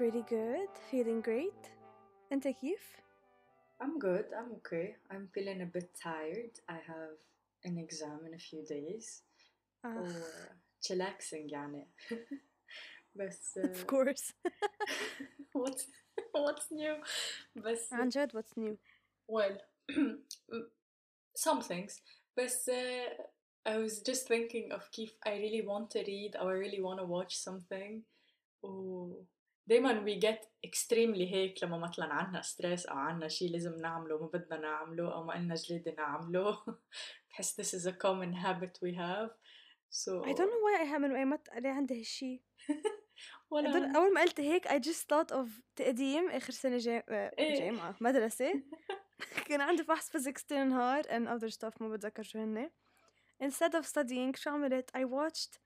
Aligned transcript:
pretty 0.00 0.22
good, 0.22 0.70
feeling 0.90 1.20
great. 1.20 1.70
أنت 2.32 2.48
كيف؟ 2.48 2.96
I'm 3.82 3.98
good, 3.98 4.32
I'm 4.32 4.52
okay. 4.58 4.96
I'm 5.10 5.28
feeling 5.34 5.60
a 5.60 5.66
bit 5.66 5.90
tired. 6.02 6.54
I 6.68 6.78
have 6.92 7.16
an 7.64 7.76
exam 7.78 8.20
in 8.26 8.34
a 8.34 8.38
few 8.38 8.62
days. 8.64 9.22
آه. 9.84 10.00
و 10.00 10.06
chillaxing 10.86 11.52
يعني. 11.52 11.88
بس 13.14 13.58
of 13.58 13.86
course. 13.86 14.32
what's 15.58 15.84
what's 16.32 16.70
new؟ 16.72 17.06
بس 17.56 17.92
عن 17.92 18.08
جد 18.08 18.32
what's 18.36 18.56
new? 18.56 18.76
well 19.32 19.56
some 21.38 21.60
things 21.60 22.00
بس 22.36 22.70
uh, 22.70 23.22
I 23.68 23.76
was 23.76 24.02
just 24.10 24.28
thinking 24.28 24.72
of 24.72 24.90
كيف 24.92 25.18
I 25.26 25.30
really 25.30 25.62
want 25.66 25.90
to 25.90 25.98
read 25.98 26.36
or 26.36 26.50
I 26.54 26.58
really 26.58 26.80
want 26.80 27.00
to 27.00 27.06
watch 27.06 27.36
something 27.36 28.02
و 28.62 29.22
دايما 29.66 30.04
we 30.04 30.20
get 30.20 30.46
extremely 30.66 31.32
هيك 31.32 31.64
لما 31.64 31.78
مثلا 31.78 32.14
عنا 32.14 32.42
ستريس 32.42 32.86
او 32.86 32.96
عنا 32.96 33.28
شيء 33.28 33.50
لازم 33.50 33.76
نعمله 33.76 34.18
ما 34.18 34.26
بدنا 34.26 34.56
نعمله 34.60 35.14
او 35.14 35.24
ما 35.24 35.36
إلنا 35.36 35.54
جليدة 35.54 35.94
نعمله 35.98 36.58
بحس 37.30 37.60
this 37.60 37.74
is 37.80 37.86
a 37.86 37.92
common 37.92 38.32
habit 38.32 38.78
we 38.82 38.94
have 38.94 39.30
so 39.90 40.24
I 40.24 40.32
don't 40.32 40.50
know 40.50 40.62
why 40.66 40.82
I 40.82 40.84
have 40.84 41.00
من 41.00 41.16
أيمت 41.16 41.48
ليه 41.54 41.70
عندي 41.70 42.00
هالشي. 42.00 42.42
ولا 43.49 43.97
أول 43.97 44.13
ما 44.13 44.21
قلت 44.21 44.39
هيك 44.39 44.67
I 44.67 44.79
just 44.79 45.05
thought 45.13 45.35
of 45.35 45.47
تقديم 45.75 46.29
آخر 46.29 46.53
سنة 46.53 46.77
جا... 46.77 47.03
آه، 47.09 47.31
إيه. 47.39 47.59
جامعة 47.59 47.95
مدرسة 48.01 48.63
كان 49.47 49.61
عندي 49.61 49.83
فحص 49.83 50.17
physics 50.17 50.45
تاني 50.47 50.69
نهار 50.69 51.03
and 51.03 51.27
other 51.39 51.51
stuff 51.53 51.81
ما 51.81 51.89
بتذكر 51.89 52.23
شو 52.23 52.39
هن. 52.39 52.69
Instead 53.43 53.71
of 53.71 53.85
studying 53.85 54.35
شو 54.35 54.49
عملت؟ 54.49 54.91
I 54.97 55.03
watched 55.05 55.59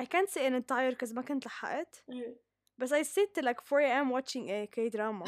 I 0.00 0.04
can't 0.04 0.30
say 0.30 0.46
an 0.46 0.54
entire 0.54 0.94
cause 0.94 1.14
ما 1.14 1.22
كنت 1.22 1.46
لحقت 1.46 2.04
إيه. 2.10 2.36
بس 2.78 2.92
I 2.92 3.02
stayed 3.02 3.34
till 3.34 3.44
like 3.44 3.60
4 3.60 3.80
a.m. 3.80 4.10
watching 4.10 4.48
a 4.50 4.66
K-drama. 4.66 5.24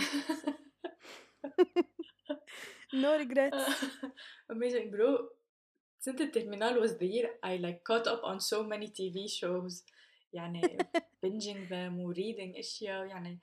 no 2.92 3.18
regrets. 3.18 3.64
Amazing 4.52 4.90
bro 4.90 5.28
سنة 6.00 6.20
الترمينال 6.20 6.80
was 6.80 6.92
the 6.98 7.06
year 7.06 7.28
I 7.42 7.56
like 7.56 7.84
caught 7.84 8.06
up 8.06 8.22
on 8.24 8.40
so 8.40 8.62
many 8.62 8.88
TV 8.88 9.28
shows 9.28 9.82
يعني 10.33 10.77
binging 11.25 11.69
them 11.69 11.93
و 11.99 12.13
reading 12.13 12.57
اشياء 12.59 13.05
يعني 13.05 13.39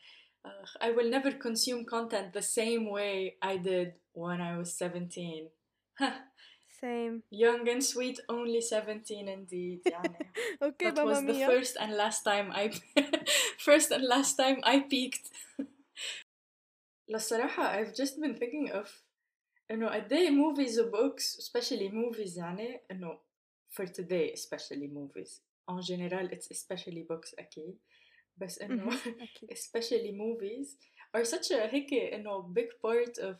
uh, 0.46 0.84
I 0.84 0.90
will 0.90 1.10
never 1.10 1.32
consume 1.32 1.84
content 1.84 2.32
the 2.32 2.42
same 2.42 2.90
way 2.90 3.36
I 3.42 3.56
did 3.56 3.92
when 4.14 4.40
I 4.40 4.56
was 4.58 4.76
17 4.78 5.50
Same. 6.80 7.22
young 7.30 7.68
and 7.68 7.82
sweet 7.82 8.20
only 8.28 8.60
17 8.60 9.28
indeed 9.28 9.80
يعني 9.86 10.16
Okay, 10.62 10.90
that 10.90 10.96
Mamma 10.96 11.10
was 11.10 11.20
the 11.20 11.32
Mia. 11.32 11.46
first 11.46 11.76
and 11.80 11.92
last 11.96 12.22
time 12.24 12.50
I 12.52 12.70
first 13.58 13.90
and 13.90 14.04
last 14.04 14.36
time 14.36 14.58
I 14.62 14.80
peaked 14.80 15.30
للصراحة 17.08 17.62
I've 17.72 17.94
just 17.94 18.20
been 18.20 18.34
thinking 18.36 18.70
of 18.72 18.88
إنه 19.70 19.88
قد 19.90 20.12
إيه 20.12 20.30
movies 20.30 20.78
و 20.78 20.90
books 20.90 21.38
especially 21.38 21.90
movies 21.90 22.36
يعني 22.38 22.80
إنه 22.90 23.18
for 23.70 23.86
today 23.86 24.32
especially 24.32 24.88
movies 24.88 25.40
En 25.69 25.81
général 25.81 26.31
it's 26.33 26.47
especially 26.51 27.03
books 27.11 27.39
أكيد 27.39 27.77
بس 28.37 28.61
أكيد. 28.61 29.51
especially 29.51 30.11
movies 30.11 30.67
are 31.17 31.23
such 31.25 31.51
a 31.51 31.53
هيك 31.73 31.93
إنه 31.93 32.53
big 32.53 32.69
part 32.85 33.23
of 33.23 33.35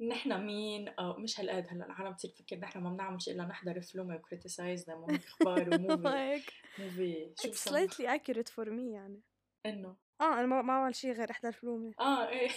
نحنا 0.00 0.38
مين 0.38 0.88
أو 0.88 1.16
مش 1.18 1.40
هالقد 1.40 1.66
هلا 1.70 1.86
العالم 1.86 2.10
بتصير 2.12 2.30
تفكر 2.30 2.56
نحنا 2.56 2.82
ما 2.82 2.90
بنعمل 2.90 3.22
شيء 3.22 3.34
إلا 3.34 3.44
نحضر 3.44 3.80
فيلم 3.80 4.10
و 4.14 4.18
criticize 4.18 4.84
them 4.84 4.90
وهيك 4.96 5.24
أخبار 5.24 5.68
وموفي. 5.74 6.42
موفي 6.78 7.34
شو 7.42 7.48
It's 7.48 7.68
slightly 7.70 8.06
accurate 8.06 8.48
for 8.48 8.64
me 8.66 8.92
يعني. 8.92 9.20
إنه. 9.66 9.96
آه 10.20 10.34
أنا 10.34 10.46
ما 10.46 10.62
ما 10.62 10.78
بعمل 10.78 10.94
شيء 10.94 11.12
غير 11.12 11.30
أحضر 11.30 11.52
فيلم 11.52 11.92
آه 12.00 12.28
إيه. 12.28 12.50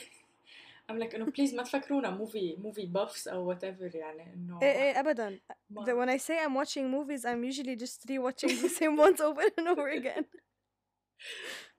I'm 0.93 0.99
like 0.99 1.15
انه 1.15 1.25
بليز 1.25 1.55
ما 1.55 1.63
تفكرونا 1.63 2.11
موفي 2.11 2.57
موفي 2.57 2.87
بافس 2.87 3.29
او 3.29 3.55
whatever 3.55 3.95
يعني 3.95 4.35
انه 4.35 4.59
ايه 4.63 4.69
ايه 4.83 5.01
ابدا 5.01 5.41
ما- 5.71 5.85
The, 5.85 5.89
when 5.89 6.19
I 6.19 6.23
say 6.23 6.35
I'm 6.47 6.55
watching 6.65 6.87
movies 6.97 7.25
I'm 7.25 7.45
usually 7.53 7.77
just 7.85 8.01
rewatching 8.11 8.55
the 8.63 8.69
same 8.81 8.97
ones 9.07 9.21
over 9.21 9.43
and 9.59 9.69
over 9.69 9.89
again 10.01 10.25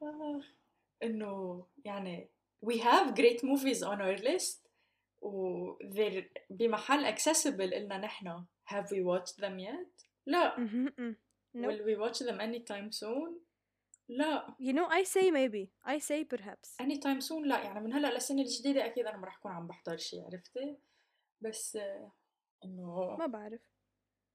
آه، 0.01 0.41
انه 1.03 1.65
يعني 1.85 2.29
we 2.65 2.73
have 2.73 3.15
great 3.15 3.39
movies 3.43 3.81
on 3.83 3.97
our 4.01 4.17
list 4.23 4.67
و 5.21 5.73
they're 5.83 6.23
بمحل 6.49 7.15
accessible 7.17 7.59
إلنا 7.73 7.97
نحن 7.97 8.45
have 8.73 8.85
we 8.85 9.03
watched 9.03 9.35
them 9.41 9.59
yet؟ 9.59 10.05
لا 10.25 10.55
Mhm, 10.55 10.89
mm. 10.89 11.15
Nope. 11.55 11.71
will 11.71 11.83
we 11.85 11.95
watch 11.99 12.19
them 12.19 12.39
anytime 12.39 12.91
soon؟ 12.91 13.41
لا 14.08 14.56
You 14.60 14.72
know 14.72 14.88
I 14.88 15.04
say 15.04 15.30
maybe 15.30 15.70
I 15.84 15.98
say 15.98 16.24
perhaps 16.24 16.76
anytime 16.80 17.20
soon 17.20 17.46
لا 17.46 17.62
يعني 17.62 17.80
من 17.80 17.92
هلا 17.92 18.14
للسنة 18.14 18.42
الجديدة 18.42 18.86
أكيد 18.86 19.06
أنا 19.06 19.16
ما 19.16 19.26
رح 19.26 19.36
أكون 19.36 19.52
عم 19.52 19.66
بحضر 19.66 19.96
شيء 19.96 20.24
عرفتي؟ 20.24 20.78
بس 21.40 21.76
آه، 21.76 22.12
إنه 22.64 23.16
ما 23.18 23.26
بعرف 23.26 23.60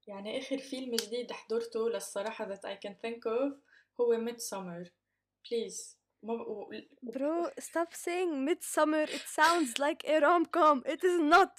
يعني 0.06 0.38
آخر 0.38 0.58
فيلم 0.58 0.96
جديد 0.96 1.32
حضرته 1.32 1.90
للصراحة 1.90 2.54
that 2.54 2.64
I 2.64 2.76
can 2.86 2.94
think 2.94 3.26
of 3.26 3.56
هو 4.00 4.26
Midsummer 4.26 4.88
please 5.48 5.96
ما 6.22 6.34
ب... 6.34 6.40
و... 6.40 6.72
Bro 7.02 7.50
stop 7.60 7.94
saying 7.94 8.44
midsummer 8.44 9.06
it 9.16 9.24
sounds 9.26 9.78
like 9.78 10.04
a 10.08 10.20
rom-com 10.20 10.82
it 10.86 11.04
is 11.04 11.20
not 11.20 11.50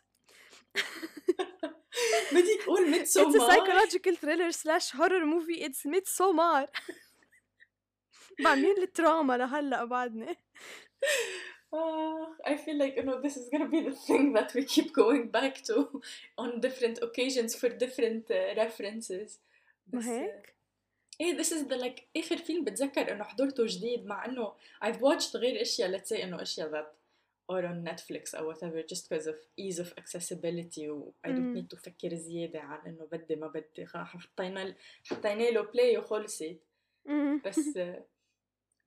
بدي 2.33 2.59
أقول 2.63 2.93
it's 2.95 3.15
a 3.15 3.39
psychological 3.39 4.15
thriller 4.15 4.51
slash 4.51 4.91
horror 4.91 5.25
movie 5.25 5.61
it's 5.67 5.85
midsommar 5.85 6.67
بعملين 8.39 8.77
التراما 8.77 9.37
لهلا 9.37 9.85
بعدني 9.85 10.37
آه, 11.73 12.37
I 12.45 12.51
feel 12.51 12.77
like 12.77 12.95
you 12.97 13.03
know 13.03 13.19
this 13.21 13.35
is 13.37 13.49
gonna 13.49 13.69
be 13.69 13.81
the 13.81 13.95
thing 14.07 14.33
that 14.33 14.53
we 14.53 14.63
keep 14.63 14.93
going 14.93 15.27
back 15.37 15.63
to 15.63 16.01
on 16.37 16.59
different 16.59 16.97
occasions 17.01 17.55
for 17.55 17.69
different 17.69 18.29
uh, 18.29 18.55
references 18.55 19.39
ما 19.87 20.09
هيك 20.09 20.55
إيه 21.21 21.37
this 21.37 21.47
is 21.47 21.67
the 21.67 21.77
like 21.77 22.01
اخر 22.17 22.37
فيلم 22.37 22.63
بتذكر 22.63 23.11
انه 23.11 23.23
حضرته 23.23 23.65
جديد 23.65 24.05
مع 24.05 24.25
انه 24.25 24.53
I've 24.85 24.99
watched 24.99 25.35
غير 25.35 25.61
اشياء 25.61 25.97
let's 25.97 26.09
say 26.09 26.23
انه 26.23 26.41
اشياء 26.41 26.71
that 26.71 26.85
are 27.51 27.65
on 27.65 27.83
Netflix 27.83 28.33
or 28.33 28.43
whatever 28.45 28.81
just 28.81 29.09
because 29.09 29.27
of 29.27 29.35
ease 29.57 29.79
of 29.79 29.93
accessibility 29.97 30.89
و 30.89 31.11
I 31.27 31.29
don't 31.29 31.53
need 31.55 31.69
to 31.69 31.75
فكر 31.75 32.15
زيادة 32.15 32.59
عن 32.59 32.87
انه 32.87 33.07
بدي 33.11 33.35
ما 33.35 33.47
بدي 33.47 33.87
حطينا 33.87 34.75
حطينا 35.03 35.43
له 35.43 35.63
play 35.63 35.97
وخلصت. 35.97 36.57
بس 37.45 37.59
uh, 37.59 38.12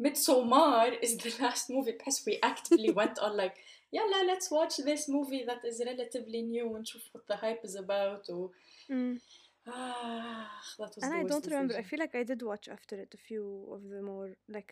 Midsommar 0.01 0.97
is 1.03 1.17
the 1.17 1.31
last 1.43 1.69
movie 1.69 1.91
بحس 1.99 2.25
we 2.27 2.39
actively 2.43 2.91
went 2.91 3.19
on 3.19 3.37
like 3.37 3.57
يلا 3.93 4.23
let's 4.35 4.49
watch 4.51 4.77
this 4.77 5.07
movie 5.09 5.43
that 5.45 5.63
is 5.65 5.79
relatively 5.85 6.41
new 6.41 6.65
ونشوف 6.65 7.09
what 7.17 7.27
the 7.27 7.37
hype 7.37 7.63
is 7.67 7.75
about 7.75 8.29
و 8.29 8.49
مم. 8.89 9.19
ah, 9.67 10.49
that 10.77 10.95
was 10.95 11.03
And 11.03 11.11
the 11.13 11.17
I 11.17 11.23
worst 11.23 11.29
don't 11.33 11.45
remember. 11.51 11.73
I 11.75 11.81
decision. 11.81 11.89
feel 11.89 11.99
like 12.05 12.15
I 12.15 12.23
did 12.31 12.41
watch 12.51 12.67
after 12.77 12.95
it 13.03 13.13
a 13.13 13.21
few 13.29 13.45
of 13.75 13.81
the 13.93 14.01
more 14.01 14.29
like 14.55 14.71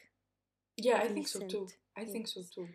Yeah, 0.88 0.98
I 1.06 1.08
think 1.16 1.28
so 1.28 1.40
too. 1.40 1.46
recent 1.46 1.72
I 2.02 2.04
think 2.14 2.26
so 2.34 2.40
things. 2.42 2.50
too. 2.56 2.68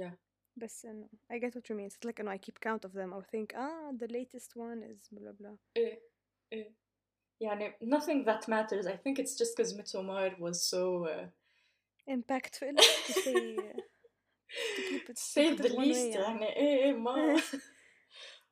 Yeah. 0.00 0.12
بس 0.56 0.84
إنه 0.86 1.08
I 1.32 1.38
get 1.38 1.54
what 1.54 1.68
you 1.68 1.76
mean. 1.76 1.86
It's 1.90 2.04
like 2.04 2.20
إنه 2.20 2.30
I 2.34 2.38
keep 2.38 2.60
count 2.60 2.84
of 2.84 2.92
them 2.92 3.12
or 3.12 3.22
think 3.34 3.48
ah 3.56 3.90
the 4.02 4.08
latest 4.18 4.50
one 4.56 4.82
is 4.92 5.08
blah 5.18 5.32
blah. 5.40 5.56
إيه 5.76 6.00
إيه 6.52 6.72
يعني 7.40 7.74
nothing 7.82 8.24
that 8.24 8.48
matters. 8.48 8.86
I 8.86 8.96
think 8.96 9.18
it's 9.18 9.34
just 9.36 9.56
because 9.56 9.72
Midsommar 9.74 10.38
was 10.38 10.62
so 10.72 11.04
uh, 11.04 11.26
Impactful 12.10 12.76
to 13.06 13.12
say 13.12 13.56
uh, 13.56 13.80
to 14.76 14.80
keep 14.88 15.08
it 15.10 15.16
to 15.16 15.22
say 15.34 15.50
to 15.50 15.56
put 15.56 15.62
the 15.62 15.68
it 15.68 15.76
one 15.76 15.86
way 15.86 15.92
least 15.92 16.16
يعني. 16.16 16.44
يعني 16.44 16.56
إيه 16.56 16.84
إيه 16.84 16.92
ما 16.92 17.36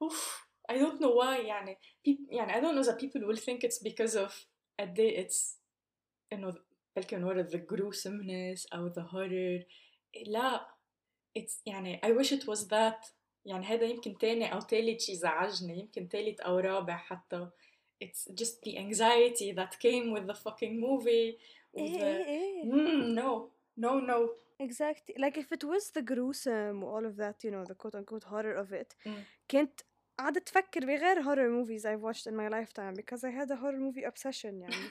Oof. 0.04 0.46
I 0.72 0.74
don't 0.78 1.00
know 1.00 1.12
why 1.20 1.40
يعني 1.46 1.76
peop- 2.08 2.28
يعني 2.30 2.52
I 2.52 2.60
don't 2.60 2.74
know 2.74 2.82
that 2.90 2.98
people 2.98 3.20
will 3.26 3.36
think 3.36 3.62
it's 3.64 3.78
because 3.78 4.14
of 4.16 4.46
قد 4.80 5.00
إيه 5.00 5.26
it's 5.26 5.56
إنه 6.32 6.54
بلكي 6.96 7.16
من 7.16 7.24
ورا 7.24 7.42
the 7.42 7.58
gruesomeness 7.58 8.74
أو 8.74 8.88
the 8.92 9.02
horror 9.12 9.64
لا 10.26 10.66
it's 11.38 11.60
يعني 11.66 12.00
I 12.04 12.08
wish 12.10 12.32
it 12.32 12.46
was 12.46 12.68
that 12.68 13.12
يعني 13.44 13.66
هذا 13.66 13.84
يمكن 13.84 14.18
تاني 14.18 14.52
أو 14.52 14.60
تالت 14.60 15.00
شي 15.00 15.16
زعجني 15.16 15.78
يمكن 15.80 16.08
تالت 16.08 16.40
أو 16.40 16.58
رابع 16.58 16.96
حتى 16.96 17.48
it's 18.04 18.32
just 18.32 18.56
the 18.66 18.76
anxiety 18.78 19.52
that 19.52 19.78
came 19.78 20.12
with 20.12 20.26
the 20.26 20.34
fucking 20.34 20.80
movie 20.80 21.38
إيه 21.77 22.03
إيه 22.03 22.25
إيه. 22.25 22.71
mm, 22.71 23.19
no 23.19 23.49
no 23.85 23.99
no 24.11 24.29
Exactly. 24.59 25.13
Like 25.23 25.37
if 25.43 25.49
it 25.57 25.63
was 25.73 25.83
the 25.97 26.01
gruesome 26.11 26.79
all 26.93 27.05
of 27.09 27.15
that, 27.23 27.37
you 27.45 27.51
know, 27.55 27.63
the 27.71 27.75
quote 27.81 27.95
unquote 27.99 28.25
horror 28.33 28.55
of 28.63 28.71
it, 28.81 28.95
Mm. 29.05 29.23
كنت 29.51 29.81
قاعدة 30.19 30.39
تفكر 30.39 30.85
بغير 30.85 31.23
horror 31.23 31.49
movies 31.49 31.85
I've 31.85 32.01
watched 32.01 32.27
in 32.27 32.35
my 32.35 32.47
lifetime 32.49 32.93
because 32.95 33.23
I 33.23 33.29
had 33.31 33.51
a 33.51 33.55
horror 33.55 33.79
movie 33.79 34.03
obsession 34.07 34.53
يعني. 34.61 34.89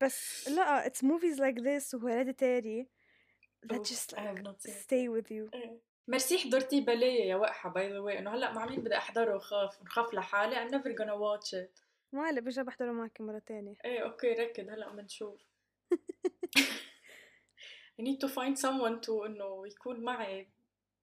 بس 0.00 0.48
لا 0.48 0.88
it's 0.88 1.02
movies 1.02 1.38
like 1.38 1.60
this 1.62 1.94
و 1.94 2.08
hereditary 2.08 2.86
that 3.66 3.78
Oof, 3.80 3.88
just 3.88 4.12
like 4.16 4.60
stay 4.68 5.08
with 5.08 5.30
you 5.30 5.50
إيه. 5.54 5.80
ميرسي 6.08 6.38
حضرتي 6.38 6.80
باليه 6.80 7.24
يا 7.24 7.36
وقحة 7.36 7.70
باي 7.70 7.88
ذا 7.92 7.98
واي 7.98 8.18
انه 8.18 8.34
هلا 8.34 8.52
مع 8.52 8.66
مين 8.66 8.80
بدي 8.80 8.96
احضره 8.96 9.36
وخاف 9.36 9.82
نخاف 9.82 10.14
لحالي 10.14 10.56
I'm 10.56 10.70
never 10.72 10.88
gonna 10.92 11.18
watch 11.18 11.48
it 11.54 11.82
ما 12.12 12.30
هلا 12.30 12.40
برجع 12.40 12.62
بحضره 12.62 12.92
معك 12.92 13.20
مرة 13.20 13.38
تانية 13.38 13.74
إيه 13.84 13.98
أوكي 14.00 14.32
ركض 14.32 14.68
هلا 14.70 14.92
بنشوف 14.92 15.47
I 17.99 18.01
need 18.01 18.19
to 18.21 18.27
find 18.27 18.57
someone 18.57 19.01
to 19.01 19.25
انه 19.25 19.67
يكون 19.67 19.99
معي 20.03 20.47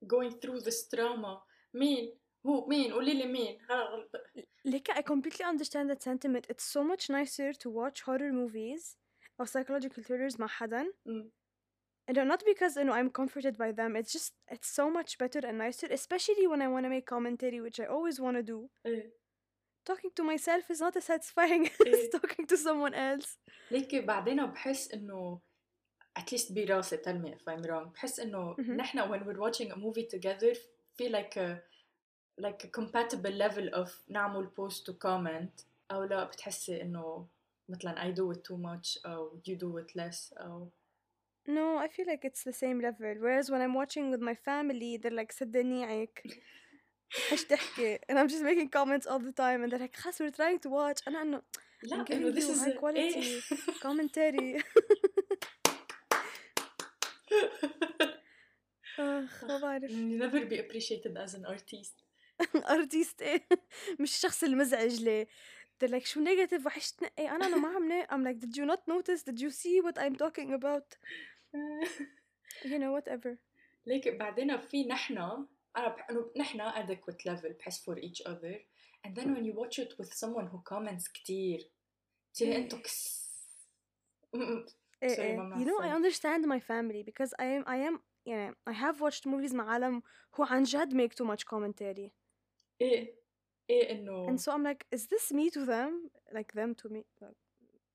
going 0.04 0.30
through 0.32 0.60
this 0.60 0.88
trauma 0.88 1.42
مين 1.74 2.18
هو 2.46 2.66
مين 2.66 2.92
قولي 2.92 3.14
لي 3.14 3.26
مين 3.26 3.58
ها- 3.70 4.08
Like 4.66 4.90
I 4.90 5.02
completely 5.02 5.44
understand 5.44 5.88
that 5.90 6.02
sentiment. 6.02 6.46
It's 6.52 6.64
so 6.76 6.82
much 6.84 7.08
nicer 7.08 7.52
to 7.62 7.70
watch 7.70 8.02
horror 8.02 8.32
movies 8.32 8.96
or 9.38 9.46
psychological 9.46 10.02
thrillers 10.02 10.38
مع 10.40 10.46
حدا. 10.46 10.84
مم. 11.06 11.30
And 12.10 12.16
not 12.28 12.42
because 12.44 12.76
you 12.76 12.84
know 12.84 12.92
I'm 12.92 13.10
comforted 13.20 13.56
by 13.56 13.70
them. 13.72 13.94
It's 13.96 14.12
just 14.18 14.32
it's 14.54 14.70
so 14.80 14.90
much 14.90 15.16
better 15.18 15.40
and 15.48 15.58
nicer, 15.58 15.86
especially 16.00 16.46
when 16.52 16.60
I 16.62 16.68
want 16.74 16.84
to 16.86 16.90
make 16.96 17.06
commentary, 17.06 17.60
which 17.66 17.78
I 17.80 17.86
always 17.86 18.18
want 18.20 18.36
to 18.36 18.42
do. 18.42 18.68
ايه 18.86 19.12
Talking 19.90 20.10
to 20.16 20.22
myself 20.24 20.70
is 20.70 20.80
not 20.80 20.96
as 20.96 21.04
satisfying 21.04 21.68
إيه. 21.86 21.92
as 21.94 22.20
talking 22.20 22.46
to 22.46 22.56
someone 22.56 22.94
else. 22.94 23.38
ليكي 23.70 24.00
بعدين 24.00 24.46
بحس 24.46 24.90
انه 24.94 25.40
at 26.18 26.22
least 26.32 26.52
براسي 26.52 26.96
tell 26.96 27.18
me 27.24 27.28
if 27.30 27.42
I'm 27.48 27.62
wrong 27.62 27.92
بحس 27.94 28.20
انه 28.20 28.54
مهم. 28.58 28.76
نحن 28.76 29.00
when 29.00 29.24
we're 29.24 29.40
watching 29.40 29.70
a 29.72 29.76
movie 29.76 30.06
together 30.16 30.56
في 30.96 31.08
like 31.08 31.36
a 31.36 31.70
like 32.44 32.64
a 32.64 32.68
compatible 32.80 33.32
level 33.32 33.74
of 33.84 33.88
نعمل 34.08 34.50
post 34.60 34.76
to 34.86 34.92
comment 34.92 35.64
او 35.90 36.04
لا 36.04 36.24
بتحسي 36.24 36.82
انه 36.82 37.26
مثلا 37.68 38.12
I 38.12 38.14
do 38.16 38.36
it 38.36 38.40
too 38.40 38.56
much 38.56 39.06
او 39.06 39.40
you 39.48 39.54
do 39.56 39.78
it 39.84 39.96
less 40.00 40.38
او 40.40 40.68
No, 41.48 41.78
I 41.78 41.88
feel 41.88 42.06
like 42.12 42.24
it's 42.30 42.44
the 42.44 42.52
same 42.52 42.78
level. 42.88 43.12
Whereas 43.24 43.46
when 43.50 43.60
I'm 43.64 43.74
watching 43.82 44.04
with 44.12 44.20
my 44.30 44.34
family, 44.48 44.98
they're 44.98 45.18
like 45.22 45.32
صدقنيعك 45.32 46.22
إيش 47.31 47.43
تحكي 47.43 47.97
and 47.97 48.17
I'm 48.17 48.27
just 48.27 48.43
making 48.43 48.69
comments 48.69 49.07
all 49.07 49.19
the 49.19 49.31
time 49.31 49.63
and 49.63 49.71
they're 49.71 49.79
like 49.79 49.95
خلاص 49.95 50.21
we're 50.21 50.31
trying 50.31 50.59
to 50.59 50.69
watch 50.69 51.07
أنا 51.07 51.21
إنه 51.21 51.41
لا 51.83 52.05
giving 52.05 52.35
this 52.35 52.49
is 52.49 52.63
high 52.63 52.77
quality 52.79 53.17
إيه. 53.17 53.41
commentary 53.85 54.63
اخ 58.99 59.43
ما 59.43 59.57
بعرف 59.57 59.91
You 59.91 60.19
never 60.19 60.45
be 60.45 60.59
appreciated 60.59 61.17
as 61.17 61.33
an 61.33 61.45
artist 61.45 62.03
ارتيست 62.55 63.21
إيه 63.21 63.47
مش 63.99 64.15
الشخص 64.15 64.43
المزعج 64.43 65.01
ليه 65.01 65.27
they're 65.83 65.91
like 65.91 66.05
شو 66.05 66.19
نيجاتيف 66.19 66.65
وحشتنا 66.65 67.09
إيه 67.19 67.35
أنا 67.35 67.45
أنا 67.45 67.57
ما 67.57 67.67
عم 67.67 68.03
I'm 68.03 68.27
like 68.27 68.39
did 68.39 68.57
you 68.57 68.65
not 68.65 68.81
notice 68.87 69.23
did 69.23 69.39
you 69.39 69.49
see 69.49 69.81
what 69.81 69.97
I'm 69.99 70.15
talking 70.15 70.53
about 70.53 70.97
you 72.65 72.79
know 72.79 72.91
whatever 72.99 73.37
ليك 73.85 74.07
بعدين 74.07 74.57
في 74.57 74.83
نحن 74.83 75.45
انا 75.76 75.88
بح... 75.88 76.10
انه 76.10 76.30
نحن 76.36 76.70
adequate 76.70 77.30
level 77.32 77.52
بحس 77.58 77.90
for 77.90 77.94
each 77.94 78.26
other 78.28 78.54
and 79.06 79.10
then 79.14 79.24
when 79.34 79.44
you 79.44 79.54
watch 79.54 79.78
it 79.84 79.92
with 79.98 80.12
someone 80.14 80.46
who 80.52 80.58
comments 80.74 81.12
كتير 81.12 81.70
تصيري 82.34 82.56
انتو 82.56 82.78
كس 82.82 83.20
م- 84.34 84.38
م- 84.38 84.66
ايه 85.02 85.16
Sorry, 85.16 85.18
ايه 85.20 85.36
ممنوع 85.36 85.58
you 85.58 85.66
know 85.66 85.82
I 85.84 85.86
الصوت. 86.06 86.26
understand 86.26 86.46
my 86.46 86.60
family 86.60 87.02
because 87.10 87.30
I 87.40 87.44
am 87.44 87.64
I 87.68 87.90
am 87.90 88.00
يعني 88.26 88.56
I 88.70 88.72
have 88.72 89.00
watched 89.00 89.24
movies 89.26 89.54
مع 89.54 89.70
عالم 89.72 90.02
who 90.36 90.40
عن 90.50 90.62
جد 90.62 90.94
make 90.94 91.14
too 91.14 91.26
much 91.26 91.44
commentary 91.54 92.10
ايه 92.80 93.14
ايه 93.70 93.90
انه 93.90 94.26
and 94.26 94.40
so 94.40 94.52
I'm 94.52 94.64
like 94.64 94.98
is 94.98 95.02
this 95.02 95.32
me 95.32 95.50
to 95.50 95.66
them 95.66 96.10
like 96.36 96.52
them 96.60 96.74
to 96.82 96.92
me 96.92 97.02
like, 97.24 97.36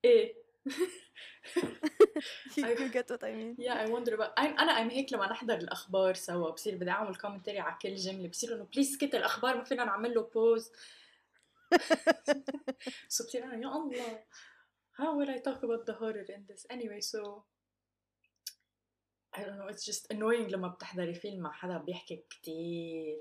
ايه 0.04 0.39
you, 2.55 2.65
I- 2.65 2.89
get 2.93 3.09
what 3.09 3.23
I 3.23 3.33
mean. 3.33 3.55
يا 3.59 3.81
اي 3.81 3.91
وندر 3.91 4.33
أنا 4.37 4.75
I'm 4.75 4.91
هيك 4.91 5.13
لما 5.13 5.31
نحضر 5.31 5.57
الأخبار 5.57 6.13
سوا 6.13 6.49
بصير 6.49 6.75
بدي 6.75 6.89
أعمل 6.89 7.15
كومنتري 7.15 7.59
على 7.59 7.77
كل 7.81 7.95
جملة 7.95 8.27
بصير 8.29 8.55
إنه 8.55 8.63
بليز 8.63 8.93
سكت 8.95 9.15
الأخبار 9.15 9.57
ما 9.57 9.63
فينا 9.63 9.83
نعمل 9.83 10.13
له 10.13 10.21
بوز 10.21 10.71
سو 13.09 13.23
بصير 13.27 13.43
أنا 13.43 13.55
يا 13.55 13.67
الله 13.75 14.23
how 14.99 15.15
will 15.17 15.29
I 15.29 15.39
talk 15.39 15.63
about 15.63 15.85
the 15.85 15.93
horror 16.01 16.25
in 16.35 16.41
this? 16.49 16.65
Anyway 16.69 17.01
so 17.01 17.43
I 19.37 19.39
don't 19.43 19.57
know 19.59 19.69
it's 19.73 19.85
just 19.85 20.05
annoying 20.13 20.49
لما 20.51 20.67
بتحضري 20.67 21.13
فيلم 21.13 21.39
مع 21.39 21.51
حدا 21.51 21.77
بيحكي 21.77 22.23
كتير 22.29 23.17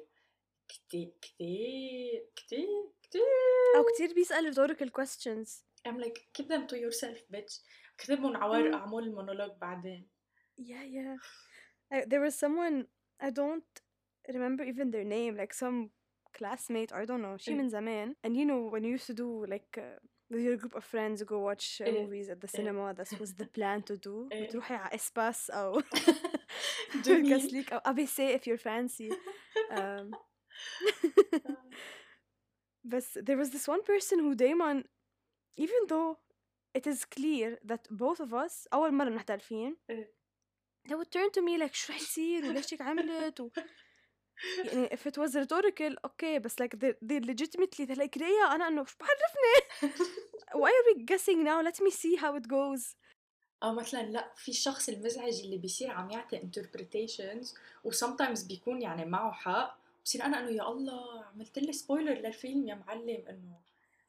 كتير 0.69 1.13
كتير 1.23 2.27
كتير 2.37 2.91
كتير. 3.03 3.23
أو 3.77 3.85
كتير 3.95 4.15
بيسأل 4.15 4.55
rhetorical 4.55 4.91
questions 5.03 5.70
I'm 5.88 5.98
like 6.00 6.18
keep 6.34 6.48
them 6.50 6.68
to 6.68 6.76
yourself 6.78 7.18
bitch 7.34 7.54
اكتبهم 8.00 8.38
على 8.38 8.52
ورقة 8.52 8.68
مم. 8.68 8.74
اعمل 8.74 9.04
المونولوج 9.04 9.52
بعدين 9.62 10.10
Yeah, 10.58 10.84
yeah. 10.98 11.16
I, 11.94 12.06
there 12.12 12.22
was 12.22 12.36
someone 12.44 12.86
I 13.20 13.30
don't 13.30 13.64
remember 14.34 14.64
even 14.64 14.92
their 14.92 15.04
name, 15.04 15.36
like 15.42 15.54
some 15.54 15.90
classmate, 16.38 16.92
I 16.94 17.06
don't 17.06 17.22
know. 17.22 17.38
She 17.38 17.52
إيه. 17.52 17.58
من 17.58 17.70
زمان. 17.70 18.16
And 18.24 18.36
you 18.36 18.46
know, 18.46 18.70
when 18.74 18.84
you 18.84 18.92
used 18.92 19.08
to 19.08 19.14
do 19.14 19.46
like 19.46 19.78
uh, 19.78 20.00
with 20.30 20.42
your 20.42 20.58
group 20.58 20.76
of 20.76 20.84
friends 20.84 21.24
go 21.24 21.40
watch 21.40 21.82
uh, 21.82 21.88
إيه. 21.88 22.08
movies 22.08 22.30
at 22.30 22.42
the 22.42 22.48
إيه. 22.48 22.56
cinema, 22.56 22.94
that 22.94 23.20
was 23.20 23.34
the 23.34 23.46
plan 23.46 23.82
to 23.84 23.98
do. 23.98 24.30
إيه. 24.32 24.48
بتروحي 24.48 24.76
على 24.76 24.96
اسباس 24.96 25.50
أو 25.50 25.82
جميل. 27.06 27.30
كاسليك 27.30 27.74
أو 27.74 27.80
ABC 27.80 28.20
if 28.40 28.48
you're 28.48 28.58
fancy. 28.58 29.12
Um, 29.72 30.16
but 32.84 33.04
there 33.26 33.38
was 33.38 33.50
this 33.50 33.68
one 33.68 33.84
person 33.84 34.20
who 34.20 34.34
دايما 34.36 34.84
even 35.61 35.83
though 35.89 36.17
it 36.75 36.87
is 36.87 37.05
clear 37.05 37.59
that 37.71 37.83
both 37.91 38.21
of 38.21 38.33
us 38.33 38.69
أول 38.75 38.95
مرة 38.95 39.41
إيه. 39.91 40.13
they 40.89 40.95
would 40.95 41.11
turn 41.11 41.31
to 41.31 41.43
me 41.43 41.59
like 41.59 41.75
شو 41.75 41.93
رح 41.93 42.01
يصير 42.01 42.45
وليش 42.45 42.75
هيك 42.75 42.83
عملت 42.83 43.41
و... 43.41 43.51
يعني 44.65 44.89
if 44.89 45.07
it 45.07 45.17
was 45.17 45.35
rhetorical 45.35 45.95
okay 46.07 46.39
بس 46.39 46.63
like 46.63 46.75
they, 46.79 46.93
they 47.03 47.21
legitimately 47.21 47.87
they're 47.87 48.03
like 48.03 48.17
ريا 48.17 48.55
أنا 48.55 48.69
إنه 48.69 48.85
شو 48.85 48.97
بعرفني 49.01 49.95
why 50.63 50.71
are 50.71 50.87
we 50.91 51.05
guessing 51.05 51.45
now 51.45 51.63
let 51.63 51.81
me 51.85 51.91
see 51.91 52.17
how 52.17 52.35
it 52.37 52.49
goes 52.49 52.97
أو 53.63 53.73
مثلا 53.73 54.03
لا 54.03 54.33
في 54.37 54.51
الشخص 54.51 54.89
المزعج 54.89 55.41
اللي 55.41 55.59
بيصير 55.59 55.91
عم 55.91 56.11
يعطي 56.11 56.41
interpretations 56.41 57.49
و 57.85 57.93
sometimes 57.93 58.47
بيكون 58.47 58.83
يعني 58.83 59.05
معه 59.05 59.33
حق 59.33 59.79
بصير 60.05 60.25
أنا 60.25 60.41
انه 60.41 60.51
يا 60.51 60.69
الله 60.69 61.25
عملت 61.25 61.59
لي 61.59 61.73
سبويلر 61.73 62.15
للفيلم 62.15 62.69
يا 62.69 62.75
معلم 62.75 63.25
انه 63.29 63.61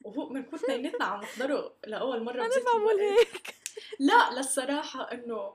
وهو 0.04 0.26
بنكون 0.28 0.58
اثنيناتنا 0.58 1.04
عم 1.04 1.20
نحضره 1.20 1.74
لأول 1.86 2.22
مرة 2.24 2.46
بذات 2.48 2.64
بعمل. 2.64 3.00
هيك 3.00 3.54
لا 3.98 4.30
للصراحة 4.30 5.12
إنه 5.12 5.54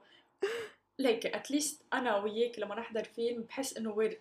at 1.36 1.54
least 1.56 1.76
أنا 1.94 2.18
وياك 2.18 2.60
لما 2.60 2.76
نحضر 2.76 3.04
فيلم 3.04 3.44
بحس 3.44 3.78
إنه 3.78 3.95
we're 3.95 4.16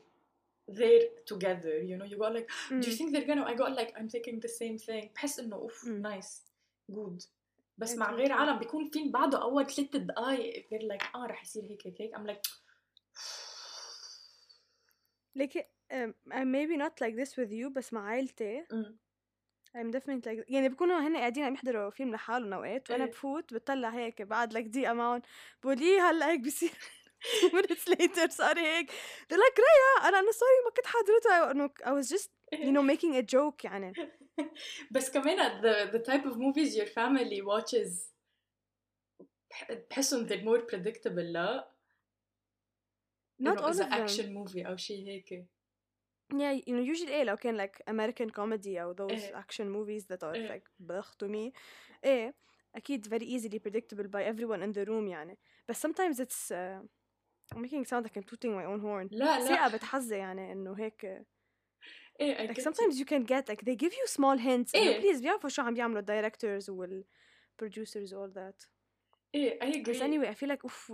there 0.73 1.05
together 1.35 1.77
you 1.89 1.97
know 1.99 2.07
you 2.13 2.17
go 2.19 2.29
like 2.39 2.49
do 2.83 2.91
you 2.91 2.97
think 2.99 3.13
they're 3.13 3.29
gonna 3.31 3.45
I 3.47 3.55
got 3.55 3.73
like 3.81 3.93
I'm 3.99 4.09
thinking 4.09 4.41
the 4.41 4.49
same 4.49 4.79
thing 4.79 5.13
بحس 5.15 5.39
إنه 5.41 5.57
أوف. 5.57 5.85
نايس 5.85 6.43
جود 6.91 7.23
بس 7.79 7.95
مع 7.95 8.13
غير. 8.15 8.33
عالم 8.33 8.59
بيكون 8.59 8.91
فيلم 8.91 9.11
بعده 9.11 9.43
أول 9.43 9.67
ثلاث 9.71 9.97
دقايق 9.97 10.67
they're 10.69 10.83
like 10.97 11.15
آه 11.15 11.27
رح 11.27 11.43
يصير 11.43 11.65
هيك 11.65 11.87
هيك 11.87 12.01
هيك 12.01 12.15
I'm 12.17 12.27
like 12.31 12.41
like 15.39 15.67
um, 15.93 16.15
I'm 16.33 16.51
maybe 16.51 16.77
not 16.77 16.95
like 17.01 17.15
this 17.17 17.37
with 17.37 17.53
you 17.53 17.69
بس 17.77 17.93
مع 17.93 18.09
عائلتي. 18.09 18.65
I'm 19.77 19.91
definitely 19.91 20.23
like 20.27 20.45
يعني 20.51 20.69
بيكونوا 20.69 20.99
هن 20.99 21.17
قاعدين 21.17 21.45
عم 21.45 21.55
يحضروا 21.55 21.91
فيلم 21.91 22.15
لحالهم 22.15 22.53
أوقات 22.53 22.91
وأنا 22.91 23.05
إيه. 23.05 23.11
بفوت 23.11 23.55
بتطلع 23.55 23.89
هيك 23.89 24.23
بعد 24.23 24.53
لك 24.53 24.65
دقيقة 24.65 24.93
معهم 24.93 25.23
بقول 25.63 25.79
لي 25.79 25.99
هلأ 26.01 26.31
هيك 26.31 26.41
بصير 26.41 26.71
minutes 27.57 27.89
later 27.89 28.29
صار 28.31 28.59
هيك. 28.59 28.91
They're 28.91 29.37
like 29.39 29.59
ريا 29.59 30.09
أنا 30.09 30.19
أنا 30.19 30.33
سوري 30.33 30.65
ما 30.65 30.71
كنت 30.77 30.87
حاضرتها 30.87 31.51
انه 31.51 31.71
I 31.83 32.03
was 32.03 32.09
just 32.09 32.31
you 32.53 32.73
know 32.73 32.83
making 32.83 33.15
a 33.17 33.37
joke 33.37 33.65
يعني. 33.65 33.93
بس 34.95 35.11
كمان 35.11 35.61
the, 35.63 35.91
the 35.93 35.99
type 36.11 36.25
of 36.25 36.37
movies 36.37 36.77
your 36.77 36.87
family 36.87 37.43
watches 37.43 38.13
بح- 39.51 39.73
بحسهم 39.91 40.29
they're 40.29 40.45
more 40.45 40.61
predictable 40.73 41.33
لا؟ 41.33 41.69
not 43.43 43.59
all 43.59 43.71
of 43.71 43.77
them. 43.77 43.93
action 43.93 44.33
movie 44.33 44.67
أو 44.67 44.77
شيء 44.77 45.07
هيك. 45.07 45.47
yeah 46.34 46.54
you 46.68 46.74
know 46.76 46.96
usually 46.96 47.10
ايه 47.10 47.24
لو 47.24 47.38
كان 47.38 47.68
like 47.68 47.76
American 47.90 48.30
comedy 48.30 48.78
او 48.78 48.96
those 48.96 49.12
إيه. 49.12 49.42
action 49.42 49.66
movies 49.66 50.06
that 50.06 50.24
are 50.24 50.34
إيه. 50.36 50.58
like 50.58 50.70
بخ 50.80 51.16
to 51.24 51.28
me 51.28 51.52
ايه 52.04 52.36
اكيد 52.76 53.08
very 53.08 53.28
easily 53.28 53.60
predictable 53.60 54.08
by 54.08 54.24
everyone 54.34 54.62
in 54.62 54.74
the 54.74 54.86
room 54.88 55.08
يعني 55.08 55.38
but 55.72 55.76
sometimes 55.76 56.20
it's 56.20 56.52
uh, 56.52 56.82
I'm 57.56 57.62
making 57.62 57.82
it 57.82 57.90
sound 57.90 58.04
like 58.06 58.16
I'm 58.18 58.24
tooting 58.24 58.56
my 58.56 58.66
own 58.66 58.80
horn 58.82 59.08
لا 59.12 59.40
لا 59.40 59.46
ثقة 59.48 59.78
بتحزي 59.78 60.18
يعني 60.18 60.52
انه 60.52 60.74
هيك 60.74 61.06
إيه 62.22 62.38
I 62.38 62.50
like 62.50 62.54
get 62.54 62.58
you. 62.58 62.64
sometimes 62.64 63.00
you 63.00 63.06
can 63.06 63.24
get 63.26 63.50
like 63.50 63.62
they 63.66 63.76
give 63.76 63.94
you 63.94 64.08
small 64.08 64.38
hints 64.38 64.76
انه 64.76 64.90
إيه. 64.90 65.02
please 65.02 65.22
بيعرفوا 65.22 65.50
شو 65.50 65.62
عم 65.62 65.74
بيعملوا 65.74 66.02
directors 66.02 66.70
وال 66.70 67.06
producers 67.64 68.10
all 68.10 68.34
that 68.36 68.68
إيه 69.36 69.60
I 69.60 69.90
بس 69.90 69.98
agree 69.98 70.02
anyway 70.02 70.36
I 70.36 70.36
feel 70.36 70.50
like 70.50 70.64
اوف 70.64 70.94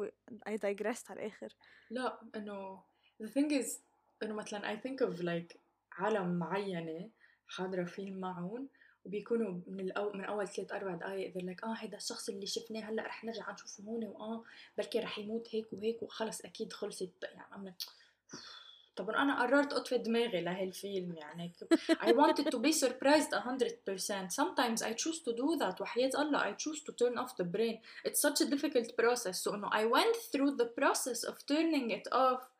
I 0.49 0.51
digressed 0.51 1.09
على 1.11 1.19
الاخر 1.19 1.53
لا 1.89 2.21
انه 2.35 2.83
the 3.23 3.27
thing 3.27 3.51
is 3.61 3.81
إنه 4.22 4.34
مثلا 4.34 4.76
I 4.76 4.78
think 4.78 5.08
of 5.08 5.22
like 5.22 5.56
عالم 5.92 6.38
معينة 6.38 7.10
حاضرة 7.46 7.84
فيلم 7.84 8.20
معهم 8.20 8.68
وبيكونوا 9.04 9.60
من 9.66 9.80
الأو... 9.80 10.12
من 10.12 10.24
أول 10.24 10.48
ثلاث 10.48 10.72
أربع 10.72 10.94
دقائق 10.94 11.32
they're 11.34 11.56
like 11.56 11.64
آه 11.64 11.74
هيدا 11.74 11.96
الشخص 11.96 12.28
اللي 12.28 12.46
شفناه 12.46 12.80
هلأ 12.80 13.02
رح 13.02 13.24
نرجع 13.24 13.52
نشوفه 13.52 13.84
هون 13.84 14.04
وآه 14.04 14.44
بلكي 14.78 15.00
رح 15.00 15.18
يموت 15.18 15.48
هيك 15.54 15.72
وهيك 15.72 16.02
وخلص 16.02 16.40
أكيد 16.40 16.72
خلصت. 16.72 17.10
يعني 17.22 17.46
عم 17.52 17.72
طب 18.96 19.10
أنا 19.10 19.42
قررت 19.42 19.72
أطفي 19.72 19.98
دماغي 19.98 20.40
لهالفيلم 20.40 21.14
يعني. 21.14 21.52
I 21.90 22.12
wanted 22.12 22.50
to 22.50 22.58
be 22.58 22.72
surprised 22.72 23.32
100% 23.32 24.30
sometimes 24.30 24.82
I 24.82 24.92
choose 24.92 25.20
to 25.22 25.32
do 25.32 25.56
that. 25.58 25.80
وحياة 25.80 26.10
الله 26.14 26.38
I 26.38 26.52
choose 26.52 26.82
to 26.82 26.92
turn 26.92 27.18
off 27.18 27.36
the 27.36 27.44
brain. 27.44 27.78
It's 28.04 28.20
such 28.20 28.40
a 28.40 28.44
difficult 28.44 28.96
process. 28.96 29.42
So 29.42 29.56
no 29.56 29.68
I 29.72 29.84
went 29.86 30.16
through 30.32 30.56
the 30.56 30.66
process 30.66 31.24
of 31.24 31.34
turning 31.46 31.90
it 31.90 32.06
off. 32.12 32.51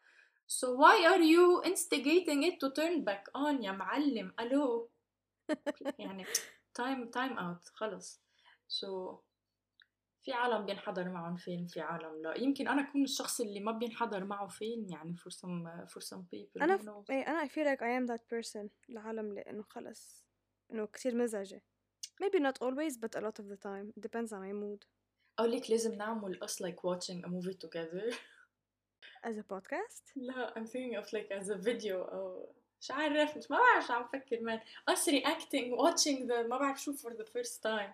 So 0.59 0.67
why 0.83 0.97
are 1.13 1.25
you 1.35 1.63
instigating 1.65 2.41
it 2.49 2.61
to 2.61 2.69
turn 2.79 3.05
back 3.05 3.25
on 3.35 3.65
يا 3.65 3.73
معلم 3.73 4.33
ألو 4.41 4.91
يعني 5.99 6.25
time 6.79 7.11
time 7.11 7.39
out 7.39 7.73
خلص 7.75 8.23
so 8.69 9.19
في 10.23 10.33
عالم 10.33 10.67
بينحضر 10.67 11.09
معهم 11.09 11.37
فيلم 11.37 11.67
في 11.67 11.81
عالم 11.81 12.23
لا 12.23 12.39
يمكن 12.39 12.69
أنا 12.69 12.89
اكون 12.89 13.03
الشخص 13.05 13.41
اللي 13.41 13.61
ما 13.61 13.73
بينحضر 13.73 14.25
معه 14.25 14.49
فيلم 14.49 14.87
يعني 14.91 15.17
for 15.17 15.31
some 15.31 15.89
for 15.89 16.01
some 16.01 16.23
people 16.23 16.63
أنا 16.63 16.77
ف... 16.77 17.11
إيه 17.11 17.27
أنا 17.29 17.47
I 17.47 17.49
feel 17.49 17.67
like 17.67 17.81
I 17.81 18.03
am 18.03 18.17
that 18.17 18.23
person 18.35 18.69
العالم 18.91 19.33
لأنه 19.33 19.63
خلص 19.63 20.25
انه 20.73 20.87
كتير 20.87 21.15
مزعجة 21.15 21.63
maybe 22.23 22.39
not 22.39 22.67
always 22.67 22.97
but 22.97 23.21
a 23.21 23.21
lot 23.21 23.39
of 23.43 23.47
the 23.49 23.57
time 23.57 23.93
it 23.97 24.03
depends 24.03 24.33
on 24.33 24.41
my 24.41 24.53
mood 24.53 24.87
أو 25.41 25.45
ليك 25.45 25.71
لازم 25.71 25.95
نعمل 25.95 26.41
us 26.45 26.53
like 26.53 26.83
watching 26.85 27.25
a 27.25 27.29
movie 27.29 27.57
together 27.67 28.15
as 29.24 29.36
a 29.38 29.44
podcast 29.56 30.12
لا 30.16 30.54
I'm 30.58 30.66
thinking 30.68 30.98
of 31.02 31.06
like 31.14 31.42
as 31.42 31.50
a 31.50 31.58
video 31.58 31.94
أو 31.94 32.54
مش 32.82 32.92
عارف 32.92 33.38
مش 33.38 33.52
ما 33.52 33.58
بعرف 33.58 33.88
شو 33.88 33.94
عم 33.94 34.08
فكر 34.08 34.38
man 34.38 34.60
us 34.92 35.00
reacting 35.08 35.78
watching 35.80 36.28
the 36.28 36.48
ما 36.50 36.58
بعرف 36.58 36.82
شو 36.82 36.94
for 36.94 37.10
the 37.14 37.26
first 37.26 37.62
time 37.64 37.92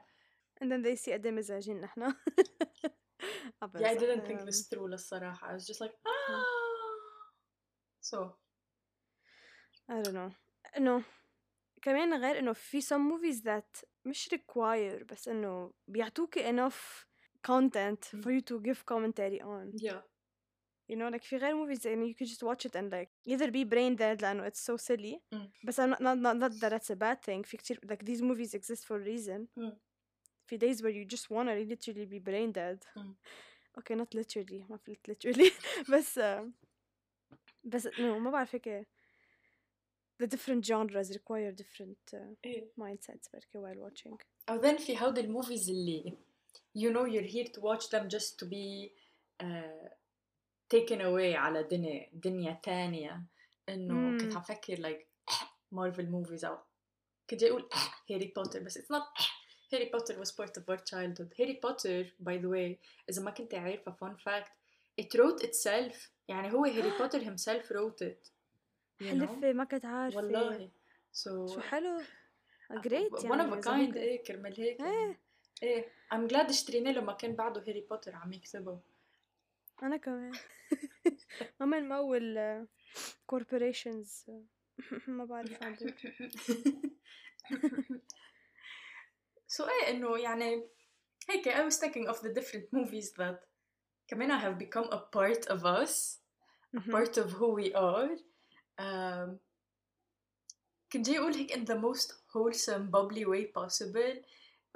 and 0.62 0.66
then 0.72 0.82
they 0.86 0.96
see 1.06 1.12
قد 1.14 1.26
ايه 1.26 1.32
مزعجين 1.32 1.82
نحن 1.82 2.14
عبس. 3.62 3.82
yeah 3.82 3.88
I 3.88 3.96
didn't 3.98 4.26
think 4.28 4.40
Um, 4.42 4.46
this 4.46 4.68
through 4.70 4.88
للصراحة 4.88 5.52
I 5.52 5.54
was 5.60 5.68
just 5.68 5.82
like 5.82 5.94
ah 6.06 6.46
so 8.02 8.18
I 9.90 10.02
don't 10.04 10.14
know 10.14 10.32
انه 10.78 11.04
كمان 11.82 12.14
غير 12.14 12.40
انه 12.40 12.54
في 12.54 12.82
some 12.82 13.12
movies 13.12 13.42
that 13.44 13.84
مش 14.06 14.30
require 14.36 15.04
بس 15.04 15.28
انه 15.28 15.74
بيعطوكي 15.88 16.52
enough 16.52 17.06
content 17.48 18.00
Mm. 18.14 18.22
for 18.24 18.32
you 18.32 18.42
to 18.42 18.60
give 18.68 18.80
commentary 18.94 19.40
on 19.42 19.72
yeah 19.88 20.02
you 20.92 20.96
know 20.96 21.10
like 21.16 21.24
في 21.24 21.38
غير 21.38 21.54
movies 21.66 21.86
يعني 21.86 22.14
you 22.14 22.16
could 22.18 22.30
just 22.30 22.44
watch 22.44 22.66
it 22.70 22.76
and 22.76 22.92
like 22.94 23.10
either 23.34 23.52
be 23.52 23.64
brain 23.66 23.96
dead 23.96 24.22
لأنه 24.22 24.50
it's 24.50 24.60
so 24.72 24.78
silly 24.78 25.20
Mm. 25.36 25.48
بس 25.64 25.80
I'm 25.82 25.90
not, 25.90 26.00
not, 26.02 26.18
not, 26.18 26.36
not 26.38 26.52
that 26.60 26.74
it's 26.74 26.90
a 26.90 26.96
bad 26.96 27.22
thing 27.26 27.42
في 27.44 27.58
كتير 27.58 27.80
like 27.86 28.04
these 28.06 28.22
movies 28.22 28.54
exist 28.54 28.86
for 28.86 28.96
a 29.02 29.06
reason 29.06 29.48
Mm. 29.60 29.74
في 30.46 30.58
days 30.58 30.78
where 30.82 30.94
you 30.94 31.06
just 31.16 31.30
wanna 31.30 31.56
literally 31.56 32.06
be 32.06 32.20
brain 32.20 32.52
dead 32.52 32.80
Mm. 32.98 33.16
okay 33.80 33.96
not 33.96 34.14
literally 34.14 34.70
ما 34.70 34.78
في 34.78 34.98
literally 35.10 35.52
بس 35.94 36.20
uh, 36.20 36.44
بس 37.64 37.88
no 37.88 38.00
ما 38.02 38.32
بعرف 38.32 38.56
هيك 38.56 38.88
the 40.24 40.28
different 40.28 40.64
genres 40.66 41.10
require 41.18 41.52
different 41.52 42.14
uh, 42.14 42.36
إيه. 42.46 42.72
mindsets 42.80 43.30
بركي 43.34 43.58
while 43.58 43.90
watching 43.90 44.18
أو 44.50 44.62
then 44.62 44.78
في 44.82 44.98
هودي 45.00 45.22
الموفيز 45.22 45.70
اللي 45.70 46.14
you 46.78 46.90
know 46.94 47.06
you're 47.08 47.32
here 47.34 47.48
to 47.54 47.62
watch 47.62 47.90
them 47.90 48.08
just 48.10 48.38
to 48.40 48.46
be 48.50 48.92
uh, 49.44 49.90
taken 50.75 50.99
away 51.01 51.35
على 51.37 51.63
دنيا 51.63 52.11
دنيا 52.13 52.61
تانية 52.63 53.23
إنه 53.69 54.19
كنت. 54.19 54.37
عم 54.37 54.43
فكر 54.43 54.77
like 54.77 55.33
مارفل 55.73 56.11
موفيز 56.11 56.45
أو 56.45 56.59
كنت 57.31 57.41
جاي 57.41 57.51
أقول 57.51 57.69
هاري 58.11 58.33
بوتر 58.37 58.63
بس 58.63 58.79
it's 58.79 58.97
not 58.97 59.23
هاري 59.73 59.85
بوتر 59.85 60.25
was 60.25 60.29
part 60.29 60.51
of 60.51 60.63
our 60.71 60.79
childhood 60.79 61.41
هاري 61.41 61.61
بوتر 61.63 62.05
by 62.05 62.43
the 62.43 62.49
way 62.49 62.79
إذا 63.11 63.23
ما 63.23 63.31
كنت 63.31 63.55
عارفة 63.55 63.93
fun 63.93 64.17
fact 64.17 64.51
it 65.01 65.19
wrote 65.19 65.43
itself 65.47 65.97
يعني 66.29 66.53
هو 66.53 66.65
هاري 66.65 66.99
بوتر 66.99 67.21
himself 67.21 67.65
wrote 67.67 68.07
it 68.07 68.31
حلفة 69.01 69.53
ما 69.53 69.65
كنت 69.65 69.85
عارفة 69.85 70.17
والله 70.17 70.71
so 71.13 71.55
شو 71.55 71.61
حلو 71.61 71.99
great 72.73 73.21
one 73.21 73.25
يعني 73.25 73.51
of 73.51 73.55
a 73.55 73.65
kind. 73.65 73.97
إيه 73.97 74.23
كرمال 74.23 74.61
هيك. 74.61 74.81
يعني. 74.81 75.17
إيه 75.63 75.89
I'm 76.15 76.31
glad 76.31 76.49
اشترينا 76.49 76.91
له 76.91 77.01
ما 77.01 77.13
كان 77.13 77.33
بعده 77.37 77.61
هاري 77.61 77.81
بوتر 77.81 78.15
عم 78.15 78.33
يكتبه 78.33 78.81
أنا 79.84 79.98
كمان 79.98 80.32
ما 81.60 81.66
بنمول 81.80 82.36
uh, 82.38 82.68
corporations 83.36 84.26
uh, 84.30 85.10
ما 85.10 85.26
بعرف 85.26 85.64
عن 85.64 85.74
جد. 85.74 85.96
so 89.48 89.62
ايه 89.70 89.90
انه 89.90 90.18
يعني 90.18 90.64
هيك 91.30 91.50
I 91.50 91.70
was 91.70 91.78
thinking 91.80 92.08
of 92.10 92.20
the 92.22 92.30
different 92.40 92.66
movies 92.74 93.12
that 93.18 93.46
كمان 94.08 94.40
have 94.40 94.58
become 94.60 94.88
a 94.92 95.00
part 95.18 95.46
of 95.48 95.66
us 95.66 96.18
a 96.76 96.80
Mhm. 96.80 96.92
part 96.92 97.18
of 97.18 97.28
who 97.38 97.50
we 97.60 97.74
are 97.76 98.10
um, 98.80 99.38
كنت 100.94 101.06
جاي 101.10 101.18
اقول 101.20 101.34
هيك 101.34 101.54
in 101.54 101.66
the 101.66 101.76
most 101.78 102.12
wholesome 102.34 102.90
bubbly 102.92 103.26
way 103.26 103.46
possible 103.60 104.24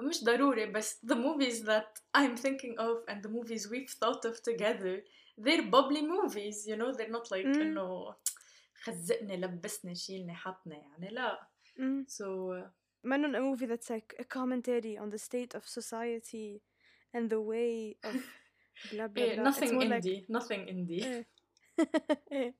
مش 0.00 0.24
ضروري 0.24 0.66
بس 0.66 1.04
the 1.06 1.14
movies 1.16 1.64
that 1.64 2.00
I'm 2.18 2.36
thinking 2.36 2.74
of 2.78 3.04
and 3.08 3.22
the 3.22 3.28
movies 3.28 3.68
we've 3.70 3.90
thought 4.02 4.24
of 4.30 4.34
together 4.42 5.02
they're 5.44 5.70
bubbly 5.74 6.02
movies 6.02 6.56
you 6.68 6.76
know 6.76 6.92
they're 6.96 7.14
not 7.18 7.26
like 7.30 7.46
Mm. 7.46 7.60
انه 7.60 8.14
خزقني 8.82 9.36
لبسني 9.36 9.94
شيلني 9.94 10.34
حطني 10.34 10.76
يعني 10.76 11.08
لا 11.14 11.48
Mm. 11.78 12.04
so 12.08 12.24
uh, 12.24 12.68
منن 13.04 13.36
a 13.36 13.40
movie 13.40 13.66
that's 13.66 13.90
like 13.90 14.14
a 14.18 14.24
commentary 14.24 14.98
on 14.98 15.10
the 15.10 15.18
state 15.18 15.54
of 15.58 15.62
society 15.78 16.62
and 17.16 17.30
the 17.30 17.40
way 17.52 17.96
of 18.08 18.14
blah 18.92 19.08
blah 19.08 19.24
eh, 19.24 19.34
blah. 19.36 19.48
It's 19.48 19.48
nothing 19.50 19.72
more 19.74 19.88
like 19.94 20.02
indie 20.04 20.20
nothing 20.38 20.62
indie 20.72 21.02
eh. 21.12 21.22
Eh. 22.40 22.50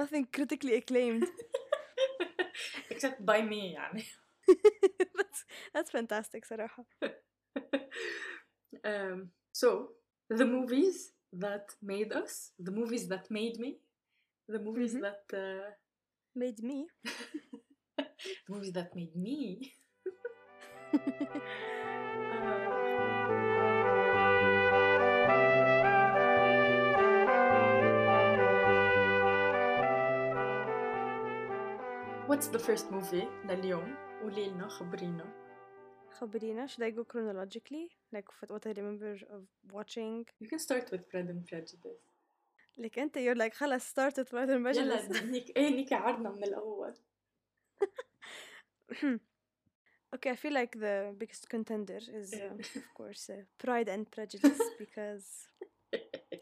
nothing 0.00 0.24
critically 0.36 0.74
acclaimed. 0.80 1.24
except 2.90 3.18
by 3.30 3.40
me 3.50 3.62
يعني 3.74 4.04
that's 5.16 5.44
that's 5.74 5.90
fantastic 5.90 6.44
صراحة. 6.46 6.84
um, 8.84 9.30
so 9.52 9.88
the 10.30 10.44
movies 10.46 11.12
that 11.32 11.66
made 11.82 12.12
us 12.12 12.52
the 12.58 12.70
movies 12.72 13.08
that 13.08 13.30
made 13.30 13.58
me 13.58 13.78
the 14.48 14.58
movies 14.58 14.94
Mhm. 14.94 15.00
that 15.02 15.24
uh, 15.34 15.70
Made 16.36 16.60
me. 16.62 16.86
the 17.96 18.50
movies 18.54 18.72
that 18.72 18.94
made 18.94 19.14
me 19.16 19.72
What's 32.26 32.48
the 32.48 32.58
first 32.58 32.90
movie 32.90 33.28
لليوم؟ 33.48 33.96
قولي 34.22 34.48
لنا 34.48 34.68
خبرينا 34.68 35.44
خبرينا 36.10 36.66
should 36.66 36.82
I 36.82 36.90
go 36.90 37.04
chronologically 37.04 37.88
like 38.14 38.28
what 38.40 38.50
what 38.50 38.66
I 38.66 38.72
remember 38.80 39.12
of 39.36 39.42
watching 39.72 40.26
You 40.40 40.48
can 40.48 40.58
start 40.58 40.90
with 40.92 41.08
Pride 41.10 41.28
and 41.30 41.44
Prejudice 41.46 42.02
like 42.78 42.98
انت 42.98 43.16
you're 43.18 43.36
like 43.36 43.54
خلص 43.54 43.90
started 43.90 44.26
Pride 44.28 44.50
and 44.50 44.76
يلا 44.76 44.96
Prejudice 44.98 45.22
نيك 45.22 45.56
ايه 45.56 45.70
نيكي 45.70 45.94
عرضنا 45.94 46.30
من 46.30 46.44
الأول 46.44 46.94
okay 50.14 50.30
I 50.30 50.36
feel 50.36 50.52
like 50.52 50.78
the 50.78 51.14
biggest 51.18 51.48
contender 51.48 52.00
is 52.20 52.32
uh, 52.34 52.54
of 52.76 52.94
course 52.94 53.30
uh, 53.30 53.42
Pride 53.58 53.88
and 53.88 54.10
Prejudice 54.10 54.60
because 54.78 55.26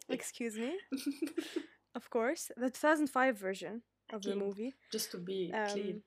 excuse 0.08 0.56
me 0.58 0.72
of 1.94 2.10
course 2.10 2.50
the 2.56 2.70
2005 2.70 3.36
version 3.38 3.82
of 4.12 4.22
the 4.22 4.32
أكيد. 4.32 4.38
movie 4.38 4.74
Just 4.92 5.10
to 5.12 5.18
be 5.18 5.50
clear 5.50 5.94
um, 5.94 6.02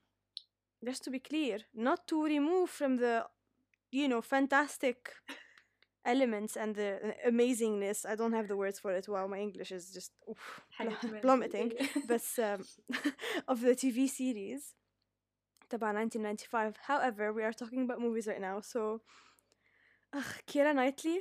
just 0.84 1.04
to 1.04 1.10
be 1.10 1.18
clear, 1.18 1.58
not 1.75 2.06
to 2.08 2.25
remove 2.25 2.70
from 2.70 2.96
the, 2.96 3.26
you 3.90 4.08
know, 4.08 4.22
fantastic 4.22 5.12
elements 6.04 6.56
and 6.56 6.75
the 6.75 6.94
uh, 6.94 7.30
amazingness. 7.30 8.06
I 8.06 8.14
don't 8.14 8.32
have 8.32 8.49
the 8.49 8.56
words 8.56 8.78
for 8.78 8.92
it. 8.92 9.08
Wow, 9.08 9.26
my 9.26 9.38
English 9.38 9.72
is 9.72 9.90
just 9.92 10.12
oof, 10.28 10.60
plummeting. 11.20 11.72
but 12.08 12.22
um, 12.38 12.64
of 13.49 13.60
the 13.60 13.75
TV 13.75 14.08
series, 14.08 14.75
تبع 15.70 15.92
1995. 15.94 16.76
However, 16.87 17.32
we 17.32 17.42
are 17.42 17.52
talking 17.52 17.82
about 17.84 18.00
movies 18.00 18.26
right 18.26 18.40
now. 18.40 18.60
So, 18.60 19.02
uh, 20.12 20.22
Keira 20.46 20.75
Knightley 20.75 21.20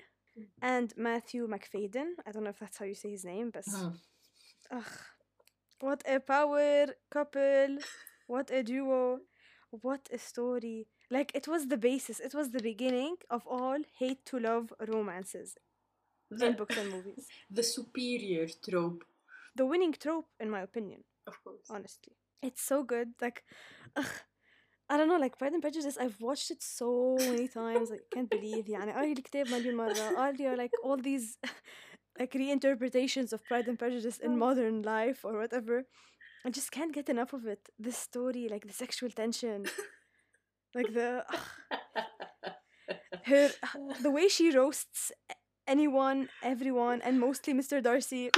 and 0.62 0.94
Matthew 0.98 1.48
McFadden. 1.48 2.14
I 2.26 2.32
don't 2.32 2.44
know 2.44 2.50
if 2.50 2.60
that's 2.60 2.78
how 2.78 2.86
you 2.86 2.96
say 2.96 3.12
his 3.12 3.26
name, 3.26 3.52
but. 3.52 3.66
Oh. 3.68 3.94
Ugh, 4.72 4.84
what 5.80 6.04
a 6.08 6.20
power 6.20 6.86
couple. 7.10 7.78
What 8.28 8.52
a 8.52 8.62
duo 8.62 9.22
what 9.71 10.09
a 10.13 10.19
story 10.19 10.87
like 11.11 11.31
it 11.35 11.49
was 11.49 11.69
the 11.69 11.77
basis 11.77 12.21
it 12.21 12.35
was 12.35 12.51
the 12.51 12.61
beginning 12.61 13.17
of 13.31 13.47
all 13.47 13.79
hate 13.99 14.25
to 14.25 14.39
love 14.39 14.73
romances 14.89 15.57
in 16.31 16.39
the, 16.39 16.51
books 16.53 16.77
and 16.77 16.91
movies 16.91 17.27
the 17.51 17.63
superior 17.63 18.47
trope 18.69 19.05
the 19.57 19.67
winning 19.67 19.93
trope 19.93 20.29
in 20.39 20.49
my 20.51 20.61
opinion 20.61 21.03
of 21.27 21.43
course 21.43 21.67
honestly. 21.71 22.15
It's 22.43 22.63
so 22.63 22.83
good. 22.83 23.15
Like, 23.23 23.43
ugh, 23.97 24.15
I 24.91 24.99
don't 24.99 25.09
know 25.09 25.17
like 25.17 25.39
Pride 25.39 25.55
and 25.55 25.63
Prejudice 25.63 25.97
I've 25.97 26.21
watched 26.21 26.51
it 26.51 26.63
so 26.63 27.17
many 27.19 27.49
times 27.49 27.91
I 27.91 28.01
can't 28.13 28.29
believe 28.29 28.69
يعني 28.69 28.93
قاري 28.93 29.13
الكتاب 29.13 29.49
مليون 29.49 29.77
مرة 29.77 30.15
قاري 30.17 30.57
like 30.57 30.73
all 30.83 30.99
these 30.99 31.39
like 32.19 32.33
reinterpretations 32.35 33.33
of 33.33 33.43
Pride 33.47 33.67
and 33.67 33.79
Prejudice 33.79 34.19
in 34.19 34.39
modern 34.39 34.83
life 34.83 35.25
or 35.25 35.39
whatever 35.39 35.87
I 36.47 36.51
just 36.51 36.71
can't 36.71 36.93
get 36.93 37.09
enough 37.09 37.33
of 37.33 37.47
it 37.47 37.69
this 37.79 37.97
story 37.97 38.49
like 38.49 38.67
the 38.67 38.73
sexual 38.73 39.11
tension 39.11 39.65
like 40.75 40.93
the 40.93 41.25
her 43.29 43.49
the 44.03 44.11
way 44.11 44.29
she 44.29 44.51
roasts 44.51 45.13
anyone 45.67 46.29
everyone 46.43 47.01
and 47.03 47.19
mostly 47.19 47.55
Mr. 47.55 47.83
Darcy 47.83 48.31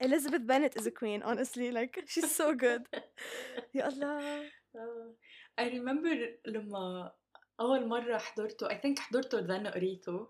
Elizabeth 0.00 0.46
Bennet 0.46 0.76
is 0.76 0.86
a 0.86 0.90
queen 0.90 1.22
honestly 1.22 1.70
like 1.70 1.98
she's 2.06 2.34
so 2.34 2.54
good 2.54 2.82
يا 3.74 3.88
الله 3.88 4.50
آه. 4.76 5.14
I 5.60 5.64
remember 5.64 6.16
لما 6.46 7.12
أول 7.60 7.88
مرة 7.88 8.18
حضرته 8.18 8.68
I 8.68 8.74
think 8.74 8.98
حضرته 8.98 9.46
then 9.46 9.66
قريته 9.66 10.28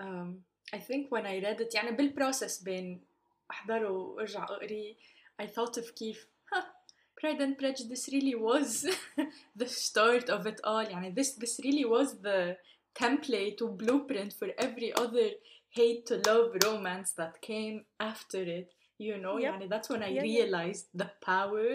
um, 0.00 0.42
I 0.74 0.78
think 0.78 1.10
when 1.10 1.26
I 1.26 1.40
read 1.40 1.60
it 1.60 1.74
يعني 1.74 1.90
بالبروسس 1.96 2.62
بين 2.62 3.04
أحضره 3.50 3.90
وأرجع 3.90 4.44
أقري 4.44 4.96
I 5.42 5.46
thought 5.46 5.76
of 5.78 5.94
كيف 5.94 6.28
huh, 6.52 6.62
Pride 7.20 7.40
and 7.40 7.56
Prejudice 7.58 8.08
really 8.12 8.34
was 8.34 8.86
the 9.56 9.66
start 9.68 10.28
of 10.28 10.46
it 10.46 10.60
all 10.64 10.84
يعني 10.84 11.14
this, 11.14 11.34
this 11.34 11.60
really 11.64 11.84
was 11.84 12.20
the 12.20 12.56
template 12.94 13.62
or 13.62 13.68
blueprint 13.70 14.32
for 14.32 14.48
every 14.58 14.92
other 14.94 15.30
hate 15.70 16.04
to 16.06 16.16
love 16.26 16.46
romance 16.64 17.12
that 17.12 17.40
came 17.40 17.84
after 18.00 18.42
it 18.42 18.72
you 18.98 19.16
know 19.18 19.38
Yep. 19.38 19.52
يعني 19.54 19.68
that's 19.70 19.88
when 19.88 20.02
I 20.02 20.08
Yeah, 20.08 20.22
yeah. 20.22 20.42
realized 20.44 20.86
the 20.94 21.10
power 21.20 21.70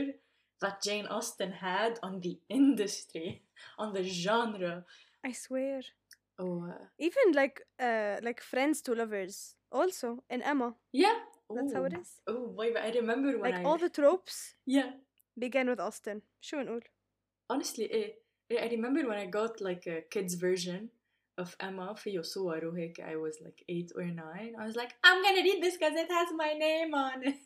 that 0.61 0.81
Jane 0.83 1.07
Austen 1.07 1.51
had 1.51 1.99
on 2.03 2.19
the 2.21 2.39
industry 2.49 3.41
on 3.77 3.93
the 3.93 4.03
genre 4.03 4.85
I 5.23 5.31
swear 5.31 5.81
oh 6.39 6.65
uh, 6.69 6.85
even 6.99 7.25
like 7.33 7.57
uh 7.79 8.15
like 8.27 8.41
friends 8.41 8.81
to 8.83 8.93
lovers 8.93 9.55
also 9.71 10.23
in 10.29 10.41
Emma 10.41 10.75
yeah 10.93 11.17
that's 11.54 11.72
how 11.72 11.84
it 11.84 11.94
is. 11.94 12.10
Oh 12.26 12.48
boy, 12.48 12.72
but 12.72 12.82
I 12.82 12.90
remember 12.90 13.38
when 13.38 13.50
like 13.50 13.60
I... 13.60 13.64
all 13.64 13.78
the 13.78 13.88
tropes. 13.88 14.54
Yeah. 14.66 14.90
Began 15.38 15.68
with 15.68 15.80
Austen. 15.80 16.22
شو 16.40 16.56
نقول? 16.62 16.82
Honestly, 17.50 17.90
eh, 17.90 18.08
eh. 18.50 18.64
I 18.64 18.68
remember 18.68 19.06
when 19.08 19.18
I 19.18 19.26
got 19.26 19.60
like 19.60 19.86
a 19.86 20.02
kids 20.10 20.34
version 20.34 20.90
of 21.38 21.56
Emma 21.60 21.94
for 21.96 22.10
صور 22.22 22.64
وهيك 22.64 23.00
I 23.00 23.16
was 23.16 23.40
like 23.40 23.64
8 23.68 23.92
or 23.96 24.04
9 24.04 24.54
I 24.58 24.66
was 24.66 24.76
like 24.76 24.92
I'm 25.04 25.22
gonna 25.22 25.42
read 25.42 25.62
this 25.62 25.76
because 25.76 25.96
it 25.96 26.10
has 26.10 26.28
my 26.36 26.52
name 26.52 26.94
on 26.94 27.24
it 27.24 27.36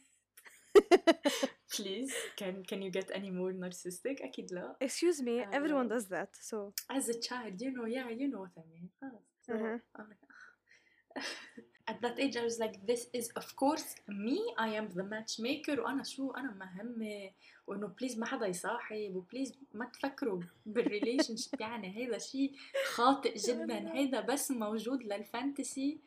Please, 1.73 2.13
can 2.37 2.63
can 2.65 2.83
you 2.83 2.91
get 2.91 3.11
any 3.15 3.31
more 3.31 3.53
narcissistic? 3.53 4.25
أكيد 4.25 4.53
لا. 4.53 4.77
Excuse 4.81 5.21
me, 5.23 5.41
uh, 5.41 5.47
everyone 5.53 5.89
does 5.89 6.07
that. 6.07 6.31
So 6.41 6.73
as 6.91 7.09
a 7.09 7.19
child, 7.21 7.61
you 7.61 7.73
know, 7.73 7.87
yeah, 7.87 8.09
you 8.09 8.29
know 8.29 8.41
what 8.41 8.55
I 8.57 8.65
mean. 8.75 8.91
So, 9.47 9.55
uh-huh. 9.55 10.03
at 11.89 12.01
that 12.03 12.19
age 12.19 12.37
I 12.37 12.45
was 12.45 12.59
like 12.59 12.77
this 12.87 13.03
is 13.13 13.31
of 13.37 13.55
course 13.57 13.95
me 14.09 14.39
I 14.59 14.69
am 14.81 14.89
the 14.95 15.05
matchmaker 15.05 15.81
وأنا 15.81 16.03
شو 16.03 16.31
أنا 16.31 16.55
مهمة 16.55 17.31
وإنه 17.67 17.87
بليز 17.87 18.19
ما 18.19 18.27
حدا 18.27 18.47
يصاحب 18.47 19.17
وبليز 19.17 19.53
ما 19.75 19.85
تفكروا 19.85 20.41
بالريليشن 20.67 21.37
شيب 21.37 21.61
يعني 21.61 21.97
هيدا 21.97 22.19
شيء 22.19 22.53
خاطئ 22.95 23.35
جدا 23.39 23.93
هيدا 23.95 24.21
بس 24.21 24.51
موجود 24.51 25.03
للفانتسي 25.03 25.99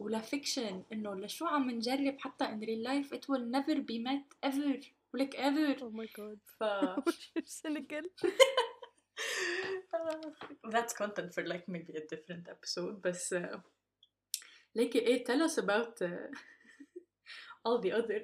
ولفيكشن 0.00 0.82
إنه 0.92 1.14
لشو 1.14 1.46
عم 1.46 1.70
نجرب 1.70 2.18
حتى 2.18 2.44
in 2.44 2.60
real 2.60 2.88
life 2.88 3.16
it 3.16 3.28
will 3.28 3.44
never 3.56 3.80
be 3.80 3.98
met 3.98 4.50
ever 4.50 4.84
ولك 5.14 5.36
ever 5.36 5.80
oh 5.82 5.90
my 5.90 6.06
god 6.18 6.38
ف 6.58 6.64
cynical 7.60 8.04
that's 10.74 10.92
content 10.92 11.34
for 11.34 11.42
like 11.52 11.64
maybe 11.68 11.92
a 11.96 12.04
different 12.14 12.48
episode 12.48 12.94
بس 13.04 13.34
uh, 13.34 13.58
like 14.77 14.95
ايه 14.95 15.23
tell 15.23 15.41
us 15.41 15.57
about 15.57 16.01
uh, 16.01 16.27
all 17.65 17.79
the 17.79 17.91
other 17.91 18.21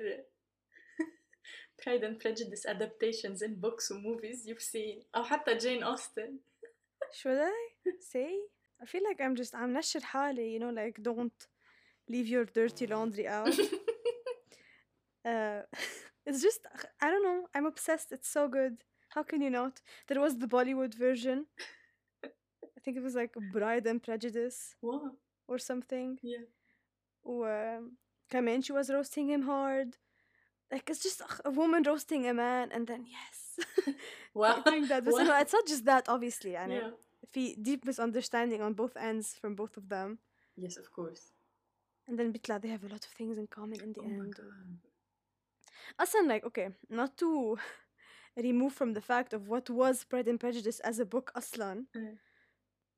Pride 1.82 2.04
and 2.04 2.20
Prejudice 2.20 2.66
adaptations 2.66 3.42
in 3.42 3.56
books 3.56 3.90
and 3.92 4.04
movies 4.04 4.46
you've 4.46 4.62
seen 4.62 5.04
أو 5.16 5.24
حتى 5.24 5.60
Jane 5.60 5.84
Austen 5.84 6.40
should 7.12 7.40
I 7.40 7.92
say 8.00 8.30
I 8.82 8.86
feel 8.86 9.04
like 9.04 9.22
I'm 9.22 9.36
just 9.36 9.56
I'm 9.56 9.74
نشر 9.74 10.02
حالي 10.02 10.54
you 10.54 10.60
know 10.60 10.72
like 10.72 11.02
don't 11.02 11.48
leave 12.10 12.28
your 12.28 12.46
dirty 12.46 12.88
laundry 12.88 13.28
out 13.28 13.60
uh, 15.26 15.62
it's 16.26 16.42
just 16.42 16.62
I 17.02 17.10
don't 17.12 17.24
know 17.24 17.48
I'm 17.56 17.66
obsessed 17.66 18.12
it's 18.12 18.30
so 18.30 18.48
good 18.48 18.84
how 19.10 19.24
can 19.24 19.42
you 19.42 19.50
not 19.50 19.82
there 20.08 20.22
was 20.22 20.38
the 20.38 20.48
Bollywood 20.48 20.94
version 20.96 21.46
I 22.78 22.80
think 22.84 22.98
it 22.98 23.04
was 23.04 23.16
like 23.16 23.34
Bride 23.54 23.86
and 23.88 24.02
Prejudice 24.02 24.76
wow 24.82 25.12
or 25.48 25.58
something 25.58 26.20
yeah 26.24 26.46
وكمان 27.24 28.62
she 28.62 28.72
was 28.74 28.90
roasting 28.90 29.28
him 29.30 29.42
hard 29.44 29.98
like 30.72 30.90
it's 30.90 31.04
just 31.04 31.22
a 31.46 31.52
woman 31.52 31.84
roasting 31.84 32.28
a 32.28 32.34
man 32.34 32.72
and 32.72 32.88
then 32.88 33.06
yes 33.06 33.60
wow 34.34 34.62
doing 34.66 34.88
that 34.88 35.04
بس 35.04 35.14
wow. 35.14 35.20
إنه 35.20 35.42
it's 35.42 35.54
not 35.54 35.66
just 35.68 35.86
that 35.86 36.08
obviously 36.10 36.52
يعني 36.54 36.82
yeah 36.82 36.94
في 37.28 37.56
deep 37.56 37.86
misunderstanding 37.86 38.62
on 38.62 38.74
both 38.74 38.96
ends 38.98 39.36
from 39.42 39.56
both 39.56 39.78
of 39.78 39.90
them 39.90 40.18
yes 40.58 40.78
of 40.78 40.92
course 40.92 41.34
and 42.08 42.18
then 42.18 42.32
بيطلع 42.32 42.58
they 42.62 42.70
have 42.70 42.84
a 42.84 42.94
lot 42.94 43.06
of 43.06 43.12
things 43.12 43.38
in 43.38 43.48
common 43.48 43.80
in 43.82 43.94
the 43.94 44.02
oh 44.02 44.10
my 44.10 44.26
end 44.26 44.36
god 44.36 44.90
أصلا 46.00 46.28
like 46.28 46.46
okay 46.46 46.70
not 46.90 47.18
to 47.18 47.58
remove 48.38 48.74
from 48.74 48.94
the 48.94 49.02
fact 49.02 49.34
of 49.34 49.48
what 49.48 49.70
was 49.70 50.04
Pride 50.04 50.28
and 50.28 50.40
Prejudice 50.40 50.80
as 50.80 51.00
a 51.00 51.06
book 51.06 51.32
أصلا 51.38 51.86
Mm. 51.96 52.18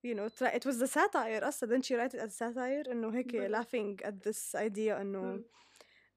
you 0.03 0.15
know 0.15 0.29
try, 0.29 0.49
it 0.49 0.65
was 0.65 0.77
the 0.79 0.87
satire 0.87 1.41
أصلا 1.47 1.69
didn't 1.69 1.85
she 1.85 1.95
write 1.95 2.13
it 2.13 2.19
as 2.21 2.35
satire 2.35 2.83
إنه 2.91 3.09
هيك 3.15 3.35
بالضبط. 3.35 3.51
laughing 3.51 3.99
at 4.03 4.23
this 4.23 4.55
idea 4.55 5.01
إنه 5.01 5.37
Mm. 5.37 5.43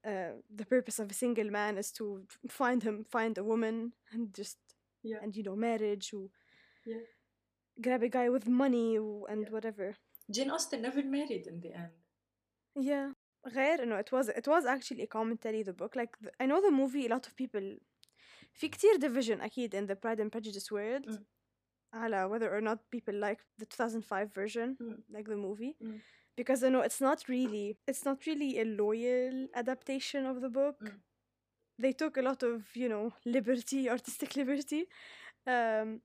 uh, 0.07 0.33
the 0.61 0.65
purpose 0.65 0.99
of 0.99 1.09
a 1.11 1.13
single 1.13 1.49
man 1.51 1.77
is 1.77 1.91
to 1.91 2.05
find 2.47 2.83
him 2.83 3.03
find 3.03 3.37
a 3.37 3.43
woman 3.43 3.91
and 4.11 4.33
just 4.39 4.57
yeah 5.03 5.19
and 5.23 5.35
you 5.35 5.43
know 5.43 5.55
marriage 5.55 6.13
و 6.13 6.29
Yeah. 6.85 7.03
grab 7.85 8.03
a 8.03 8.09
guy 8.17 8.27
with 8.35 8.45
money 8.47 8.99
و, 8.99 9.25
and 9.31 9.41
Yeah. 9.45 9.53
whatever 9.55 9.87
Jane 10.35 10.51
Austen 10.55 10.81
never 10.87 11.03
married 11.17 11.45
in 11.51 11.57
the 11.61 11.71
end 11.83 11.93
yeah 12.89 13.13
غير 13.47 13.83
إنه 13.83 13.99
it 13.99 14.11
was 14.11 14.27
it 14.29 14.47
was 14.47 14.65
actually 14.65 15.03
a 15.03 15.07
commentary 15.17 15.63
the 15.63 15.73
book 15.81 15.95
like 15.95 16.13
the, 16.23 16.31
I 16.43 16.45
know 16.45 16.61
the 16.61 16.71
movie 16.81 17.05
a 17.05 17.09
lot 17.15 17.25
of 17.27 17.35
people 17.35 17.79
في 18.53 18.67
كتير 18.69 18.95
division 18.99 19.41
أكيد 19.41 19.75
in 19.75 19.87
the 19.87 19.95
Pride 19.95 20.19
and 20.19 20.31
Prejudice 20.31 20.71
world 20.71 21.05
Mm. 21.09 21.23
على 21.93 22.25
whether 22.29 22.49
or 22.55 22.61
not 22.61 22.79
people 22.91 23.13
like 23.13 23.39
the 23.59 23.65
2005 23.65 24.33
version 24.33 24.75
Mm. 24.81 24.97
like 25.15 25.27
the 25.27 25.35
movie 25.47 25.75
Mm. 25.81 25.99
because 26.37 26.63
I 26.63 26.69
know 26.69 26.81
it's 26.81 27.01
not 27.01 27.19
really 27.29 27.77
it's 27.87 28.03
not 28.05 28.25
really 28.25 28.59
a 28.59 28.65
loyal 28.65 29.47
adaptation 29.61 30.25
of 30.25 30.41
the 30.41 30.49
book 30.49 30.77
Mm. 30.81 30.99
they 31.83 31.93
took 31.93 32.17
a 32.17 32.21
lot 32.29 32.41
of 32.43 32.55
you 32.75 32.89
know 32.93 33.05
liberty 33.37 33.81
artistic 33.95 34.35
liberty 34.35 34.81
um 35.47 36.01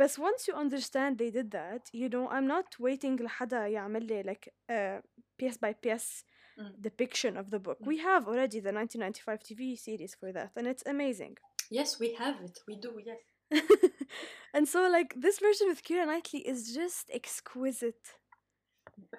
but 0.00 0.12
once 0.18 0.40
you 0.48 0.54
understand 0.64 1.10
they 1.18 1.30
did 1.30 1.48
that 1.50 1.82
you 1.92 2.08
know 2.14 2.24
I'm 2.34 2.46
not 2.46 2.68
waiting 2.78 3.16
لحدا 3.18 3.66
يعمل 3.66 4.06
لي 4.06 4.22
like 4.24 4.48
a 4.70 5.02
piece 5.38 5.56
by 5.58 5.72
piece 5.72 6.24
Mm. 6.58 6.74
depiction 6.88 7.36
of 7.36 7.46
the 7.50 7.58
book 7.66 7.78
Mm. 7.80 7.86
we 7.90 7.96
have 7.98 8.22
already 8.28 8.60
the 8.60 8.72
1995 8.72 9.40
TV 9.48 9.76
series 9.86 10.14
for 10.20 10.32
that 10.32 10.50
and 10.58 10.66
it's 10.72 10.84
amazing 10.94 11.34
yes 11.78 11.98
we 12.02 12.08
have 12.22 12.36
it 12.48 12.56
we 12.68 12.74
do 12.86 12.90
yes 13.10 13.22
and 14.53 14.67
so 14.67 14.89
like 14.89 15.13
this 15.15 15.39
version 15.39 15.67
with 15.67 15.83
Keira 15.83 16.05
Knightley 16.05 16.39
is 16.39 16.73
just 16.73 17.09
exquisite. 17.13 18.15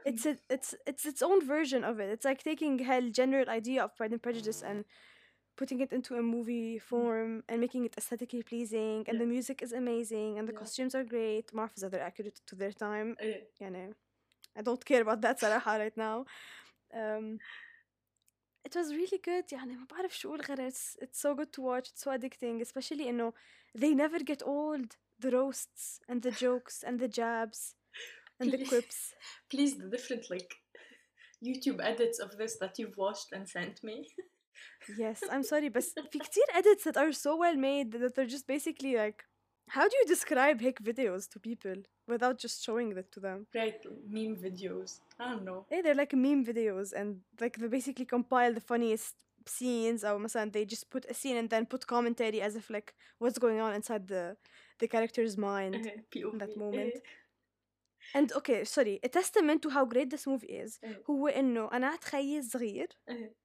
It's 0.04 0.26
a, 0.26 0.36
it's 0.48 0.74
it's 0.86 1.06
its 1.06 1.22
own 1.22 1.44
version 1.46 1.84
of 1.84 2.00
it. 2.00 2.10
It's 2.10 2.24
like 2.24 2.42
taking 2.42 2.78
her 2.80 3.00
general 3.10 3.48
idea 3.48 3.84
of 3.84 3.96
Pride 3.96 4.12
and 4.12 4.22
Prejudice 4.22 4.62
and 4.62 4.80
mm. 4.80 4.88
putting 5.56 5.80
it 5.80 5.92
into 5.92 6.16
a 6.16 6.22
movie 6.22 6.78
form 6.78 7.42
and 7.48 7.60
making 7.60 7.84
it 7.86 7.94
aesthetically 7.96 8.42
pleasing 8.42 9.04
and 9.08 9.14
yeah. 9.14 9.18
the 9.18 9.26
music 9.26 9.62
is 9.62 9.72
amazing 9.72 10.38
and 10.38 10.46
the 10.48 10.52
yeah. 10.52 10.58
costumes 10.58 10.94
are 10.94 11.04
great. 11.04 11.52
Marfa's 11.54 11.84
are 11.84 11.94
accurate 11.98 12.40
to 12.46 12.54
their 12.54 12.72
time. 12.72 13.16
Oh, 13.22 13.26
yeah. 13.26 13.36
You 13.66 13.70
know. 13.70 13.92
I 14.56 14.62
don't 14.62 14.84
care 14.84 15.02
about 15.02 15.20
that 15.22 15.40
Sarah 15.40 15.62
right 15.64 15.96
now. 15.96 16.24
Um, 16.94 17.38
it 18.64 18.74
was 18.74 18.92
really 18.92 19.18
good 19.22 19.44
Yeah, 19.50 19.64
it's, 20.58 20.96
it's 21.00 21.20
so 21.20 21.34
good 21.34 21.52
to 21.54 21.60
watch 21.62 21.88
it's 21.88 22.02
so 22.02 22.10
addicting 22.10 22.60
especially 22.60 23.06
you 23.06 23.12
know, 23.12 23.34
they 23.73 23.93
never 23.93 24.19
get 24.19 24.41
old 24.45 24.95
the 25.19 25.31
roasts 25.31 25.99
and 26.09 26.21
the 26.21 26.31
jokes 26.31 26.83
and 26.87 26.99
the 26.99 27.07
jabs 27.07 27.75
and 28.39 28.51
the 28.51 28.57
Please. 28.57 28.69
quips 28.69 29.13
please 29.49 29.77
the 29.77 29.89
different 29.95 30.29
like 30.29 30.51
YouTube 31.47 31.79
edits 31.91 32.19
of 32.19 32.37
this 32.37 32.57
that 32.61 32.73
you've 32.79 32.97
watched 32.97 33.29
and 33.33 33.47
sent 33.47 33.83
me 33.83 34.05
Yes, 34.97 35.19
I'm 35.31 35.43
sorry 35.43 35.69
بس 35.69 35.93
في 36.11 36.19
كتير 36.19 36.43
edits 36.53 36.83
that 36.83 36.97
are 36.97 37.11
so 37.11 37.35
well 37.37 37.55
made 37.55 37.91
that 37.91 38.15
they're 38.15 38.33
just 38.37 38.47
basically 38.47 38.95
like 38.95 39.23
how 39.67 39.87
do 39.89 39.95
you 39.97 40.05
describe 40.15 40.61
هيك 40.61 40.79
videos 40.83 41.27
to 41.29 41.39
people 41.39 41.75
without 42.07 42.37
just 42.39 42.63
showing 42.63 42.91
it 42.97 43.11
to 43.11 43.19
them? 43.19 43.45
right 43.55 43.79
meme 44.07 44.35
videos 44.47 44.99
I 45.19 45.29
don't 45.31 45.43
know 45.45 45.65
Yeah, 45.71 45.81
they're 45.83 46.01
like 46.03 46.13
meme 46.13 46.43
videos 46.45 46.93
and 46.99 47.21
like 47.41 47.55
they 47.61 47.67
basically 47.67 48.05
compile 48.05 48.53
the 48.53 48.65
funniest 48.71 49.15
scenes 49.49 50.03
أو 50.05 50.17
مثلا 50.17 50.51
they 50.51 50.65
just 50.65 50.89
put 50.89 51.05
a 51.09 51.13
scene 51.13 51.37
and 51.37 51.49
then 51.49 51.65
put 51.65 51.85
commentary 51.87 52.41
as 52.41 52.55
if 52.55 52.69
like 52.69 52.93
what's 53.19 53.37
going 53.39 53.59
on 53.61 53.73
inside 53.75 54.07
the 54.07 54.35
the 54.83 54.87
character's 54.87 55.37
mind 55.37 55.75
إيه، 55.75 56.05
POV 56.15 56.37
that 56.39 56.57
moment. 56.57 56.93
إيه. 56.95 57.01
and 58.13 58.31
okay 58.33 58.63
sorry 58.63 58.99
a 59.03 59.09
testament 59.09 59.61
to 59.61 59.69
how 59.69 59.85
great 59.85 60.09
this 60.09 60.25
movie 60.27 60.51
is 60.63 60.79
إيه. 60.83 61.03
هو 61.09 61.27
إنه 61.27 61.69
أنا 61.73 61.97
خيي 62.03 62.41
صغير 62.41 62.87
إيه. 63.09 63.35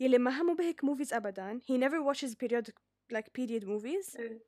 يلي 0.00 0.18
ما 0.18 0.40
همه 0.40 0.54
بهيك 0.54 0.80
movies 0.84 1.12
أبدا 1.12 1.60
he 1.64 1.76
never 1.78 2.02
watches 2.02 2.34
periodic 2.34 2.74
like 3.12 3.32
period 3.32 3.64
movies 3.64 4.16
إيه. 4.20 4.40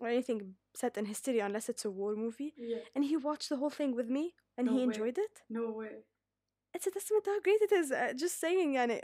or 0.00 0.06
anything 0.08 0.40
set 0.76 0.96
in 0.98 1.04
history 1.06 1.40
unless 1.40 1.68
it's 1.68 1.84
a 1.84 1.90
war 1.90 2.14
movie 2.16 2.52
Yeah. 2.56 2.84
and 2.96 3.04
he 3.04 3.16
watched 3.16 3.48
the 3.48 3.56
whole 3.56 3.70
thing 3.80 3.92
with 3.98 4.08
me 4.16 4.24
and 4.58 4.66
No 4.66 4.72
he 4.72 4.78
way. 4.78 4.84
enjoyed 4.88 5.18
it 5.26 5.34
No 5.58 5.64
way. 5.80 5.94
it's 6.74 6.86
a 6.86 6.90
testament 6.96 7.24
to 7.24 7.30
how 7.34 7.40
great 7.46 7.62
it 7.66 7.72
is 7.80 7.86
uh, 7.92 8.12
just 8.22 8.34
saying 8.44 8.74
يعني 8.74 9.00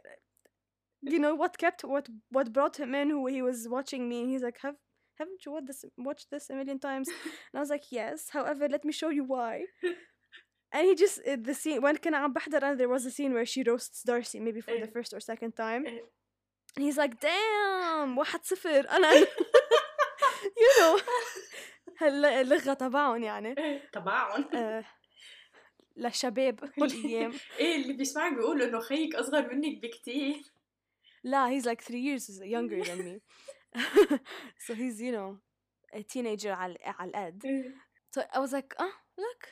you 1.03 1.19
know 1.19 1.35
what 1.35 1.59
kept 1.59 1.85
what 1.85 2.09
what 2.31 2.53
brought 2.53 2.77
him 2.77 2.95
in 2.95 3.11
who 3.11 3.27
he 3.27 3.43
was 3.43 3.69
watching 3.69 4.09
me 4.09 4.23
and 4.23 4.31
he's 4.31 4.43
like 4.43 4.59
have 4.63 4.77
haven't 5.19 5.45
you 5.45 5.53
watched 5.53 5.67
this 5.67 5.85
watched 5.99 6.29
this 6.31 6.51
a 6.51 6.55
million 6.55 6.79
times 6.79 7.09
and 7.09 7.55
I 7.59 7.61
was 7.61 7.71
like 7.71 7.87
yes 7.91 8.29
however 8.31 8.69
let 8.69 8.85
me 8.85 8.93
show 8.93 9.11
you 9.11 9.25
why 9.25 9.65
and 10.73 10.87
he 10.87 10.95
just 10.95 11.21
uh, 11.27 11.37
the 11.41 11.55
scene 11.55 11.81
when 11.83 11.97
كان 11.97 12.15
عم 12.15 12.33
بحضر 12.33 12.63
أنا 12.63 12.77
there 12.77 12.89
was 12.89 13.05
a 13.07 13.11
scene 13.11 13.33
where 13.33 13.47
she 13.47 13.63
roasts 13.63 14.03
Darcy 14.03 14.41
maybe 14.41 14.61
for 14.61 14.73
the 14.73 14.87
إيه. 14.87 14.93
first 14.93 15.13
or 15.15 15.21
second 15.21 15.53
time 15.57 15.87
إيه. 15.87 16.01
and 16.77 16.85
he's 16.85 16.97
like 16.97 17.21
damn 17.21 18.19
واحد 18.19 18.45
صفر 18.45 18.91
أنا 18.91 19.11
you 20.63 20.81
know 20.81 21.03
هلا 21.99 22.41
اللغة 22.41 22.75
تبعهم 22.75 23.23
يعني 23.23 23.55
إيه. 23.59 23.91
تبعهم 23.93 24.45
آه، 24.55 24.85
للشباب 25.97 26.71
هالأيام 26.79 27.33
ايه 27.59 27.77
اللي 27.77 27.93
بيسمعك 27.93 28.33
بيقول 28.33 28.63
انه 28.63 28.81
خيك 28.81 29.15
اصغر 29.15 29.55
منك 29.55 29.83
بكتير 29.83 30.43
لا 31.25 31.49
he's 31.51 31.65
like 31.67 31.83
three 31.83 32.01
years 32.01 32.41
younger 32.43 32.83
than 32.85 32.99
me 33.05 33.21
so 34.67 34.75
he's 34.75 35.01
you 35.01 35.13
know 35.13 35.39
a 35.93 36.03
teenager 36.03 36.53
على 36.55 36.77
على 36.85 37.11
القد 37.11 37.43
so 38.15 38.23
I 38.33 38.39
was 38.39 38.53
like 38.53 38.75
oh 38.79 38.93
look 39.19 39.43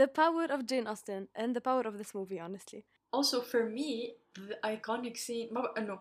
the 0.00 0.06
power 0.06 0.44
of 0.54 0.66
Jane 0.66 0.86
Austen 0.86 1.28
and 1.34 1.56
the 1.56 1.60
power 1.60 1.82
of 1.90 1.94
this 1.98 2.14
movie 2.14 2.40
honestly 2.40 2.84
also 3.12 3.40
for 3.40 3.62
me 3.68 4.14
the 4.34 4.56
iconic 4.64 5.16
scene 5.16 5.48
ما 5.52 5.60
بق- 5.62 5.78
انه 5.78 6.00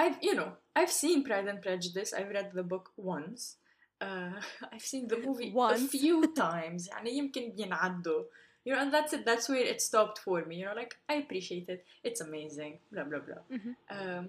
I've 0.00 0.18
you 0.22 0.34
know 0.34 0.50
I've 0.76 0.92
seen 1.02 1.22
Pride 1.24 1.48
and 1.52 1.60
Prejudice 1.62 2.12
I've 2.18 2.30
read 2.38 2.48
the 2.54 2.62
book 2.72 2.86
once 2.96 3.56
uh, 4.00 4.34
I've 4.72 4.86
seen 4.92 5.04
the 5.08 5.18
movie 5.26 5.50
a 5.50 5.54
Once. 5.54 5.90
few 5.90 6.16
times 6.34 6.88
يعني 6.88 7.10
يمكن 7.10 7.50
بينعدوا 7.50 8.24
you 8.66 8.72
know 8.72 8.78
and 8.82 8.92
that's 8.94 9.12
it 9.12 9.24
that's 9.24 9.48
where 9.48 9.64
it 9.72 9.80
stopped 9.80 10.18
for 10.18 10.44
me 10.46 10.54
you 10.60 10.64
know 10.66 10.74
like 10.82 10.94
I 11.08 11.14
appreciate 11.24 11.68
it 11.74 11.84
it's 12.02 12.20
amazing 12.28 12.72
blah 12.92 13.04
blah 13.04 13.20
blah 13.26 13.42
Mhm. 13.50 13.74
um, 13.96 14.24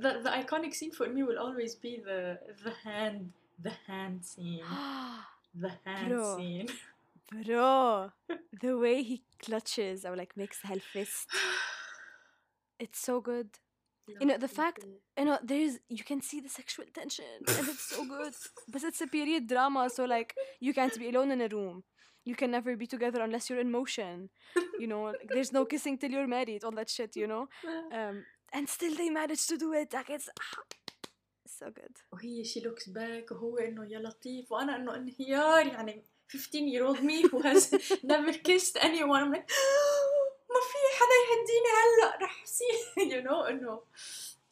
the, 0.00 0.20
the 0.22 0.30
iconic 0.30 0.74
scene 0.74 0.92
for 0.92 1.08
me 1.08 1.22
will 1.22 1.38
always 1.38 1.74
be 1.74 2.00
the 2.04 2.38
the 2.64 2.72
hand 2.84 3.32
the 3.62 3.72
hand 3.86 4.24
scene. 4.24 4.62
The 5.54 5.72
hand 5.84 6.08
Bro. 6.08 6.36
scene. 6.38 6.68
Bro. 7.44 8.10
The 8.58 8.78
way 8.78 9.02
he 9.02 9.22
clutches 9.44 10.06
or 10.06 10.16
like 10.16 10.34
makes 10.34 10.60
the 10.62 10.68
hell 10.68 10.78
fist. 10.92 11.28
It's 12.78 12.98
so 12.98 13.20
good. 13.20 13.48
You 14.20 14.26
know, 14.26 14.36
the 14.36 14.48
fact- 14.48 14.84
you. 15.18 15.24
know 15.24 15.38
there's 15.42 15.78
you 15.88 16.04
can 16.04 16.20
see 16.20 16.40
the 16.40 16.48
sexual 16.48 16.86
tension 16.92 17.24
and 17.56 17.68
it's 17.68 17.84
so 17.94 18.04
good. 18.04 18.34
But 18.68 18.82
it's 18.82 19.00
a 19.00 19.06
period 19.06 19.46
drama 19.46 19.88
so 19.90 20.04
like 20.04 20.34
you 20.60 20.74
can't 20.74 20.98
be 20.98 21.08
alone 21.10 21.30
in 21.30 21.40
a 21.40 21.48
room. 21.48 21.84
You 22.24 22.34
can 22.34 22.50
never 22.50 22.76
be 22.76 22.86
together 22.86 23.20
unless 23.22 23.48
you're 23.50 23.60
in 23.60 23.70
motion. 23.70 24.30
You 24.80 24.86
know 24.86 25.02
like, 25.04 25.28
there's 25.32 25.52
no 25.52 25.64
kissing 25.64 25.98
till 25.98 26.10
you're 26.10 26.26
married 26.26 26.64
all 26.64 26.72
that 26.72 26.90
shit 26.90 27.14
you 27.14 27.26
know? 27.26 27.48
Um 27.92 28.24
and 28.53 28.67
still 28.69 28.95
they 28.95 29.09
managed 29.09 29.47
to 29.49 29.57
do 29.57 29.73
it 29.73 29.93
like 29.93 30.09
it's 30.09 30.29
it's 31.45 31.57
so 31.59 31.65
good 31.71 31.95
وهي 32.11 32.43
she 32.43 32.59
looks 32.61 32.87
back 32.87 33.31
وهو 33.31 33.57
انه 33.57 33.85
يا 33.85 33.99
لطيف 33.99 34.51
وانا 34.51 34.75
انه 34.75 34.95
انهيار 34.95 35.67
يعني 35.67 36.03
15 36.29 36.59
year 36.59 36.83
old 36.87 37.01
me 37.03 37.21
who 37.29 37.41
has 37.41 37.71
never 38.03 38.33
kissed 38.33 38.77
anyone 38.77 39.23
I'm 39.23 39.31
like 39.31 39.51
ما 40.49 40.61
في 40.69 40.79
حدا 40.97 41.17
يهديني 41.23 41.69
هلا 41.77 42.17
رح 42.25 42.43
يصير 42.43 43.09
you 43.11 43.23
know 43.27 43.49
انه 43.49 43.81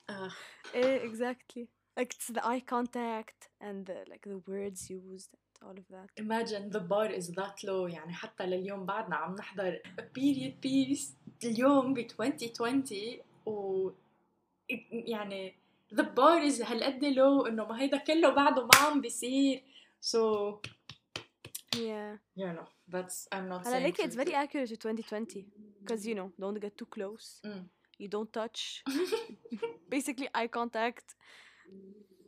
آه. 0.10 0.32
Eh, 0.74 1.00
exactly 1.10 1.68
like 2.00 2.14
it's 2.14 2.28
the 2.28 2.46
eye 2.46 2.64
contact 2.74 3.40
and 3.62 3.86
the 3.86 4.00
like 4.12 4.26
the 4.34 4.42
words 4.52 4.90
used 4.90 5.32
and 5.38 5.46
all 5.66 5.78
of 5.82 5.88
that 5.96 6.08
imagine 6.26 6.70
the 6.70 6.84
bar 6.94 7.10
is 7.20 7.28
that 7.40 7.64
low 7.64 7.88
يعني 7.88 8.14
حتى 8.14 8.46
لليوم 8.46 8.86
بعدنا 8.86 9.16
عم 9.16 9.36
نحضر 9.36 9.80
a 10.00 10.04
period 10.20 10.54
piece 10.68 11.04
اليوم 11.44 11.94
ب 11.94 11.98
2020 11.98 13.20
و 13.47 13.91
يعني 14.93 15.55
the 15.95 16.03
bar 16.03 16.51
is 16.51 16.63
هالقد 16.63 17.15
low 17.15 17.47
إنه 17.47 17.65
ما 17.65 17.81
هيدا 17.81 17.97
كله 17.97 18.29
بعده 18.29 18.63
ما 18.63 18.77
عم 18.77 19.01
بيصير. 19.01 19.63
So 20.01 20.19
yeah. 21.77 22.17
you 22.37 22.47
know 22.47 22.67
that's 22.89 23.29
I'm 23.33 23.49
not 23.49 23.67
هلا 23.67 23.79
saying 23.79 23.87
like 23.87 23.99
it's 23.99 24.15
very 24.15 24.35
accurate 24.35 24.69
to 24.69 24.77
2020 24.77 25.47
because 25.81 26.07
you 26.07 26.15
know 26.15 26.33
don't 26.41 26.61
get 26.61 26.77
too 26.77 26.87
close. 26.87 27.41
Mm. 27.45 27.65
you 28.01 28.09
don't 28.09 28.33
touch. 28.33 28.83
Basically 29.95 30.29
eye 30.35 30.49
contact. 30.49 31.15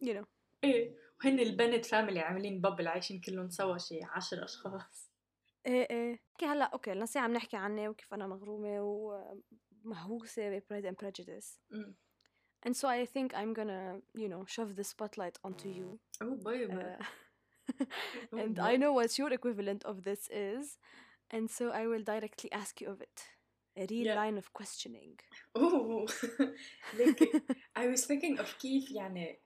You 0.01 0.15
know. 0.15 0.27
إيه. 0.65 0.95
وهن 1.25 1.41
البنت 1.41 1.87
فاميلي 1.87 2.21
عاملين 2.21 2.61
بابل 2.61 2.89
عايشين 2.89 3.21
كلهم 3.21 3.51
سوا 3.51 3.79
شي 3.79 4.01
عشر 4.05 4.45
أشخاص. 4.45 5.11
إيه 5.67 5.91
إيه. 5.91 6.21
أوكي 6.33 6.47
هلا 6.47 6.65
أوكي 6.65 6.93
الناس 6.93 7.17
عم 7.17 7.33
نحكي 7.33 7.57
عني 7.57 7.89
وكيف 7.89 8.15
أنا 8.15 8.27
مغرومة 8.27 8.81
ومهووسه 9.86 10.50
ب 10.50 10.60
Pride 10.68 10.86
and 10.86 10.98
Prejudice 10.98 11.50
Mm. 11.72 11.94
and 12.66 12.74
so 12.76 12.88
I 12.88 13.06
think 13.14 13.30
I'm 13.40 13.54
gonna 13.60 13.84
you 14.22 14.28
know 14.34 14.44
shove 14.56 14.72
the 14.80 14.84
spotlight 14.94 15.38
onto 15.48 15.70
you 15.78 15.88
Oh 16.26 16.36
baby. 16.50 16.74
uh, 16.74 17.04
Oh, 18.34 18.38
and 18.42 18.56
boy. 18.56 18.64
I 18.72 18.74
know 18.82 18.94
what 19.00 19.12
your 19.20 19.32
equivalent 19.40 19.82
of 19.92 19.96
this 20.08 20.22
is 20.54 20.64
and 21.36 21.46
so 21.58 21.64
I 21.82 21.84
will 21.92 22.04
directly 22.14 22.50
ask 22.62 22.74
you 22.82 22.88
of 22.94 23.00
it 23.08 23.18
a 23.84 23.86
real 23.94 24.08
Yeah. 24.10 24.20
line 24.22 24.38
of 24.42 24.48
questioning 24.60 25.14
Ooh. 25.58 26.06
like 27.00 27.22
I 27.82 27.88
was 27.92 28.02
thinking 28.10 28.36
of 28.40 28.48
كيف 28.62 28.92
يعني 28.92 29.40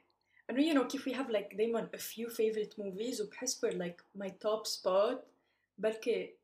انه 0.49 0.61
you 0.71 0.75
know 0.77 0.87
كيف 0.87 1.09
we 1.09 1.13
have 1.13 1.29
like 1.29 1.55
دايما 1.57 1.89
a 1.95 1.99
few 1.99 2.29
favorite 2.29 2.73
movies 2.83 3.21
وبحس 3.21 3.65
for 3.65 3.71
like 3.71 4.01
my 4.21 4.29
top 4.29 4.67
spot 4.67 5.17
بلكي 5.77 6.35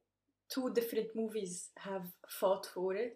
two 0.53 0.69
different 0.73 1.09
movies 1.15 1.71
have 1.77 2.05
fought 2.39 2.65
for 2.65 2.95
it 2.95 3.13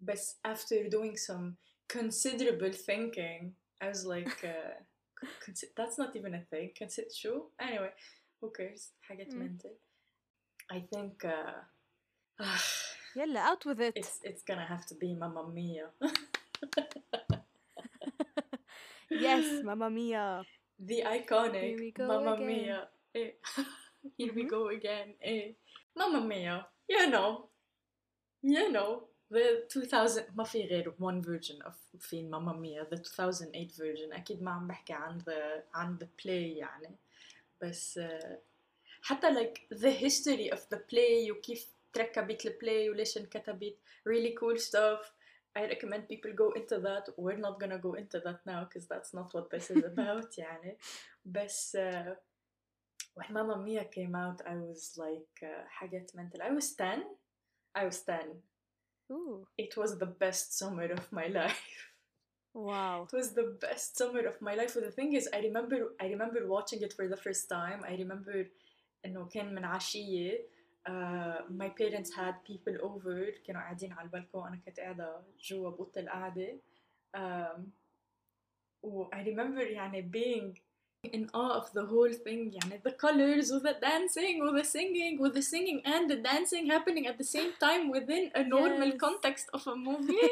but 0.00 0.18
after 0.44 0.88
doing 0.88 1.16
some 1.16 1.56
considerable 1.88 2.72
thinking 2.72 3.54
I 3.80 3.88
was 3.88 4.04
like 4.06 4.44
uh, 4.44 4.74
consi- 5.44 5.74
that's 5.76 5.98
not 5.98 6.16
even 6.16 6.34
a 6.34 6.42
thing 6.50 6.70
consider 6.78 7.10
شو 7.14 7.48
anyway 7.60 7.92
who 8.40 8.50
cares 8.58 8.92
حاجات 9.00 9.28
Mm. 9.32 9.38
mental 9.38 9.70
I 10.72 10.80
think 10.94 11.24
uh, 11.24 11.60
يلا 13.16 13.40
out 13.50 13.64
with 13.66 13.80
it 13.80 13.94
it's 13.96 14.20
it's 14.24 14.42
gonna 14.48 14.66
have 14.74 14.84
to 14.86 14.94
be 14.94 15.14
Mamma 15.14 15.42
Mia 15.56 15.86
yes 19.10 19.62
mamma 19.64 19.90
mia 19.90 20.42
the 20.78 21.02
iconic 21.06 21.62
Here 21.62 21.78
we 21.78 21.90
go 21.92 22.06
Mamma 22.08 22.32
again. 22.34 22.46
Mia. 22.46 22.88
Eh. 23.14 23.30
Here 24.18 24.32
we 24.34 24.42
Mhm. 24.44 24.50
go 24.50 24.68
again. 24.68 25.08
Eh. 25.22 25.52
Mamma 25.94 26.20
Mia. 26.26 26.66
You 26.88 27.06
know. 27.12 27.30
You 28.42 28.64
know. 28.72 28.90
The 29.32 29.66
2000 29.76 30.24
ما 30.34 30.44
في 30.44 30.64
غير 30.66 30.94
one 31.00 31.22
version 31.22 31.62
of 31.66 31.98
فين 31.98 32.30
Mamma 32.30 32.54
Mia 32.54 32.84
the 32.84 32.98
2008 32.98 33.72
version 33.72 34.12
أكيد 34.12 34.42
ما 34.42 34.50
عم 34.50 34.66
بحكي 34.66 34.92
عن 34.92 35.20
the 35.20 35.62
عن 35.74 35.98
the 35.98 36.06
play 36.22 36.58
يعني 36.58 36.96
بس 37.62 37.98
uh, 37.98 38.36
حتى 39.02 39.28
like 39.34 39.78
the 39.78 39.90
history 39.90 40.50
of 40.50 40.60
the 40.74 40.78
play 40.78 41.30
وكيف 41.30 41.72
تركبت 41.92 42.46
البلاي 42.46 42.90
وليش 42.90 43.18
انكتبت 43.18 43.78
really 44.08 44.34
cool 44.40 44.58
stuff 44.58 45.12
I 45.58 45.66
recommend 45.66 46.08
people 46.08 46.32
go 46.32 46.52
into 46.52 46.78
that 46.80 47.04
we're 47.18 47.42
not 47.46 47.60
gonna 47.60 47.78
go 47.78 47.92
into 47.94 48.18
that 48.26 48.40
now 48.46 48.64
because 48.64 48.86
that's 48.86 49.12
not 49.14 49.28
what 49.34 49.50
this 49.50 49.70
is 49.70 49.84
about 49.84 50.38
يعني 50.38 50.78
بس 51.24 51.76
uh, 51.76 52.14
when 53.14 53.32
Mamma 53.32 53.56
Mia 53.56 53.84
came 53.84 54.14
out 54.14 54.40
I 54.46 54.56
was 54.56 54.96
like 54.96 55.42
uh, 55.42 55.68
حاجات 55.68 56.12
mental 56.14 56.42
I 56.42 56.50
was 56.50 56.74
10 56.74 57.04
I 57.74 57.84
was 57.84 58.00
10 58.00 58.42
Ooh, 59.10 59.46
it 59.58 59.76
was 59.76 59.98
the 59.98 60.06
best 60.06 60.58
summer 60.58 60.84
of 60.84 61.12
my 61.12 61.26
life 61.26 61.92
wow 62.54 63.06
it 63.10 63.16
was 63.16 63.32
the 63.32 63.56
best 63.60 63.96
summer 63.96 64.20
of 64.26 64.40
my 64.40 64.54
life. 64.54 64.74
But 64.74 64.84
the 64.84 64.90
thing 64.90 65.14
is, 65.14 65.28
I 65.32 65.38
remember 65.40 65.92
I 66.00 66.06
remember 66.06 66.46
watching 66.46 66.82
it 66.82 66.92
for 66.92 67.08
the 67.08 67.16
first 67.16 67.48
time. 67.48 67.82
I 67.88 67.94
remember 67.96 68.46
إنه 69.04 69.28
كان 69.28 69.54
من 69.54 69.64
عشية. 69.64 70.38
Uh, 70.88 71.42
my 71.50 71.68
parents 71.68 72.12
had 72.14 72.34
people 72.44 72.76
over 72.82 73.30
كانوا 73.46 73.60
قاعدين 73.60 73.92
على 73.92 74.06
البلكون 74.06 74.46
أنا 74.46 74.60
كنت 74.66 74.80
قاعدة 74.80 75.22
جوا 75.40 75.70
بأوضة 75.70 76.00
القعدة. 76.00 76.58
Um, 77.16 77.60
و 78.82 79.04
I 79.04 79.24
remember 79.24 79.62
يعني 79.62 80.10
being 80.12 80.60
in 81.18 81.28
awe 81.34 81.54
of 81.60 81.66
the 81.72 81.84
whole 81.92 82.12
thing 82.26 82.52
يعني 82.54 82.80
the 82.84 82.92
colors 82.92 83.50
with 83.52 83.64
the 83.64 83.74
dancing 83.80 84.34
with 84.44 84.54
the 84.60 84.64
singing 84.64 85.18
with 85.20 85.34
the 85.34 85.42
singing 85.42 85.80
and 85.84 86.08
the 86.10 86.16
dancing 86.28 86.64
happening 86.70 87.06
at 87.08 87.16
the 87.18 87.24
same 87.36 87.52
time 87.60 87.90
within 87.90 88.30
a 88.34 88.44
normal 88.44 88.88
Yes. 88.92 89.00
context 89.06 89.46
of 89.56 89.62
a 89.66 89.76
movie 89.88 90.30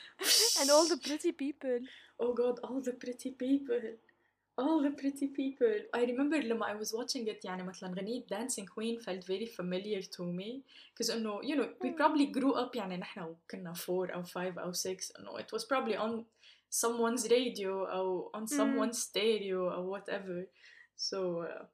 and 0.61 0.69
all 0.71 0.87
the 0.93 0.97
pretty 1.07 1.31
people. 1.31 1.79
oh 2.19 2.33
god 2.41 2.55
all 2.67 2.81
the 2.89 2.93
pretty 3.03 3.31
people 3.45 3.83
all 4.63 4.81
the 4.87 4.93
pretty 5.01 5.27
people 5.27 5.75
I 5.93 6.01
remember 6.11 6.37
لما 6.41 6.65
I 6.65 6.75
was 6.83 6.91
watching 6.93 7.27
it 7.27 7.45
يعني 7.45 7.63
مثلا 7.63 7.93
غنية 7.93 8.23
Dancing 8.27 8.65
Queen 8.65 8.99
felt 8.99 9.23
very 9.23 9.45
familiar 9.45 10.01
to 10.01 10.23
me 10.23 10.63
because 10.93 11.09
انه 11.15 11.41
you 11.41 11.55
know 11.55 11.67
we 11.83 11.89
Mm. 11.89 11.97
probably 11.97 12.25
grew 12.39 12.53
up 12.63 12.75
يعني 12.75 12.97
نحن 12.97 13.35
كنا 13.51 13.73
four 13.73 14.13
أو 14.13 14.23
five 14.23 14.57
أو 14.57 14.71
six 14.73 15.19
انه 15.19 15.37
it 15.39 15.57
was 15.57 15.63
probably 15.63 15.95
on 15.95 16.23
someone's 16.80 17.24
radio 17.30 17.72
or 17.98 18.30
on 18.36 18.44
Mm. 18.44 18.56
someone's 18.60 18.98
stereo 19.08 19.60
or 19.76 19.82
whatever 19.92 20.36
so 20.96 21.18
uh, 21.50 21.64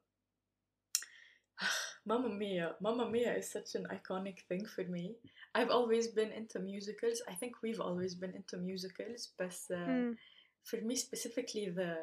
Mamma 2.05 2.29
Mia 2.29 2.75
Mamma 2.81 3.09
Mia 3.09 3.33
is 3.37 3.49
such 3.51 3.75
an 3.75 3.85
iconic 3.97 4.41
thing 4.49 4.65
for 4.65 4.83
me 4.83 5.15
I've 5.55 5.69
always 5.69 6.07
been 6.07 6.31
into 6.31 6.59
musicals 6.59 7.21
I 7.31 7.33
think 7.39 7.53
we've 7.63 7.79
always 7.79 8.13
been 8.15 8.33
into 8.35 8.57
musicals 8.57 9.29
but 9.37 9.55
uh, 9.71 9.87
Mm. 9.89 10.17
for 10.63 10.77
me 10.81 10.95
specifically 10.95 11.69
the 11.69 11.93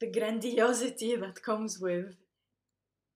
the 0.00 0.10
grandiosity 0.18 1.16
that 1.16 1.42
comes 1.42 1.72
with 1.80 2.14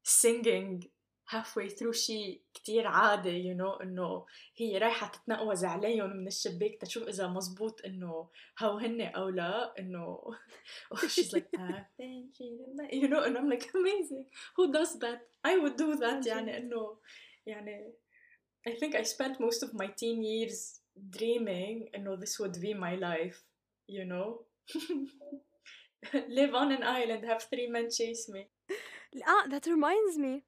singing 0.03 0.85
halfway 1.30 1.70
through 1.70 1.92
شيء 1.92 2.42
كتير 2.54 2.88
عادي 2.88 3.44
you 3.44 3.58
know 3.58 3.82
إنه 3.82 4.26
هي 4.56 4.78
رايحة 4.78 5.08
تتنقوز 5.12 5.66
عليهم 5.66 6.18
من 6.18 6.28
الشباك 6.28 6.78
تشوف 6.82 7.08
إذا 7.08 7.28
مزبوط 7.28 7.86
إنه 7.86 8.30
هو 8.60 8.78
هن 8.78 9.02
أو 9.02 9.30
لا 9.30 9.80
إنه 9.80 10.20
she's 10.96 11.34
like 11.34 11.50
"I 11.58 11.86
think 11.98 12.36
she 12.38 12.46
did 12.58 12.78
that," 12.78 12.94
you 12.94 13.08
know 13.08 13.24
and 13.24 13.38
I'm 13.38 13.50
like 13.50 13.70
amazing 13.76 14.26
who 14.56 14.72
does 14.72 15.00
that 15.00 15.20
I 15.44 15.58
would 15.58 15.78
do 15.78 15.96
that 15.96 16.28
يعني 16.28 16.58
إنه 16.58 16.98
يعني 17.46 17.94
I 18.70 18.72
think 18.72 18.96
I 18.96 19.04
spent 19.04 19.40
most 19.40 19.64
of 19.64 19.74
my 19.74 19.88
teen 19.88 20.22
years 20.24 20.82
dreaming 20.98 21.90
إنه 21.96 22.20
this 22.20 22.40
would 22.40 22.62
be 22.62 22.74
my 22.74 22.96
life 22.96 23.44
you 23.88 24.06
know 24.06 24.46
live 26.40 26.54
on 26.54 26.72
an 26.72 26.84
island 26.84 27.24
have 27.26 27.44
three 27.52 27.68
men 27.68 27.90
chase 27.90 28.30
me 28.30 28.44
Ah, 29.26 29.46
that 29.50 29.66
reminds 29.66 30.18
me. 30.18 30.44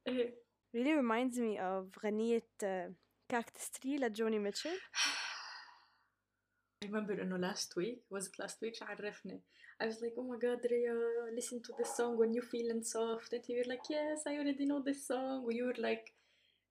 really 0.74 0.92
reminds 0.92 1.38
me 1.38 1.58
of 1.58 1.98
غنية 2.04 2.46
uh, 2.62 2.90
Cactus 3.28 3.70
Tree 3.70 3.98
لجوني 3.98 4.38
Mitchell. 4.38 4.78
I 6.84 6.86
remember 6.86 7.20
إنه 7.20 7.38
last 7.38 7.76
week 7.76 8.02
was 8.10 8.26
it 8.26 8.38
last 8.38 8.60
week? 8.62 8.82
عرفني 8.82 9.42
I 9.80 9.86
was 9.86 10.00
like 10.00 10.14
oh 10.16 10.22
my 10.22 10.38
god 10.38 10.64
Ria, 10.70 10.94
listen 11.34 11.62
to 11.62 11.72
this 11.78 11.96
song 11.96 12.16
when 12.18 12.32
you 12.32 12.42
feeling 12.42 12.82
soft. 12.82 13.32
And 13.32 13.44
you 13.48 13.56
were 13.58 13.68
like 13.68 13.84
yes 13.90 14.22
I 14.26 14.38
already 14.38 14.66
know 14.66 14.82
this 14.82 15.06
song. 15.06 15.46
You 15.50 15.64
were 15.66 15.80
like 15.88 16.14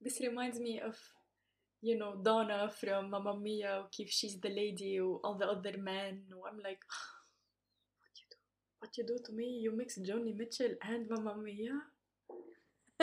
this 0.02 0.20
reminds 0.20 0.60
me 0.60 0.80
of 0.80 0.98
you 1.82 1.98
know 1.98 2.16
Donna 2.16 2.72
from 2.80 3.10
Mamma 3.10 3.38
Mia 3.38 3.86
كيف 3.92 4.10
she's 4.10 4.40
the 4.40 4.50
lady 4.50 5.00
all 5.00 5.38
the 5.38 5.48
other 5.48 5.78
men. 5.78 6.24
I'm 6.48 6.60
like 6.60 6.82
what 8.02 8.14
you 8.20 8.26
do? 8.34 8.38
What 8.80 8.98
you 8.98 9.04
do 9.12 9.18
to 9.26 9.32
me? 9.34 9.48
You 9.64 9.72
mix 9.76 9.98
Joni 9.98 10.36
Mitchell 10.36 10.74
and 10.82 11.10
Mamma 11.10 11.36
Mia? 11.38 11.76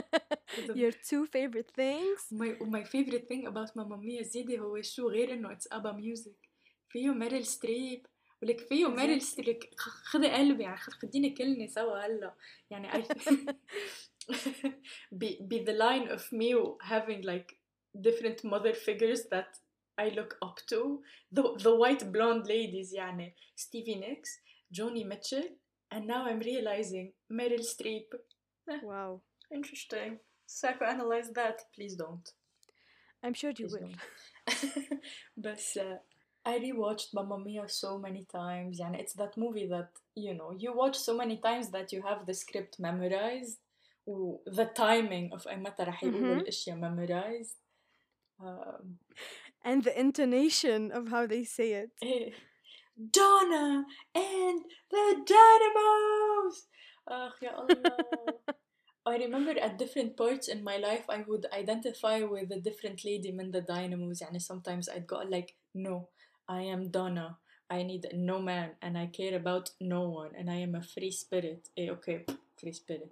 Your 0.81 0.91
two 1.09 1.25
favorite 1.35 1.71
things. 1.81 2.19
my 2.41 2.49
my 2.75 2.83
favorite 2.93 3.25
thing 3.29 3.43
about 3.51 3.69
Mamma 3.75 3.97
Mia 3.97 4.21
زيادة 4.23 4.57
هو 4.57 4.81
شو 4.81 5.09
غير 5.09 5.33
انه 5.33 5.55
it's 5.55 5.67
ABBA 5.73 5.93
music 5.93 6.49
فيه 6.89 7.09
ميريل 7.13 7.45
ستريب 7.45 8.05
ولك 8.41 8.59
فيه 8.59 8.87
ميريل 8.87 9.21
ستريب 9.21 9.59
خذي 9.77 10.31
قلبي 10.31 10.63
يعني 10.63 10.77
خذ- 10.77 10.91
خديني 11.01 11.29
كلنا 11.29 11.67
سوا 11.67 12.05
هلا 12.05 12.33
يعني 12.69 12.91
I 12.91 13.01
be 15.21 15.29
be 15.49 15.59
the 15.69 15.73
line 15.85 16.07
of 16.15 16.31
me 16.31 16.49
having 16.81 17.21
like 17.23 17.49
different 18.07 18.43
mother 18.43 18.73
figures 18.73 19.21
that 19.31 19.51
I 19.97 20.09
look 20.09 20.37
up 20.47 20.57
to 20.71 20.79
the 21.31 21.43
the 21.65 21.75
white 21.81 22.03
blonde 22.11 22.47
ladies 22.47 22.93
يعني 22.93 23.35
Stevie 23.55 23.99
Nicks 23.99 24.31
Joni 24.77 25.03
Mitchell 25.05 25.47
and 25.91 26.07
now 26.07 26.25
I'm 26.25 26.39
realizing 26.39 27.13
Meryl 27.31 27.63
Streep 27.73 28.07
Wow. 28.91 29.21
interesting 29.51 30.19
psychoanalyze 30.47 31.33
that 31.33 31.57
please 31.75 31.95
don't 31.95 32.27
I'm 33.25 33.33
sure 33.33 33.51
you 33.57 33.67
Please 33.67 33.73
will. 33.79 33.89
don't. 33.89 35.01
but 35.37 35.63
uh, 35.79 35.95
I 36.45 36.59
rewatched 36.59 37.13
Mamma 37.13 37.37
Mia 37.39 37.69
so 37.69 37.97
many 37.97 38.25
times. 38.25 38.79
يعني 38.79 38.99
it's 38.99 39.13
that 39.13 39.37
movie 39.37 39.67
that 39.67 39.89
you 40.15 40.33
know 40.33 40.51
you 40.63 40.73
watch 40.75 40.97
so 40.97 41.15
many 41.15 41.37
times 41.37 41.69
that 41.71 41.93
you 41.93 42.01
have 42.01 42.25
the 42.25 42.33
script 42.33 42.79
memorized 42.79 43.59
و 44.05 44.37
the 44.45 44.65
timing 44.75 45.31
of 45.33 45.47
أي 45.47 45.55
متى 45.57 45.83
رح 45.83 46.03
يقولوا 46.03 46.35
Mhm. 46.35 46.39
الأشياء 46.41 46.77
memorized. 46.77 47.55
Um, 48.41 48.99
And 49.63 49.83
the 49.85 49.97
intonation 49.97 50.91
of 50.91 51.07
how 51.07 51.25
they 51.25 51.43
say 51.45 51.71
it. 51.83 51.91
إيه. 52.03 52.33
Donna 52.97 53.85
and 54.15 54.61
the 54.91 55.05
Dynamos. 55.29 56.67
آخ 57.07 57.43
يا 57.43 57.61
الله. 57.61 58.39
I 59.07 59.17
remember 59.17 59.53
at 59.59 59.77
different 59.77 60.15
parts 60.15 60.47
in 60.47 60.63
my 60.63 60.77
life 60.77 61.05
I 61.09 61.23
would 61.27 61.45
identify 61.51 62.23
with 62.23 62.51
a 62.51 62.59
different 62.59 63.03
lady 63.05 63.31
من 63.31 63.51
the 63.51 63.61
Dynamos 63.61 64.21
يعني 64.21 64.39
sometimes 64.41 64.87
I'd 64.89 65.07
go 65.07 65.17
like 65.29 65.55
no 65.73 66.07
I 66.47 66.61
am 66.63 66.89
Donna 66.89 67.37
I 67.69 67.83
need 67.83 68.07
no 68.13 68.39
man 68.39 68.69
and 68.81 68.97
I 68.97 69.07
care 69.07 69.35
about 69.35 69.71
no 69.81 70.09
one 70.09 70.31
and 70.37 70.49
I 70.49 70.55
am 70.55 70.75
a 70.75 70.81
free 70.81 71.11
spirit 71.11 71.69
eh 71.77 71.89
okay 71.89 72.25
free 72.59 72.73
spirit 72.73 73.09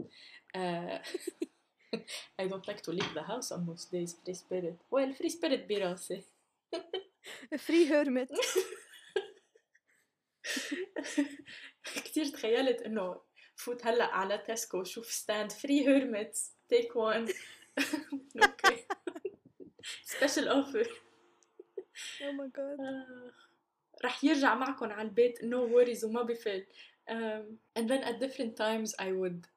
uh, 0.55 0.97
I 2.39 2.47
don't 2.47 2.67
like 2.67 2.81
to 2.83 2.91
leave 2.91 3.13
the 3.13 3.23
house 3.23 3.51
on 3.51 3.65
most 3.65 3.91
days 3.91 4.15
free 4.23 4.33
spirit 4.33 4.77
well 4.89 5.11
free 5.13 5.29
spirit 5.29 5.67
براسي 5.69 6.23
A 7.53 7.57
free 7.57 7.85
hermit. 7.85 8.29
كتير 11.83 12.25
تخيلت 12.27 12.81
انه 12.81 13.21
فوت 13.55 13.85
هلا 13.87 14.05
على 14.05 14.37
تسكو 14.37 14.83
شوف 14.83 15.11
ستاند 15.11 15.51
فري 15.51 15.87
هيرمتس 15.87 16.51
تيك 16.69 16.95
وان 16.95 17.27
اوكي 18.43 18.85
سبيشال 20.03 20.47
اوفر 20.47 20.87
Oh 22.21 22.33
my 22.33 22.49
god. 22.57 22.79
رح 24.05 24.23
يرجع 24.23 24.55
معكم 24.55 24.91
على 24.91 25.07
البيت 25.07 25.39
no 25.39 25.69
worries 25.73 26.03
وما 26.03 26.21
بفل 26.21 26.65
um, 27.09 27.43
and 27.79 27.87
then 27.89 28.03
at 28.03 28.19
different 28.19 28.55
times 28.55 28.95
I 28.99 29.11
would 29.11 29.47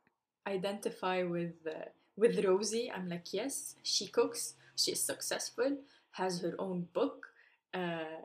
identify 0.49 1.23
with 1.23 1.57
uh, 1.67 1.89
with 2.21 2.45
Rosie 2.45 2.91
I'm 2.95 3.09
like 3.09 3.29
yes 3.33 3.77
she 3.83 4.07
cooks 4.19 4.55
she 4.77 4.91
is 4.93 5.01
successful 5.13 5.73
has 6.21 6.33
her 6.45 6.55
own 6.59 6.79
book 6.99 7.19
uh, 7.75 8.21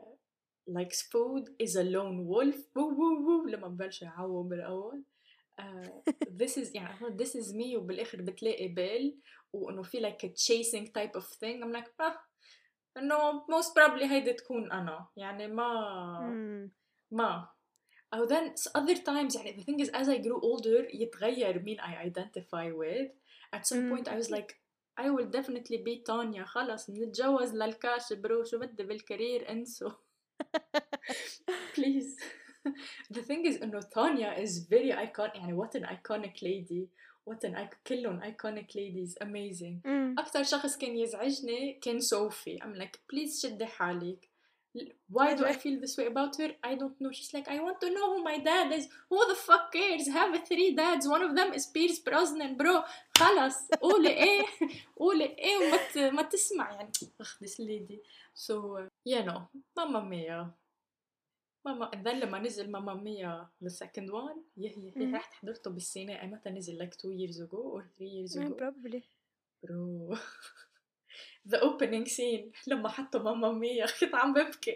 likes 0.66 1.00
food 1.12 1.44
is 1.58 1.72
a 1.76 1.84
lone 1.96 2.18
wolf 2.32 2.58
woo 2.76 2.90
woo 2.98 3.16
woo 3.26 3.46
لما 3.48 3.68
ببلش 3.68 4.02
يعوم 4.02 4.48
بالأول 4.48 5.02
uh, 5.02 5.13
this 6.40 6.56
is 6.56 6.74
يعني 6.74 7.02
هو 7.02 7.16
this 7.16 7.30
is 7.30 7.52
me 7.54 7.76
وبالآخر 7.76 8.22
بتلاقي 8.22 8.68
بال 8.68 9.18
وإنه 9.52 9.82
في 9.82 10.00
like 10.00 10.26
a 10.26 10.28
chasing 10.28 10.86
type 10.86 11.20
of 11.20 11.24
thing 11.26 11.62
I'm 11.64 11.72
like 11.80 11.90
ah 12.02 12.16
إنه 12.96 13.16
most 13.40 13.68
probably 13.74 14.02
هيدي 14.02 14.32
تكون 14.32 14.72
أنا 14.72 15.08
يعني 15.16 15.48
ما 15.48 15.70
Mm. 16.20 16.70
ما 17.10 17.48
أو 18.14 18.26
then 18.28 18.52
s- 18.52 18.70
other 18.78 18.96
times 18.96 19.36
يعني 19.36 19.56
the 19.56 19.64
thing 19.64 19.80
is 19.86 19.88
as 19.90 20.08
I 20.08 20.18
grew 20.22 20.40
older 20.42 20.94
يتغير 20.94 21.62
مين 21.62 21.80
I 21.80 22.06
identify 22.08 22.70
with 22.72 23.10
at 23.56 23.66
some 23.66 23.78
Mm. 23.78 23.90
point 23.92 24.08
I 24.08 24.16
was 24.22 24.30
like 24.30 24.56
I 25.00 25.08
will 25.10 25.30
definitely 25.38 25.78
be 25.78 26.02
Tanya 26.08 26.44
خلص 26.44 26.90
نتجوز 26.90 27.54
للكاش 27.54 28.12
برو 28.12 28.44
شو 28.44 28.58
بدي 28.58 28.82
بالكارير 28.82 29.50
انسوا 29.50 29.90
please 31.76 32.16
The 33.13 33.21
thing 33.21 33.45
is 33.45 33.61
انه 33.63 33.79
Tanya 33.79 34.33
is 34.43 34.67
very 34.69 34.91
iconic 34.91 35.35
يعني 35.35 35.53
what 35.61 35.75
an 35.79 35.83
iconic 35.85 36.41
lady 36.41 36.87
what 37.29 37.43
an 37.43 37.55
ic- 37.55 37.77
كلهم 37.87 38.21
iconic 38.21 38.69
ladies 38.75 39.15
amazing 39.23 39.81
Mm. 39.85 40.19
أكثر 40.19 40.43
شخص 40.43 40.77
كان 40.77 40.97
يزعجني 40.97 41.73
كان 41.81 41.99
صوفي 41.99 42.57
I'm 42.59 42.79
like 42.81 42.99
please 43.13 43.41
شدي 43.41 43.65
حالك 43.65 44.29
why 45.17 45.33
do 45.37 45.45
I 45.45 45.53
feel 45.53 45.79
this 45.83 45.95
way 45.97 46.07
about 46.13 46.33
her 46.41 46.49
I 46.71 46.73
don't 46.81 46.97
know 47.01 47.11
she's 47.17 47.33
like 47.37 47.47
I 47.55 47.57
want 47.65 47.79
to 47.83 47.89
know 47.95 48.07
who 48.13 48.19
my 48.31 48.37
dad 48.49 48.67
is 48.77 48.85
who 49.09 49.19
the 49.31 49.37
fuck 49.47 49.65
cares 49.77 50.05
have 50.17 50.31
three 50.49 50.71
dads 50.81 51.03
one 51.15 51.23
of 51.27 51.31
them 51.37 51.49
is 51.57 51.65
Pierce 51.75 51.99
Brosnan 52.07 52.57
bro 52.57 52.83
خلص 53.17 53.55
قولي 53.81 54.09
إيه 54.09 54.41
قولي 54.97 55.25
إيه 55.25 55.57
وما 55.57 56.09
ما 56.11 56.21
تسمع 56.21 56.71
يعني 56.71 56.91
اخ 57.21 57.39
this 57.43 57.55
lady 57.59 57.97
so 58.33 58.53
uh, 58.53 58.87
you 59.13 59.23
know 59.29 59.41
ماما 59.77 59.99
ميا 59.99 60.51
ماما 61.65 61.91
then 61.91 62.15
لما 62.15 62.39
نزل 62.39 62.71
ماما 62.71 62.93
ميا 62.93 63.49
the 63.63 63.69
second 63.69 64.09
one 64.11 64.37
يه 64.57 64.69
يه 64.77 64.93
يه 64.97 65.11
Mhm. 65.11 65.15
رحت 65.15 65.33
حضرته 65.33 65.71
بالسينما 65.71 66.25
متى 66.25 66.49
نزل 66.49 66.79
like 66.87 66.93
two 66.93 67.11
years 67.11 67.35
ago 67.37 67.57
or 67.77 67.81
three 67.97 68.11
years 68.17 68.35
Yeah, 68.35 68.47
ago 68.47 68.55
probably. 68.57 69.01
برو 69.63 70.15
the 71.49 71.57
opening 71.59 72.05
scene 72.09 72.51
لما 72.67 72.89
حطوا 72.89 73.21
ماما 73.21 73.51
ميا 73.51 73.85
كنت 73.99 74.15
عم 74.15 74.33
ببكي 74.33 74.75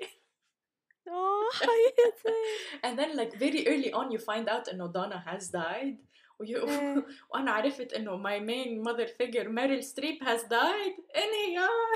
Oh, 1.09 1.55
حياتي. 1.55 2.37
and 2.85 2.99
then 2.99 3.17
like 3.19 3.33
very 3.39 3.61
early 3.67 3.91
on 3.93 4.11
you 4.11 4.19
find 4.19 4.47
out 4.49 4.69
انه 4.73 4.91
Donna 4.93 5.19
has 5.29 5.43
died 5.51 5.95
ويو- 6.39 6.67
إيه. 6.67 7.05
وأنا 7.33 7.51
عرفت 7.51 7.93
انه 7.93 8.23
my 8.23 8.39
main 8.39 8.87
mother 8.89 9.07
figure 9.07 9.47
ميريل 9.47 9.83
ستريب 9.83 10.23
has 10.23 10.41
died 10.41 11.17
انهيار 11.17 11.95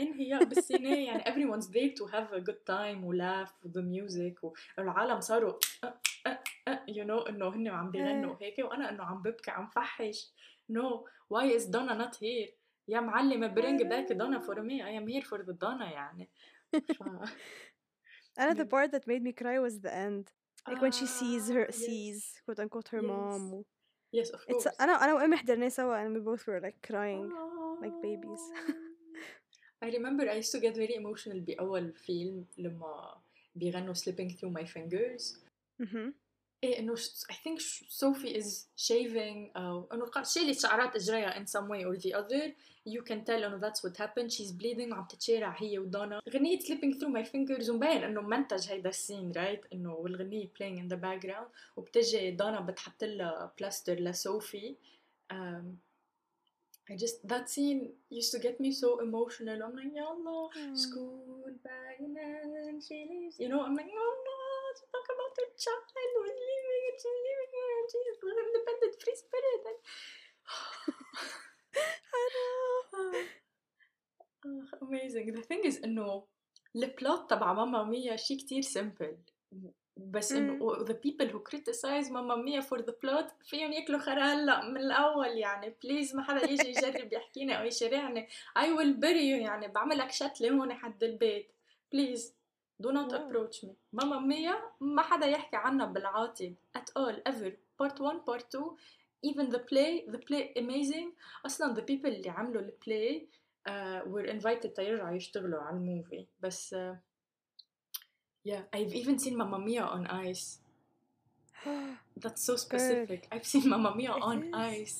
انهيار 0.00 0.44
بالسينما 0.44 0.96
يعني 0.96 1.22
everyone's 1.24 1.64
there 1.66 1.94
to 1.98 2.06
have 2.12 2.32
a 2.32 2.40
good 2.40 2.64
time 2.70 3.04
ولاف 3.04 3.52
with 3.64 3.70
the 3.72 3.82
music 3.82 4.44
والعالم 4.78 5.20
صاروا 5.20 5.54
أه 5.84 5.94
أه 6.26 6.38
أه 6.68 6.84
you 6.90 7.04
know 7.04 7.28
انه 7.28 7.48
هن 7.48 7.68
عم 7.68 7.90
بيغنوا 7.90 8.36
إيه. 8.40 8.46
هيك 8.46 8.58
وانا 8.58 8.90
انه 8.90 9.04
عم 9.04 9.22
ببكي 9.22 9.50
عم 9.50 9.66
فحش 9.66 10.32
no 10.72 11.04
why 11.34 11.44
is 11.58 11.62
Donna 11.66 11.94
not 11.94 12.16
here 12.16 12.50
يا 12.88 13.00
معلمة 13.00 13.54
bring 13.54 13.78
back 13.88 14.08
Donna 14.16 14.40
for 14.40 14.62
me 14.62 14.82
I 14.82 14.90
am 15.00 15.06
here 15.08 15.22
for 15.24 15.38
the 15.42 15.52
Donna 15.52 15.92
يعني 15.92 16.30
ف... 16.98 17.02
أنا 18.38 18.54
the 18.54 18.66
Yeah. 18.66 18.70
part 18.70 18.90
that 18.92 19.06
made 19.06 19.22
me 19.22 19.32
cry 19.32 19.58
was 19.58 19.80
the 19.80 19.94
end 19.94 20.24
like 20.68 20.80
when 20.82 20.92
she 20.92 21.06
sees 21.06 21.44
her 21.54 21.64
Ah, 21.68 21.72
yes. 21.72 21.86
sees 21.86 22.20
quote 22.44 22.58
unquote 22.64 22.88
her 22.94 23.02
Yes. 23.02 23.10
mom 23.10 23.52
و... 23.52 23.64
yes 24.16 24.28
of 24.34 24.40
it's 24.48 24.64
course 24.64 24.80
أنا 24.80 24.92
أنا 25.04 25.14
وأمي 25.14 25.36
حضرناه 25.36 25.68
سوا 25.68 26.04
and 26.08 26.16
we 26.16 26.20
both 26.20 26.46
were 26.46 26.60
like 26.60 26.78
crying 26.90 27.28
like 27.82 27.94
Ah. 27.96 28.02
babies. 28.06 28.42
I 29.85 29.89
remember 29.97 30.23
I 30.29 30.35
used 30.41 30.51
to 30.51 30.59
get 30.59 30.75
very 30.75 30.95
emotional 30.95 31.39
بأول 31.39 31.93
فيلم 31.93 32.45
لما 32.57 33.17
بيغنوا 33.55 33.93
slipping 33.93 34.29
through 34.37 34.51
my 34.61 34.65
fingers 34.65 35.35
Mhm. 35.81 36.13
إيه 36.63 36.79
انه 36.79 36.95
I 37.31 37.33
think 37.35 37.59
Sophie 37.89 38.35
is 38.41 38.47
shaving 38.87 39.57
أو 39.57 39.87
انه 39.93 40.23
شالت 40.23 40.59
شعرات 40.59 40.95
اجريها 40.95 41.43
in 41.43 41.47
some 41.47 41.67
way 41.69 41.83
or 41.85 42.01
the 42.01 42.13
other 42.13 42.51
you 42.89 43.01
can 43.01 43.23
tell 43.25 43.43
انه 43.43 43.59
that's 43.59 43.79
what 43.83 43.93
happened 43.97 44.29
she's 44.31 44.51
bleeding 44.51 44.91
وعم 44.91 45.05
تتشارع 45.09 45.55
هي 45.57 45.79
ودانا 45.79 46.21
غنية 46.29 46.59
slipping 46.59 46.93
through 46.99 47.13
my 47.15 47.25
fingers 47.29 47.69
ومبين 47.69 48.03
انه 48.03 48.21
منتج 48.21 48.69
هيدا 48.71 48.89
السين 48.89 49.31
رايت 49.31 49.61
انه 49.73 49.93
والغنية 49.93 50.47
playing 50.47 50.79
in 50.81 50.93
the 50.95 50.97
background 50.99 51.47
وبتجي 51.75 52.31
دانا 52.31 52.59
بتحط 52.61 53.03
لها 53.03 53.53
بلاستر 53.59 53.99
لصوفي 53.99 54.75
um, 55.33 55.35
I 56.90 56.94
just 57.02 57.16
that 57.32 57.44
scene 57.52 57.80
used 58.20 58.32
to 58.34 58.38
get 58.46 58.56
me 58.64 58.70
so 58.82 58.88
emotional 59.06 59.58
I'm 59.66 59.74
like 59.80 59.94
يا 60.00 60.06
الله 60.16 60.50
Mm. 60.56 60.76
school 60.84 61.50
bag 61.66 61.96
and 62.00 62.16
then 62.16 62.80
she 62.86 62.98
leaves 63.12 63.36
you 63.42 63.48
know 63.52 63.60
I'm 63.66 63.74
like 63.80 63.92
oh 64.04 64.14
no 64.28 64.36
she 64.78 64.84
talk 64.94 65.06
about 65.14 65.32
her 65.40 65.48
child 65.64 65.84
was 66.24 66.34
leaving 66.48 66.82
and 66.90 66.98
she's 67.02 67.20
leaving 67.26 67.52
her 67.58 67.68
and 67.78 67.86
she's 67.92 68.18
an 68.32 68.38
independent 68.46 68.94
free 69.02 69.16
spirit 69.22 69.62
and 69.70 69.78
I 72.20 72.24
know. 72.34 72.72
آه، 74.46 74.84
amazing 74.84 75.26
the 75.36 75.42
thing 75.42 75.62
is 75.70 75.84
انه 75.84 76.26
البلوت 76.76 77.30
تبع 77.30 77.52
ماما 77.52 77.84
ميا 77.84 78.16
شي 78.16 78.36
كتير 78.36 78.62
simple 78.62 79.14
بس 79.99 80.31
انه 80.31 80.63
و- 80.63 80.85
the 80.85 80.93
people 80.93 81.25
who 81.25 81.39
criticize 81.51 82.11
ماما 82.11 82.35
ميا 82.35 82.61
for 82.61 82.77
the 82.77 82.91
plot 83.05 83.25
فيهم 83.43 83.71
ياكلوا 83.71 83.99
خرا 83.99 84.21
هلا 84.23 84.65
من 84.65 84.77
الأول 84.77 85.27
يعني. 85.37 85.73
بليز 85.83 86.15
ما 86.15 86.23
حدا 86.23 86.49
يجي 86.51 86.69
يجرب 86.69 87.13
يحكيني 87.13 87.59
أو 87.59 87.63
يشارعني 87.65 88.27
I 88.59 88.61
will 88.61 89.01
bury 89.01 89.21
you 89.31 89.41
يعني. 89.45 89.67
بعملك 89.67 90.11
شتلة 90.11 90.49
هون 90.51 90.73
حد 90.73 91.03
البيت. 91.03 91.51
بليز 91.91 92.33
do 92.83 92.87
not 92.87 93.11
Wow. 93.11 93.15
approach 93.15 93.63
me. 93.65 93.69
ماما 93.93 94.19
ميا 94.19 94.55
ما 94.79 95.01
حدا 95.01 95.25
يحكي 95.25 95.55
عنها 95.55 95.85
بالعاطل 95.85 96.53
at 96.77 96.81
all 96.99 97.15
ever. 97.31 97.51
Part 97.83 97.99
1 97.99 98.19
part 98.29 98.43
2 98.55 98.75
even 99.27 99.49
the 99.51 99.59
play 99.59 100.11
the 100.13 100.17
play 100.17 100.61
amazing. 100.61 101.07
أصلا 101.45 101.75
the 101.75 101.79
people 101.81 102.05
اللي 102.05 102.29
عملوا 102.29 102.61
البلاي 102.61 103.27
uh, 103.69 104.03
were 104.05 104.29
invited 104.33 104.73
تيرجعوا 104.75 105.15
يشتغلوا 105.15 105.59
على 105.61 105.77
الموفي. 105.77 106.25
بس 106.39 106.75
uh, 106.75 106.77
yeah 108.45 108.61
I've 108.73 108.93
even 108.93 109.19
seen 109.19 109.35
Mamma 109.37 109.59
Mia 109.59 109.83
on 109.83 110.07
ice 110.07 110.59
that's 112.23 112.43
so 112.43 112.55
specific 112.55 113.27
I've 113.31 113.45
seen 113.45 113.69
Mamma 113.69 113.95
Mia 113.95 114.11
It 114.15 114.21
on 114.21 114.43
is. 114.43 114.53
ice 114.53 114.99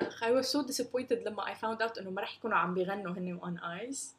uh, 0.00 0.26
I 0.28 0.30
was 0.32 0.48
so 0.48 0.62
disappointed 0.62 1.24
لما 1.26 1.42
I 1.44 1.54
found 1.54 1.82
out 1.82 1.98
انه 1.98 2.10
ما 2.10 2.22
رح 2.22 2.36
يكونوا 2.36 2.56
عم 2.58 2.74
بيغنوا 2.74 3.12
هن 3.12 3.40
on 3.40 3.60
ice 3.88 4.14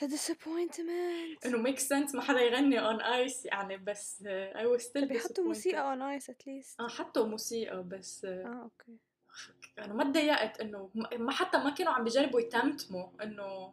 the 0.00 0.06
disappointment 0.08 1.46
انه 1.46 1.62
make 1.62 1.78
sense 1.78 2.14
ما 2.14 2.20
حدا 2.22 2.40
يغني 2.40 2.80
on 2.80 3.00
ice 3.02 3.44
يعني 3.44 3.76
بس 3.76 4.22
uh, 4.22 4.56
I 4.56 4.64
was 4.76 4.82
still 4.82 5.08
disappointed 5.08 5.40
موسيقى 5.40 5.96
on 5.96 6.20
ice 6.20 6.26
at 6.26 6.42
least 6.46 6.80
آه 6.80 6.88
حطوا 6.88 7.26
موسيقى 7.26 7.82
بس 7.82 8.20
uh, 8.26 8.28
آه 8.28 8.62
أوكي 8.62 8.96
أنا 9.78 9.94
ما 9.94 10.04
تضايقت 10.04 10.60
انه 10.60 10.90
ما 11.18 11.32
حتى 11.32 11.58
ما 11.58 11.70
كانوا 11.70 11.92
عم 11.92 12.04
بيجربوا 12.04 12.40
يتمتموا 12.40 13.08
انه 13.22 13.72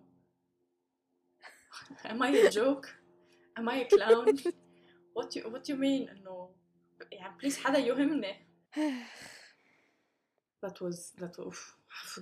am 2.05 2.21
I 2.21 2.47
a 2.47 2.51
joke 2.51 2.87
am 3.58 3.68
I 3.68 3.74
a 3.84 3.86
clown 3.88 4.26
what 5.16 5.36
you 5.36 5.42
what 5.52 5.64
you 5.68 5.76
mean 5.76 6.10
انه 6.10 6.50
يعني 7.12 7.38
بليز 7.38 7.58
حدا 7.58 7.78
يهمني 7.78 8.36
that 10.66 10.80
was 10.80 11.12
that 11.20 11.36
was 11.38 11.56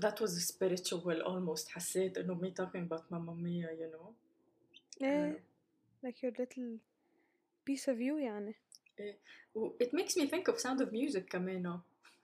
that 0.00 0.20
was 0.20 0.33
spiritual 0.52 1.22
almost 1.22 1.68
حسيت 1.68 2.18
انه 2.18 2.35
me 2.35 2.50
talking 2.55 2.87
about 2.88 3.02
Mamma 3.11 3.35
Mia 3.35 3.70
you 3.81 3.90
know 3.96 4.12
ايه 5.02 5.42
like 6.07 6.16
your 6.22 6.33
little 6.33 6.79
piece 7.70 7.87
of 7.88 7.96
you 7.98 8.18
يعني 8.18 8.55
و- 9.55 9.70
it 9.85 9.88
makes 9.92 10.16
me 10.16 10.26
think 10.26 10.48
of 10.48 10.59
Sound 10.61 10.81
of 10.81 10.92
Music 10.92 11.24
كمان 11.31 11.81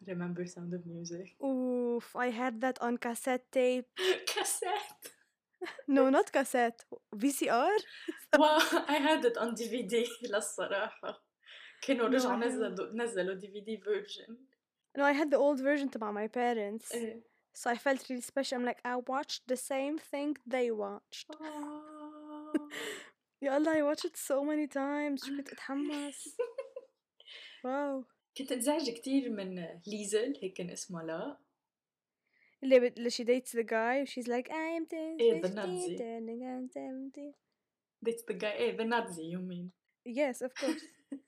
remember 0.06 0.44
Sound 0.46 0.74
of 0.74 0.86
Music 0.86 1.34
Oof, 1.44 2.16
I 2.16 2.28
had 2.30 2.54
that 2.60 2.78
on 2.82 2.96
cassette 2.98 3.46
tape. 3.52 3.88
cassette 4.26 5.12
No, 5.88 6.10
not 6.10 6.32
cassette. 6.32 6.84
VCR? 7.16 7.76
wow 8.38 8.58
I 8.88 8.98
had 9.08 9.24
it 9.24 9.36
on 9.36 9.54
DVD 9.54 9.94
للصراحة 10.22 11.24
كانوا 11.82 12.08
No, 12.08 12.12
رجعوا 12.14 12.34
I 12.40 12.44
نزلوا 12.46 12.92
نزلوا 12.94 13.34
دي 13.34 13.48
في 13.48 13.60
دي 13.60 13.80
version 13.80 14.36
No, 14.98 15.02
I 15.04 15.12
had 15.12 15.30
the 15.30 15.38
old 15.38 15.60
version 15.60 15.88
to 15.88 15.98
my 15.98 16.26
parents. 16.28 16.94
إيه. 16.94 17.22
So 17.54 17.70
I 17.70 17.76
felt 17.76 18.00
really 18.10 18.22
special. 18.32 18.58
I'm 18.58 18.64
like, 18.70 18.80
I 18.84 18.96
watched 18.96 19.42
the 19.52 19.56
same 19.56 19.98
thing 19.98 20.36
they 20.54 20.70
watched. 20.70 21.30
آه. 21.40 22.52
يا 23.42 23.56
الله 23.56 23.72
I 23.74 23.94
watched 23.94 24.04
it 24.04 24.16
so 24.16 24.44
many 24.44 24.66
times. 24.66 25.26
شو 25.26 25.36
كنت 25.36 25.52
أتحمس. 25.52 26.36
واو. 27.64 28.04
كنت 28.38 28.52
انزعج 28.52 28.90
كتير 28.90 29.30
من 29.30 29.68
ليزل 29.86 30.38
هيك 30.42 30.52
كان 30.56 30.70
اسمها 30.70 31.02
لا 31.04 31.38
اللي 32.63 32.79
بت... 32.79 32.99
she 32.99 33.23
dates 33.23 33.51
the 33.51 33.63
guy 33.63 34.27
لايك 34.27 34.47
like 34.47 34.51
I'm 34.51 34.93
إيه، 34.93 35.41
the 35.41 35.47
Nazi. 35.47 35.97
dates 38.05 38.23
the 38.29 38.33
guy. 38.33 38.43
إيه 38.43 38.77
the 38.77 38.83
Nazi 38.83 39.21
you 39.21 39.39
mean. 39.39 39.71
Yes 40.05 40.41
of 40.41 40.53
course. 40.53 40.83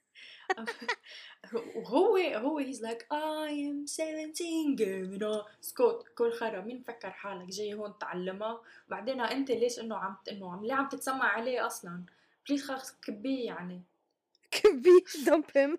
هو 1.88 2.18
هو 2.18 2.62
he's 2.64 2.82
like 2.82 3.06
I 3.12 3.52
am 3.52 3.86
17 3.86 4.76
given 4.76 5.44
سكوت 5.62 6.08
كل 6.18 6.32
خرا. 6.32 6.62
مين 6.62 6.84
فكر 6.84 7.12
حالك؟ 7.12 7.48
جاي 7.48 7.74
هون 7.74 7.98
تعلمها 8.00 8.62
بعدين 8.88 9.22
أنت 9.22 9.52
ليش 9.52 9.80
إنه 9.80 9.96
عم 9.96 10.18
إنه 10.32 10.54
عم 10.54 10.66
ليه 10.66 10.74
عم 10.74 10.90
تتسمع 10.90 11.26
عليه 11.26 11.66
أصلا؟ 11.66 12.06
بليز 12.48 12.64
خلص 12.64 13.00
كبيه 13.02 13.46
يعني. 13.46 13.84
كبيه 14.52 15.04
dump 15.26 15.46
him. 15.58 15.78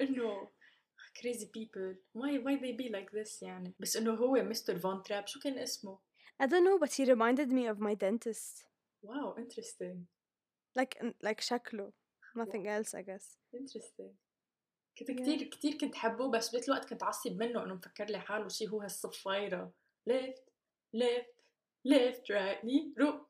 إنه 0.00 0.48
crazy 1.24 1.46
people. 1.58 1.88
Why 2.12 2.38
why 2.44 2.54
they 2.62 2.72
be 2.72 2.88
like 2.96 3.10
this 3.10 3.42
يعني؟ 3.42 3.74
بس 3.80 3.96
إنه 3.96 4.14
هو 4.14 4.32
مستر 4.34 4.78
فون 4.78 5.02
تراب 5.02 5.26
شو 5.26 5.40
كان 5.40 5.58
اسمه؟ 5.58 5.98
I 6.42 6.46
don't 6.46 6.64
know, 6.64 6.78
but 6.86 6.92
he 6.92 7.04
reminded 7.04 7.48
me 7.52 7.66
of 7.66 7.78
my 7.78 7.94
dentist. 7.94 8.66
واو 9.02 9.34
interesting. 9.36 10.06
Like, 10.78 11.02
like 11.26 11.40
شكله. 11.40 11.92
Nothing 12.36 12.66
else, 12.66 12.94
I 12.94 13.02
guess. 13.02 13.38
interesting. 13.56 14.14
كنت 14.98 15.08
Yeah. 15.08 15.14
كتير 15.14 15.48
كتير 15.48 15.78
كنت 15.78 15.94
حبه 15.94 16.30
بس 16.30 16.50
بذات 16.50 16.68
الوقت 16.68 16.90
كنت 16.90 17.02
عصب 17.02 17.36
منه 17.36 17.64
إنه 17.64 17.74
مفكر 17.74 18.04
لي 18.04 18.18
حاله 18.18 18.48
شي 18.48 18.68
هو 18.68 18.80
هالصفايرة. 18.80 19.72
Left 20.10 20.40
left 20.96 21.30
left 21.88 22.24
right 22.30 22.64
لي 22.64 22.94
رو 22.98 23.26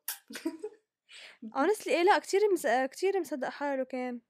honestly 1.44 1.88
إيه 1.88 2.02
لا 2.02 2.18
كتير 2.18 2.40
مس... 2.52 2.66
كتير 2.66 3.20
مصدق 3.20 3.48
حاله 3.48 3.84
كان. 3.84 4.20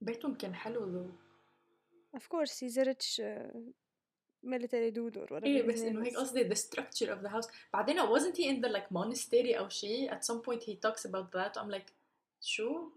بيتهم 0.00 0.34
كان 0.34 0.54
حلو 0.54 0.84
ذو 0.84 1.23
of 2.17 2.27
course 2.29 2.53
he's 2.59 2.77
a 2.77 2.85
rich 2.85 3.19
uh, 3.19 3.59
military 4.43 4.91
dude 4.91 5.17
or 5.17 5.25
whatever 5.25 5.45
ايه 5.45 5.63
his 5.63 5.65
بس 5.67 5.81
name 5.81 5.85
انه 5.85 6.03
هيك 6.05 6.13
is. 6.13 6.17
قصدي 6.17 6.49
the 6.49 6.57
structure 6.57 7.09
of 7.09 7.23
the 7.23 7.29
house 7.29 7.47
بعدين 7.73 7.99
wasn't 8.01 8.35
he 8.35 8.45
in 8.45 8.61
the 8.61 8.69
like 8.69 8.91
monastery 8.91 9.57
او 9.57 9.69
شي 9.69 10.09
at 10.09 10.23
some 10.23 10.41
point 10.41 10.63
he 10.63 10.75
talks 10.75 11.05
about 11.05 11.31
that 11.31 11.61
I'm 11.61 11.69
like 11.69 11.91
شو 12.41 12.91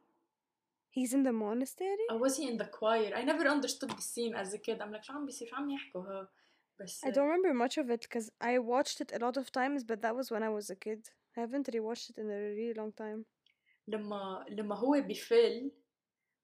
he's 0.96 1.12
in 1.12 1.22
the 1.22 1.32
monastery 1.32 2.06
or 2.12 2.18
was 2.18 2.36
he 2.36 2.48
in 2.50 2.56
the 2.58 2.68
choir 2.78 3.12
I 3.14 3.22
never 3.24 3.46
understood 3.56 3.90
the 3.90 4.02
scene 4.02 4.34
as 4.34 4.54
a 4.54 4.58
kid 4.58 4.78
I'm 4.80 4.92
like 4.92 5.02
شو 5.02 5.12
عم 5.12 5.26
بيصير 5.26 5.48
شو 5.48 5.56
عم 5.56 5.70
يحكوا 5.70 6.02
ها 6.02 6.28
بس 6.80 7.04
I 7.04 7.08
don't 7.08 7.28
remember 7.28 7.54
much 7.54 7.78
of 7.78 7.90
it 7.90 8.00
because 8.08 8.30
I 8.40 8.58
watched 8.58 9.00
it 9.00 9.12
a 9.12 9.18
lot 9.24 9.36
of 9.36 9.46
times 9.52 9.84
but 9.84 9.98
that 10.02 10.14
was 10.16 10.30
when 10.30 10.42
I 10.42 10.50
was 10.58 10.70
a 10.70 10.76
kid 10.76 11.00
I 11.36 11.40
haven't 11.40 11.66
rewatched 11.76 12.10
it 12.10 12.16
in 12.18 12.26
a 12.30 12.38
really 12.58 12.74
long 12.74 12.92
time 12.92 13.24
لما 13.88 14.44
لما 14.48 14.74
هو 14.76 15.00
بفل 15.00 15.70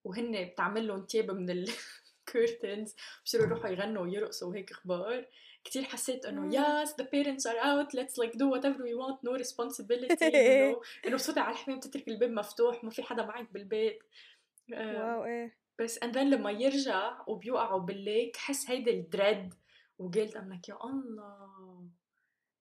وهن 0.04 0.44
بتعمل 0.44 0.86
لهم 0.86 1.04
تياب 1.04 1.30
من 1.30 1.50
الكيرتنز 2.27 2.95
بصيروا 3.25 3.45
يروحوا 3.45 3.69
يغنوا 3.69 4.03
ويرقصوا 4.03 4.49
وهيك 4.49 4.71
أخبار 4.71 5.25
كتير 5.63 5.83
حسيت 5.83 6.25
إنه 6.25 6.51
yes 6.51 6.89
the 6.89 7.05
parents 7.05 7.45
are 7.45 7.59
out. 7.63 7.93
Let's 7.93 8.17
like 8.17 8.37
do 8.37 8.47
whatever 8.49 8.83
we 8.83 8.93
want. 8.93 9.17
No 9.23 9.31
responsibility. 9.31 10.31
Know. 10.31 10.81
إنه 11.05 11.15
بتفوتي 11.15 11.39
على 11.39 11.51
الحمام 11.51 11.77
بتترك 11.77 12.07
الباب 12.07 12.29
مفتوح. 12.29 12.83
ما 12.83 12.89
في 12.89 13.03
حدا 13.03 13.25
معك 13.25 13.53
بالبيت. 13.53 13.99
آه، 14.73 15.15
واو 15.15 15.25
إيه. 15.25 15.57
بس 15.79 15.99
and 15.99 16.11
then 16.11 16.17
لما 16.17 16.51
يرجع 16.51 17.17
وبيوقعوا 17.27 17.79
بالليك 17.79 18.37
حس 18.37 18.69
هيدي 18.69 18.91
الدريد. 18.91 19.53
وقلت 19.97 20.37
like 20.37 20.69
يا 20.69 20.77
الله. 20.83 21.89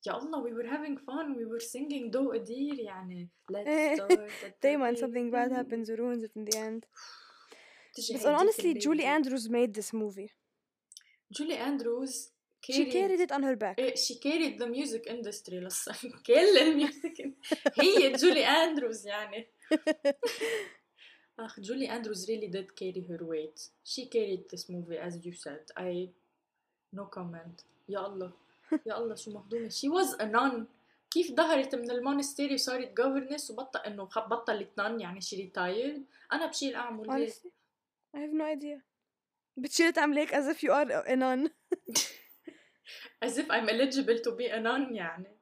يا 0.06 0.18
الله 0.18 0.42
we 0.44 0.52
were 0.52 0.68
having 0.68 0.96
fun. 0.96 1.36
We 1.36 1.46
were 1.46 1.64
singing 1.64 2.10
do 2.10 2.32
قدير 2.32 2.78
يعني. 2.78 3.30
Let's 3.52 3.98
start 4.00 4.20
دايما 4.62 4.94
something 4.94 5.30
bad 5.30 5.52
happens. 5.52 5.90
Ruins 5.90 6.22
it 6.24 6.32
in 6.36 6.44
the 6.44 6.58
end. 6.58 6.86
هيديك 7.98 8.22
honestly 8.22 8.64
الليلة. 8.64 8.80
Julie 8.80 9.06
Andrews 9.20 9.48
made 9.48 9.74
this 9.74 9.92
movie 9.92 10.30
جولي 11.32 11.66
اندروز 11.66 12.32
she 12.70 12.84
carried 12.84 13.20
it 13.20 13.32
on 13.32 13.42
her 13.42 13.56
back 13.56 13.78
إيه 13.78 13.94
she 13.94 14.14
carried 14.14 14.58
the 14.58 14.66
music 14.66 15.10
industry 15.10 15.54
لسه 15.54 15.94
كل 16.26 16.58
الميوزك 16.60 17.34
هي 17.80 18.12
جولي 18.12 18.46
اندروز 18.46 19.06
يعني 19.06 19.48
اخ 21.38 21.60
جولي 21.60 21.96
اندروز 21.96 22.30
really 22.30 22.48
did 22.48 22.66
carry 22.80 23.02
her 23.08 23.22
weight 23.22 23.70
she 23.84 24.04
carried 24.04 24.44
this 24.54 24.64
movie 24.68 24.98
as 25.08 25.14
you 25.24 25.32
said 25.32 25.64
I 25.78 26.08
no 26.96 27.04
comment 27.18 27.64
يا 27.88 28.06
الله 28.06 28.32
يا 28.86 28.98
الله 28.98 29.14
شو 29.14 29.30
مهضومة 29.30 29.68
she 29.68 29.88
was 29.88 30.16
a 30.20 30.24
nun 30.24 30.64
كيف 31.10 31.32
ظهرت 31.32 31.74
من 31.74 31.90
المونستيري 31.90 32.54
وصارت 32.54 33.00
governess 33.00 33.50
وبطل 33.50 33.80
انه 33.80 34.04
بطلت 34.04 34.68
nun 34.80 35.00
يعني 35.00 35.20
she 35.20 35.34
retired 35.34 36.00
أنا 36.32 36.46
بشيل 36.46 36.74
اعمل 36.74 37.10
هيك 37.10 37.34
I 38.15 38.19
have 38.19 38.33
no 38.33 38.45
idea 38.45 38.81
بتشيل 39.57 39.93
تعمل 39.93 40.17
هيك 40.17 40.33
as 40.33 40.47
if 40.47 40.63
you 40.63 40.71
are 40.71 41.03
a 41.07 41.15
nun 41.15 41.49
as 43.25 43.37
if 43.37 43.49
I'm 43.49 43.69
eligible 43.69 44.19
to 44.19 44.31
be 44.31 44.47
a 44.47 44.59
nun 44.59 44.95
يعني 44.95 45.37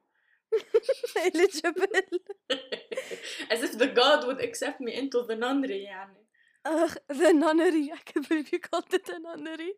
eligible 1.16 2.02
as 3.50 3.62
if 3.62 3.78
the 3.78 3.88
god 3.88 4.26
would 4.26 4.40
accept 4.40 4.80
me 4.80 4.94
into 4.94 5.22
the 5.22 5.36
nunnery 5.36 5.84
يعني 5.84 6.26
Ugh, 6.64 6.96
the 7.08 7.32
nunnery 7.32 7.92
I 7.92 8.00
can't 8.04 8.28
believe 8.28 8.52
you 8.52 8.58
called 8.58 8.92
it 8.92 9.08
a 9.08 9.18
nunnery 9.18 9.72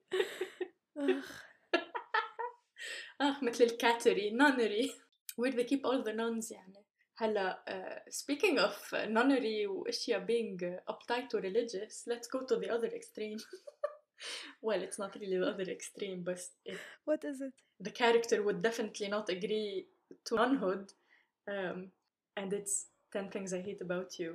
Ugh. 0.97 1.25
اه 3.21 3.37
مثل 3.43 3.65
الكاتري 3.65 4.31
nunnery 4.31 4.91
where 5.37 5.53
they 5.53 5.65
keep 5.65 5.85
all 5.85 6.03
the 6.03 6.13
nuns 6.13 6.53
يعني 6.53 6.82
هلا 7.23 7.65
uh, 7.69 8.11
speaking 8.13 8.59
of 8.59 8.77
nunnery 9.09 9.67
واشياء 9.67 10.27
being 10.27 10.59
uh, 10.63 10.93
uptight 10.93 11.29
to 11.31 11.39
religious 11.41 12.07
let's 12.07 12.29
go 12.29 12.41
to 12.47 12.57
the 12.61 12.71
other 12.71 12.89
extreme 12.95 13.39
well 14.63 14.83
it's 14.83 14.99
not 14.99 15.15
really 15.21 15.39
the 15.39 15.47
other 15.55 15.69
extreme 15.71 16.23
but 16.25 16.41
it, 16.65 16.79
what 17.05 17.25
is 17.25 17.41
it 17.41 17.55
the 17.81 17.91
character 17.91 18.43
would 18.43 18.61
definitely 18.63 19.09
not 19.09 19.29
agree 19.29 19.87
to 20.25 20.35
nunhood 20.37 20.85
um, 21.55 21.91
and 22.37 22.53
it's 22.53 22.87
10 23.13 23.31
things 23.31 23.53
I 23.53 23.61
hate 23.69 23.81
about 23.83 24.19
you 24.19 24.31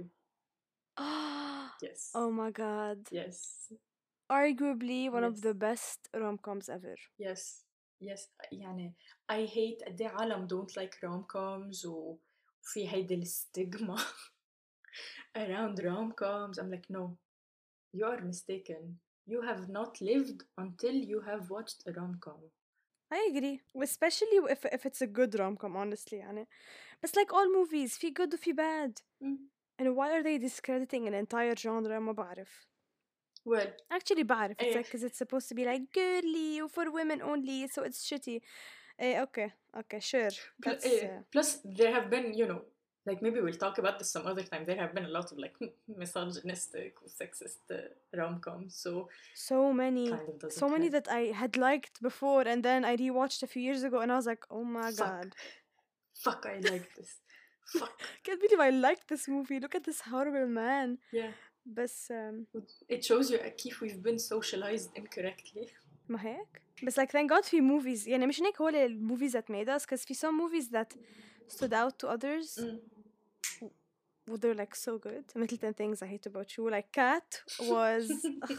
yes 1.82 2.12
oh 2.16 2.32
my 2.32 2.52
god 2.52 3.00
yes 3.12 3.72
arguably 4.32 5.10
one 5.12 5.24
of 5.24 5.36
Yes. 5.36 5.42
the 5.48 5.54
best 5.54 6.00
rom-coms 6.14 6.70
ever 6.70 6.96
yes 7.18 7.64
yes 8.00 8.30
يعني 8.52 8.94
I 9.30 9.46
hate 9.46 9.84
قد 9.88 10.02
إيه 10.02 10.08
عالم 10.08 10.48
don't 10.48 10.76
like 10.78 10.96
rom-coms 11.04 11.86
و- 11.86 12.18
وفي 12.64 12.90
هيدي 12.90 13.16
الستيغما 13.16 13.98
around 15.38 15.80
rom-coms 15.80 16.58
I'm 16.60 16.72
like 16.72 16.90
no 16.90 17.18
you 17.94 18.06
are 18.06 18.22
mistaken 18.22 19.00
you 19.26 19.42
have 19.42 19.70
not 19.70 20.02
lived 20.02 20.44
until 20.58 20.96
you 21.12 21.22
have 21.22 21.50
watched 21.50 21.88
a 21.88 21.92
rom-com 22.00 22.42
I 23.12 23.30
agree 23.32 23.62
especially 23.82 24.38
if, 24.56 24.66
if 24.66 24.86
it's 24.86 25.02
a 25.02 25.08
good 25.08 25.40
rom-com 25.40 25.76
honestly 25.76 26.18
يعني 26.18 26.48
بس 27.04 27.12
like 27.12 27.34
all 27.34 27.48
movies 27.48 27.98
في 27.98 28.14
good 28.14 28.34
وفي 28.34 28.54
bad 28.54 29.02
and 29.82 29.96
why 29.96 30.12
are 30.12 30.24
they 30.24 30.38
discrediting 30.38 31.08
an 31.08 31.14
entire 31.14 31.56
genre 31.56 32.00
ما 32.00 32.12
بعرف 32.12 32.68
well 33.50 33.68
actually 33.94 34.24
بعرف 34.24 34.58
it's 34.58 34.64
إيه. 34.64 34.74
like 34.78 34.86
because 34.86 35.04
it's 35.04 35.18
supposed 35.18 35.50
to 35.50 35.56
be 35.56 35.66
like 35.66 35.92
girly 35.94 36.62
or 36.62 36.70
for 36.70 36.92
women 36.92 37.22
only 37.22 37.68
so 37.68 37.84
it's 37.84 38.06
shitty 38.10 38.40
eh, 39.00 39.22
okay 39.26 39.50
okay 39.82 40.00
sure 40.00 40.32
pl- 40.62 40.72
that's 40.72 40.86
eh, 40.86 41.08
uh, 41.08 41.22
plus 41.34 41.50
there 41.80 41.92
have 41.98 42.08
been 42.10 42.34
you 42.42 42.48
know 42.52 42.62
like 43.06 43.20
maybe 43.26 43.40
we'll 43.42 43.62
talk 43.66 43.78
about 43.84 43.96
this 44.00 44.10
some 44.16 44.26
other 44.32 44.44
time 44.52 44.64
there 44.70 44.80
have 44.84 44.94
been 44.98 45.06
a 45.12 45.14
lot 45.18 45.28
of 45.32 45.38
like 45.46 45.56
misogynistic 46.04 46.92
or 47.02 47.08
sexist 47.22 47.64
uh, 47.72 47.78
rom-coms 48.20 48.72
so 48.86 48.92
so 49.50 49.58
many 49.84 50.06
kind 50.10 50.28
of 50.30 50.40
doesn't 50.40 50.60
so 50.62 50.68
many 50.76 50.88
help. 50.90 50.96
that 51.06 51.08
I 51.20 51.22
had 51.42 51.54
liked 51.58 51.96
before 52.10 52.44
and 52.52 52.60
then 52.70 52.80
I 52.92 52.94
rewatched 53.06 53.42
a 53.44 53.48
few 53.54 53.62
years 53.68 53.84
ago 53.84 53.98
and 54.04 54.10
I 54.14 54.16
was 54.22 54.28
like 54.34 54.44
oh 54.58 54.64
my 54.64 54.90
Fuck. 54.92 54.98
god 55.08 55.28
fuck 56.26 56.42
I 56.54 56.56
like 56.72 56.88
this 56.98 57.12
fuck 57.80 57.96
can't 58.26 58.42
believe 58.44 58.62
I 58.70 58.72
liked 58.88 59.06
this 59.14 59.28
movie 59.36 59.60
look 59.64 59.76
at 59.80 59.84
this 59.90 60.00
horrible 60.12 60.48
man 60.64 60.90
yeah 61.22 61.32
بس 61.66 62.12
um, 62.12 62.36
It 62.90 63.04
shows 63.06 63.32
you 63.32 63.38
كيف 63.58 63.82
we've 63.84 64.04
been 64.04 64.20
socialized 64.20 64.90
incorrectly. 64.96 65.68
ما 66.10 66.22
هيك 66.22 66.62
but 66.83 66.97
like 66.97 67.11
thank 67.11 67.31
God 67.31 67.45
في 67.45 67.61
movies. 67.61 68.09
يعني 68.09 68.27
مش 68.27 68.43
هيك 68.43 68.61
هو 68.61 68.69
ال 68.69 69.09
movies 69.09 69.33
that 69.33 69.45
made 69.51 69.69
us 69.69 69.85
because 69.85 70.05
في 70.07 70.15
some 70.15 70.37
movies 70.39 70.69
that 70.71 70.97
stood 71.49 71.73
out 71.73 71.99
to 71.99 72.09
others. 72.09 72.59
Mm. 72.59 72.79
Well, 74.29 74.37
they're 74.37 74.55
like 74.55 74.75
so 74.75 74.99
good. 74.99 75.25
مثل 75.37 75.59
10 75.59 75.75
things 75.75 76.03
I 76.03 76.07
hate 76.07 76.27
about 76.27 76.57
you. 76.57 76.71
Like 76.71 76.93
Kat 76.93 77.43
was 77.61 78.11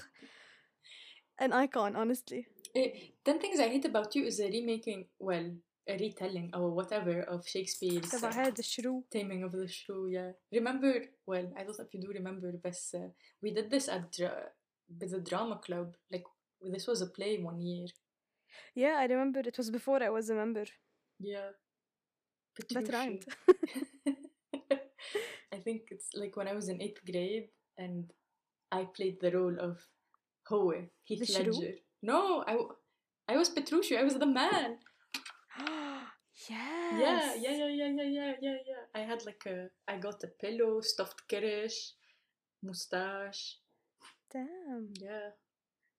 an 1.43 1.53
icon 1.53 1.95
honestly. 1.95 2.47
Eh, 2.75 2.91
10 3.25 3.39
things 3.39 3.59
I 3.59 3.67
hate 3.69 3.85
about 3.85 4.15
you 4.15 4.25
is 4.25 4.39
a 4.39 4.47
remaking 4.47 5.05
well 5.19 5.51
a 5.87 5.97
retelling 5.97 6.51
or 6.53 6.69
whatever 6.69 7.21
of 7.21 7.47
Shakespeare's 7.47 8.11
تبع 8.11 8.29
هذا 8.29 8.59
الشرو 8.59 9.03
Taming 9.11 9.43
of 9.43 9.51
the 9.51 9.67
Shrew 9.67 10.07
yeah. 10.07 10.31
Remember 10.51 10.93
well 11.25 11.47
I 11.57 11.63
don't 11.63 11.77
know 11.77 11.85
if 11.85 11.93
you 11.93 12.01
do 12.01 12.11
remember 12.13 12.59
بس 12.63 12.95
uh, 12.95 13.09
we 13.43 13.51
did 13.51 13.69
this 13.71 13.89
at 13.89 14.19
with 14.89 15.11
the 15.11 15.19
drama 15.19 15.57
club. 15.57 15.95
Like 16.11 16.25
this 16.61 16.87
was 16.87 17.01
a 17.01 17.07
play 17.07 17.37
one 17.37 17.61
year 17.61 17.87
yeah 18.75 18.95
I 18.97 19.05
remember 19.05 19.39
it 19.39 19.57
was 19.57 19.69
before 19.69 20.01
I 20.03 20.09
was 20.09 20.29
a 20.29 20.35
member 20.35 20.65
Yeah, 21.19 21.49
that 22.73 22.89
rhymed 22.93 23.25
I 25.53 25.57
think 25.57 25.83
it's 25.91 26.09
like 26.13 26.35
when 26.37 26.47
I 26.47 26.53
was 26.53 26.69
in 26.69 26.81
eighth 26.81 27.03
grade 27.05 27.49
and 27.77 28.11
I 28.71 28.85
played 28.95 29.19
the 29.21 29.31
role 29.31 29.55
of 29.59 29.79
Howe, 30.49 30.73
Heath 31.03 31.19
The 31.19 31.25
Shrew? 31.25 31.53
Ledger. 31.53 31.73
No, 32.01 32.43
I, 32.47 32.57
I 33.27 33.37
was 33.37 33.49
Petrucci, 33.49 33.97
I 33.97 34.03
was 34.03 34.15
the 34.15 34.25
man. 34.25 34.77
yes 35.57 36.99
Yeah, 36.99 37.35
yeah, 37.35 37.57
yeah, 37.57 37.67
yeah, 37.67 37.87
yeah, 37.87 38.03
yeah, 38.03 38.33
yeah, 38.41 38.57
yeah. 38.67 38.83
I 38.95 38.99
had 38.99 39.25
like 39.25 39.43
a, 39.47 39.69
I 39.87 39.97
got 39.97 40.23
a 40.23 40.27
pillow, 40.27 40.81
stuffed 40.81 41.27
kirish, 41.27 41.93
mustache. 42.63 43.57
damn 44.31 44.93
Yeah, 45.01 45.31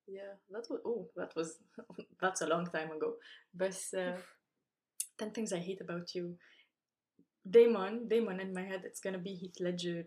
yeah, 0.07 0.35
that 0.51 0.67
was 0.71 0.81
oh, 0.85 1.07
that 1.17 1.35
was 1.37 1.59
that's 2.21 2.41
a 2.43 2.47
long 2.47 2.67
time 2.67 2.91
ago. 2.93 3.15
But 3.55 3.77
uh, 3.97 4.17
ten 5.19 5.31
things 5.31 5.53
I 5.53 5.59
hate 5.59 5.81
about 5.81 6.15
you. 6.15 6.37
demon, 7.51 8.07
demon 8.09 8.39
in 8.41 8.53
my 8.53 8.63
head 8.71 8.83
it's 8.85 9.01
gonna 9.01 9.19
be 9.19 9.35
Heath 9.35 9.59
Ledger 9.61 10.05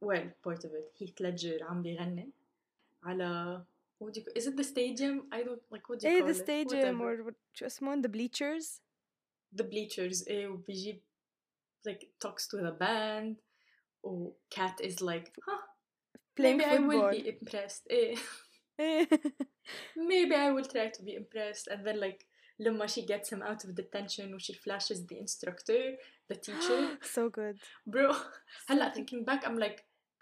well 0.00 0.24
part 0.42 0.64
of 0.64 0.72
it 0.74 0.86
Heath 0.98 1.20
Ledger 1.20 1.58
عم 1.62 1.82
بيغني 1.82 2.30
على 3.04 3.62
what 3.98 4.12
do 4.14 4.20
you 4.20 4.26
is 4.34 4.46
it 4.48 4.56
the 4.56 4.64
stadium 4.64 5.22
I 5.32 5.42
don't 5.44 5.62
like 5.70 5.88
what 5.88 6.00
do 6.00 6.08
you 6.08 6.14
ايه 6.14 6.20
call 6.22 6.28
the 6.32 6.34
stadium 6.34 7.00
it? 7.00 7.04
or 7.04 7.22
what? 7.24 7.62
اسمهم 7.62 8.02
the 8.02 8.08
bleachers 8.08 8.80
the 9.54 9.64
bleachers 9.64 10.28
Eh, 10.28 10.46
وبيجي 10.46 11.02
like 11.88 12.08
talks 12.20 12.46
to 12.48 12.56
the 12.56 12.72
band 12.72 13.36
Oh, 14.04 14.34
Kat 14.50 14.80
is 14.80 15.00
like 15.00 15.28
huh 15.46 15.62
playing 16.36 16.58
maybe 16.58 16.76
football. 16.76 17.00
I 17.00 17.04
will 17.04 17.10
be 17.22 17.28
impressed 17.28 17.86
Eh. 17.90 18.16
maybe 19.95 20.35
I 20.35 20.49
will 20.51 20.65
try 20.65 20.87
to 20.97 21.01
be 21.03 21.13
impressed 21.15 21.67
and 21.67 21.85
then 21.85 21.99
like 21.99 22.25
لما 22.59 22.87
she 22.87 23.01
gets 23.05 23.29
him 23.29 23.41
out 23.41 23.63
of 23.65 23.75
detention 23.75 24.25
and 24.31 24.41
she 24.41 24.53
flashes 24.53 25.05
the 25.07 25.17
instructor 25.17 25.97
the 26.29 26.35
teacher 26.35 26.97
so 27.01 27.29
good 27.29 27.57
bro 27.87 28.11
so 28.13 28.17
هلا 28.69 28.89
good. 28.89 28.93
thinking 28.95 29.23
back 29.25 29.45
I'm 29.47 29.57
like 29.57 29.79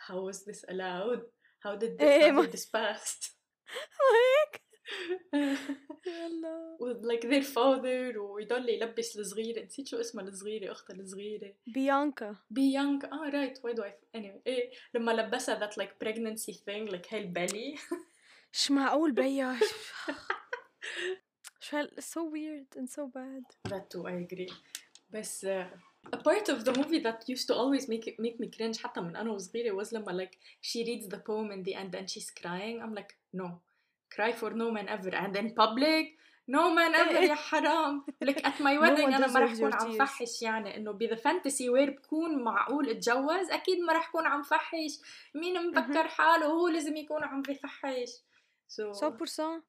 how 0.07 0.20
was 0.30 0.43
this 0.45 0.63
allowed 0.70 1.22
how 1.63 1.76
did 1.76 2.01
إيه 2.01 2.20
this, 2.20 2.26
how 2.26 2.32
ما- 2.32 2.45
did 2.45 2.51
this 2.51 2.65
pass 2.65 3.36
هيك 3.99 4.61
يلا 6.07 6.78
with 6.82 7.03
like 7.05 7.22
their 7.30 7.43
father 7.43 8.17
ويضل 8.17 8.70
يلبس 8.70 9.17
الصغيرة 9.17 9.63
نسيت 9.65 9.88
شو 9.88 9.97
اسمها 9.99 10.24
الصغيرة 10.24 10.72
أختها 10.72 10.95
الصغيرة 10.95 11.53
بيانكا 11.67 12.36
be 12.53 12.61
young 12.78 13.03
ah 13.11 13.30
right 13.34 13.57
why 13.61 13.74
do 13.74 13.84
I 13.84 14.17
anyway 14.17 14.41
إيه 14.47 14.72
لما 14.93 15.11
لبسها 15.11 15.59
that 15.59 15.74
like 15.78 15.91
pregnancy 16.05 16.53
thing 16.53 16.91
like 16.91 17.13
هاي 17.13 17.22
البelly 17.22 17.80
مش 18.55 18.70
معقول 18.70 19.12
بيا 19.12 19.59
شو 21.61 21.76
هال 21.76 21.90
so 22.00 22.20
weird 22.20 22.78
and 22.80 22.88
so 22.88 23.02
bad 23.16 23.72
that 23.72 23.90
too 23.90 24.07
I 24.07 24.12
agree 24.12 24.55
بس 25.11 25.46
uh, 25.46 25.64
a 26.12 26.18
part 26.18 26.48
of 26.48 26.64
the 26.64 26.72
movie 26.78 27.00
that 27.00 27.28
used 27.28 27.46
to 27.48 27.55
always 27.55 27.88
make 27.88 28.07
it, 28.07 28.18
make 28.18 28.38
me 28.40 28.48
cringe 28.57 28.78
حتى 28.82 29.00
من 29.00 29.16
أنا 29.16 29.30
وصغيرة 29.30 29.82
was 29.82 29.92
لما 29.92 30.24
like 30.24 30.38
she 30.62 30.84
reads 30.84 31.09
the 31.09 31.18
poem 31.18 31.50
in 31.52 31.62
the 31.64 31.74
end 31.74 31.94
and 31.94 32.11
she's 32.11 32.30
crying 32.30 32.82
I'm 32.82 32.94
like 32.94 33.14
no 33.32 33.48
cry 34.14 34.32
for 34.32 34.50
no 34.50 34.70
man 34.70 34.88
ever 34.88 35.14
and 35.14 35.36
in 35.36 35.50
public 35.55 36.18
نو 36.48 36.68
مان 36.74 36.94
ايفر 36.94 37.18
إيه. 37.18 37.28
يا 37.28 37.34
حرام 37.34 38.05
لك 38.22 38.46
ات 38.46 38.62
ماي 38.62 38.78
No 38.78 38.80
ويدنج 38.82 39.12
one 39.12 39.14
أنا 39.14 39.26
ما 39.26 39.40
رح 39.40 39.55
your 39.55 39.82
عم. 39.82 39.98
فحش 39.98 40.42
يعني 40.42 40.76
انه 40.76 40.92
بذا 40.92 41.14
فانتسي 41.14 41.68
وير 41.70 41.90
بكون 41.90 42.42
معقول 42.44 42.90
اتجوز 42.90 43.50
أكيد 43.50 43.78
ما 43.78 43.92
رح 43.92 44.09
اكون 44.09 44.26
عم 44.26 44.42
فحش 44.42 44.98
مين 45.34 45.66
مفكر 45.70 46.09
حاله 46.09 46.48
وهو 46.48 46.68
لازم 46.68 46.96
يكون 46.96 47.24
عم 47.24 47.42
بفحش 47.42 48.11
So 48.68 48.92
100%. 48.92 49.62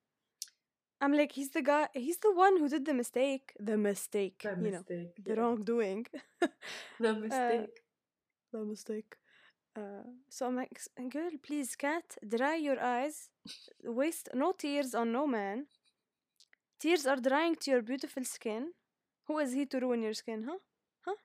I'm 1.01 1.13
like, 1.13 1.33
he's 1.33 1.51
the 1.51 1.61
guy, 1.61 1.87
he's 1.93 2.17
the 2.17 2.33
one 2.33 2.57
who 2.57 2.69
did 2.69 2.85
the 2.85 2.93
mistake. 2.93 3.53
The 3.59 3.77
mistake. 3.77 4.39
The 4.43 4.51
you 4.51 4.71
mistake, 4.71 4.89
know, 4.89 4.95
yeah. 4.95 5.05
the 5.35 5.41
wrongdoing. 5.41 6.05
the 6.99 7.13
mistake. 7.13 7.81
Uh, 8.53 8.57
the 8.57 8.65
mistake. 8.65 9.15
Uh, 9.75 10.03
so 10.29 10.47
I'm 10.47 10.55
like, 10.55 10.79
girl, 11.09 11.31
please, 11.43 11.75
Kat, 11.75 12.17
dry 12.27 12.55
your 12.55 12.81
eyes. 12.81 13.29
Waste 13.83 14.29
no 14.33 14.53
tears 14.53 14.95
on 14.95 15.11
no 15.11 15.27
man. 15.27 15.67
Tears 16.79 17.05
are 17.05 17.17
drying 17.17 17.55
to 17.55 17.71
your 17.71 17.81
beautiful 17.81 18.23
skin. 18.23 18.71
Who 19.27 19.39
is 19.39 19.53
he 19.53 19.65
to 19.65 19.79
ruin 19.79 20.01
your 20.01 20.13
skin, 20.13 20.43
huh? 20.47 20.59
Huh? 21.05 21.15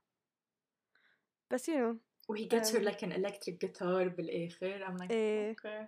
But 1.48 1.66
you 1.68 1.78
know. 1.78 1.96
Oh, 2.28 2.34
he 2.34 2.46
gets 2.46 2.70
her 2.70 2.78
um 2.78 2.84
like 2.84 3.02
an 3.02 3.12
electric 3.12 3.60
guitar 3.60 4.08
بالآخر. 4.08 4.82
I'm 4.86 4.96
like, 4.96 5.12
eh. 5.12 5.50
okay. 5.52 5.86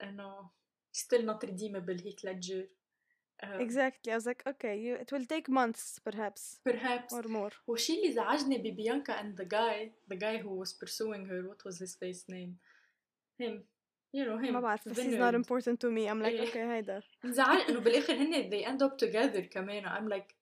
I 0.00 0.10
know 0.12 0.50
still 0.92 1.22
not 1.22 1.42
redeemable 1.42 1.94
Heath 1.94 2.22
Ledger. 2.24 2.64
Uh, 3.42 3.54
um, 3.54 3.60
exactly. 3.60 4.12
I 4.12 4.16
was 4.16 4.26
like, 4.26 4.42
okay, 4.46 4.78
you, 4.78 4.94
it 4.94 5.10
will 5.12 5.24
take 5.24 5.48
months, 5.48 5.98
perhaps. 6.04 6.58
Perhaps. 6.64 7.14
Or 7.14 7.22
more. 7.22 7.52
والشيء 7.66 7.96
اللي 7.96 8.12
زعجني 8.12 8.58
ببيانكا 8.58 9.20
and 9.20 9.36
the 9.36 9.44
guy, 9.44 9.90
the 10.08 10.16
guy 10.16 10.38
who 10.38 10.50
was 10.50 10.72
pursuing 10.72 11.26
her, 11.26 11.48
what 11.48 11.64
was 11.64 11.78
his 11.78 11.94
face 11.94 12.24
name? 12.28 12.58
Him. 13.38 13.64
You 14.12 14.24
know, 14.24 14.38
him. 14.38 14.52
ما 14.52 14.60
بعرف, 14.60 14.88
this 14.88 14.98
is 14.98 15.16
not 15.16 15.34
important 15.34 15.80
to 15.80 15.90
me. 15.90 16.08
I'm 16.08 16.20
like, 16.20 16.48
okay, 16.48 16.56
هيدا. 16.56 17.02
زعل 17.24 17.60
انه 17.60 17.80
بالاخر 17.80 18.14
هن 18.14 18.50
they 18.50 18.64
end 18.64 18.82
up 18.82 18.96
together 18.98 19.40
كمان. 19.40 19.84
I'm 19.84 20.08
like, 20.08 20.34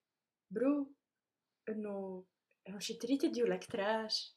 bro, 0.53 0.85
uh, 0.85 1.69
انه 1.69 2.23
uh, 2.69 2.79
she 2.79 2.97
treated 2.97 3.37
you 3.37 3.45
like 3.45 3.67
trash. 3.67 4.33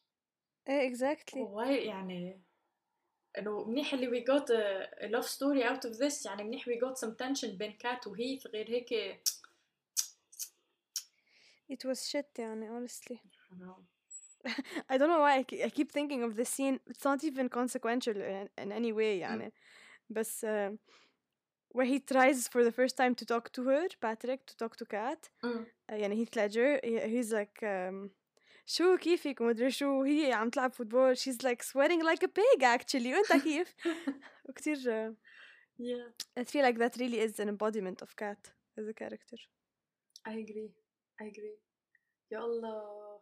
ايه 0.68 0.94
exactly. 0.94 1.38
Why 1.38 1.68
يعني 1.68 2.42
انه 3.37 3.63
منيح 3.65 3.93
اللي 3.93 4.07
we 4.07 4.23
got 4.25 4.45
a, 4.49 5.03
a 5.03 5.07
love 5.09 5.27
story 5.27 5.63
out 5.63 5.89
of 5.89 5.97
this 5.97 6.25
يعني 6.25 6.43
منيح 6.43 6.69
we 6.69 6.73
got 6.73 6.97
some 6.97 7.11
tension 7.25 7.45
بين 7.57 7.71
كات 7.71 8.07
وهيث 8.07 8.47
غير 8.47 8.69
هيك 8.69 9.19
It 11.69 11.83
was 11.85 12.09
shit 12.09 12.39
يعني 12.39 12.69
honestly. 12.69 13.17
حرام. 13.49 13.85
I 14.89 14.97
don't 14.97 15.09
know 15.09 15.19
why 15.19 15.37
I, 15.39 15.43
ke- 15.43 15.63
I 15.65 15.69
keep 15.69 15.91
thinking 15.91 16.23
of 16.23 16.35
this 16.35 16.49
scene. 16.49 16.79
It's 16.87 17.03
not 17.03 17.23
even 17.23 17.49
consequential 17.49 18.15
in, 18.15 18.49
in 18.57 18.71
any 18.71 18.93
way 18.93 19.19
يعني. 19.19 19.51
بس 20.09 20.45
uh, 20.45 20.71
where 21.73 21.85
he 21.85 21.99
tries 21.99 22.47
for 22.47 22.63
the 22.63 22.71
first 22.71 22.95
time 22.97 23.13
to 23.15 23.25
talk 23.25 23.51
to 23.51 23.63
her, 23.63 23.87
Patrick, 24.01 24.45
to 24.45 24.55
talk 24.57 24.75
to 24.77 24.85
Kat. 24.85 25.29
أمم. 25.43 25.65
Uh, 25.91 25.93
يعني 25.95 26.15
Heath 26.15 26.35
Ledger, 26.35 26.79
he- 26.83 27.09
he's 27.09 27.31
like 27.33 27.61
um, 27.63 28.09
شو 28.72 28.96
كيفك 28.96 29.40
ومدري 29.40 29.70
شو 29.70 30.02
هي 30.02 30.32
عم 30.32 30.50
تلعب 30.50 30.72
فوتبول 30.72 31.16
she's 31.16 31.42
like 31.42 31.62
sweating 31.62 32.02
like 32.02 32.22
a 32.22 32.28
pig 32.28 32.62
actually 32.62 33.06
وانت 33.06 33.32
كيف؟ 33.44 33.74
وكتير 34.48 34.76
yeah. 35.78 36.40
I 36.40 36.44
feel 36.44 36.62
like 36.62 36.78
that 36.78 36.96
really 37.00 37.20
is 37.26 37.40
an 37.40 37.48
embodiment 37.48 38.02
of 38.02 38.10
Kat 38.16 38.40
as 38.78 38.86
a 38.88 38.94
character. 38.94 39.38
I 40.26 40.34
agree. 40.44 40.70
I 41.20 41.24
agree. 41.24 41.58
يا 42.30 42.38
الله 42.38 43.20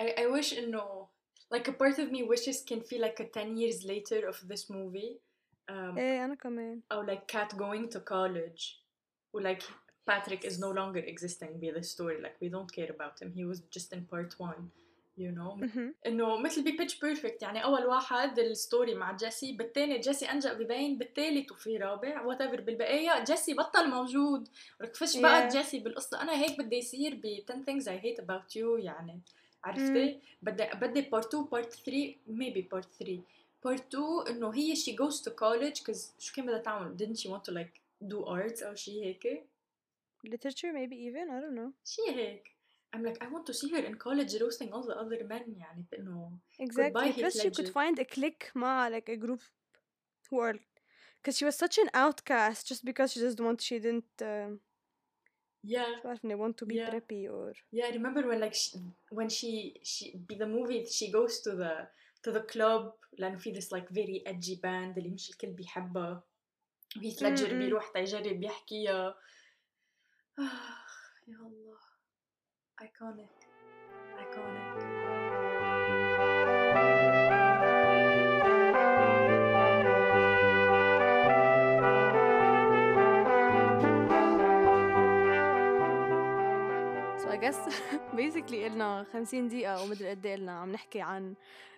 I, 0.00 0.04
I 0.18 0.26
wish 0.26 0.58
انه 0.58 1.08
like 1.54 1.68
a 1.68 1.72
part 1.72 1.98
of 1.98 2.10
me 2.10 2.22
wishes 2.22 2.62
can 2.70 2.80
feel 2.80 3.00
like 3.00 3.20
a 3.20 3.28
10 3.28 3.56
years 3.56 3.84
later 3.84 4.28
of 4.28 4.48
this 4.48 4.70
movie. 4.70 5.20
Um, 5.70 5.98
ايه 5.98 6.24
انا 6.24 6.34
كمان. 6.34 6.82
او 6.92 7.06
like 7.06 7.26
Kat 7.32 7.56
going 7.56 7.88
to 7.94 8.00
college. 8.00 8.82
Or 9.32 9.40
like 9.42 9.62
Patrick 10.10 10.44
is 10.44 10.58
no 10.58 10.70
longer 10.70 11.02
existing 11.12 11.60
by 11.60 11.70
the 11.78 11.82
story. 11.82 12.20
Like 12.20 12.36
we 12.42 12.48
don't 12.48 12.72
care 12.78 12.90
about 12.96 13.22
him. 13.22 13.32
He 13.32 13.44
was 13.44 13.60
just 13.76 13.92
in 13.92 14.04
part 14.12 14.34
one. 14.38 14.70
You 15.18 15.30
know. 15.36 15.54
مهم. 15.62 15.94
إنه 16.06 16.36
مثل 16.36 16.62
ببيتش 16.62 17.00
بيرفكت 17.00 17.42
يعني 17.42 17.64
أول 17.64 17.86
واحد 17.86 18.38
الستوري 18.38 18.94
مع 18.94 19.16
جيسي 19.16 19.52
بالثاني 19.52 19.98
جيسي 19.98 20.30
أنجأ 20.30 20.52
ببين 20.52 20.98
بالثالث 20.98 21.52
وفي 21.52 21.76
رابع 21.76 22.22
وات 22.24 22.40
ايفر 22.40 22.60
بالبقية 22.60 23.24
جيسي 23.24 23.54
بطل 23.54 23.90
موجود. 23.90 24.48
ولك 24.80 24.96
فش 24.96 25.16
بقى 25.16 25.48
Yeah. 25.50 25.52
جيسي 25.52 25.78
بالقصة. 25.78 26.22
أنا 26.22 26.32
هيك 26.32 26.58
بدي 26.58 26.76
يصير 26.76 27.14
ب 27.14 27.26
10 27.50 27.64
things 27.64 27.84
I 27.84 28.02
hate 28.04 28.24
about 28.24 28.56
you 28.56 28.84
يعني 28.84 29.20
عرفتي؟ 29.64 30.20
بدي 30.42 30.64
بدي 30.74 31.00
بارت 31.00 31.26
2 31.34 31.44
بارت 31.44 31.72
3 31.72 32.14
maybe 32.28 32.70
بارت 32.70 32.88
3 32.98 33.20
بارت 33.64 33.94
2 33.94 34.36
إنه 34.36 34.54
هي 34.54 34.74
she 34.76 34.90
goes 34.96 35.16
to 35.22 35.30
college 35.30 35.82
cause 35.84 36.10
شو 36.18 36.34
كان 36.36 36.46
بدها 36.46 36.58
تعمل؟ 36.58 36.96
didn't 36.98 37.18
she 37.18 37.28
want 37.30 37.42
to 37.50 37.54
like 37.54 37.80
do 38.12 38.24
arts 38.26 38.62
أو 38.66 38.74
شي 38.74 39.04
هيك؟ 39.04 39.44
Literature 40.26 40.72
maybe 40.72 40.96
even 41.08 41.26
I 41.30 41.38
don't 41.42 41.56
know. 41.58 41.70
شي 41.84 42.02
هيك. 42.10 42.51
I'm 42.95 43.03
like 43.03 43.17
I 43.23 43.27
want 43.33 43.45
to 43.45 43.53
see 43.53 43.69
her 43.75 43.83
in 43.89 43.95
college 43.95 44.33
roasting 44.41 44.69
all 44.73 44.83
the 44.83 44.97
other 45.03 45.23
men 45.27 45.55
يعني 45.57 45.85
انه 45.99 46.39
exactly 46.61 47.11
Heath 47.11 47.19
plus 47.19 47.41
she 47.41 47.49
could 47.49 47.67
Ledger. 47.67 47.73
find 47.73 47.99
a 47.99 48.05
clique 48.05 48.51
مع 48.55 48.89
like 48.89 49.09
a 49.09 49.17
group 49.17 49.41
who 50.29 50.39
are 50.39 50.55
because 51.21 51.37
she 51.37 51.45
was 51.45 51.55
such 51.55 51.77
an 51.77 51.89
outcast 51.93 52.67
just 52.67 52.83
because 52.85 53.11
she 53.13 53.19
just 53.19 53.39
want 53.39 53.61
she 53.61 53.79
didn't 53.79 54.21
uh, 54.21 54.57
yeah 55.63 55.89
مش 55.97 56.03
بعرف 56.03 56.25
إني 56.25 56.35
want 56.35 56.53
to 56.57 56.65
be 56.65 56.75
Yeah. 56.75 56.89
preppy 56.89 57.29
or 57.29 57.53
Yeah, 57.71 57.85
I 57.89 57.93
remember 57.99 58.21
when 58.29 58.39
like 58.45 58.55
she, 58.63 58.69
when 59.17 59.29
she 59.37 59.51
she 59.91 60.05
be 60.29 60.35
the 60.43 60.49
movie 60.57 60.81
she 60.97 61.11
goes 61.17 61.33
to 61.45 61.51
the 61.61 61.73
to 62.23 62.31
the 62.37 62.43
club 62.53 62.93
لأنه 63.17 63.37
في 63.37 63.53
this 63.53 63.71
like 63.71 63.89
very 63.89 64.23
edgy 64.31 64.55
band 64.61 64.97
اللي 64.97 65.09
مش 65.09 65.29
الكل 65.29 65.47
بيحبها 65.51 66.23
وهيث 66.97 67.21
ليدجر 67.21 67.53
م-م. 67.53 67.59
بيروح 67.59 67.87
تيجرب 67.93 68.43
يحكيها 68.43 69.15
آه 70.39 70.43
يا 71.27 71.37
الله 71.37 71.77
iconic 72.85 73.33
iconic 74.23 75.77
so 87.21 87.29
I 87.29 87.37
guess 87.37 87.57
basically 88.15 88.65
إلنا 88.65 89.05
50 89.13 89.47
دقيقة 89.47 89.71
أو 89.71 89.85
مدري 89.85 90.09
قد 90.09 90.25
إيه 90.25 90.35
إلنا 90.35 90.51
عم 90.59 90.71
نحكي 90.71 91.01
عن 91.01 91.35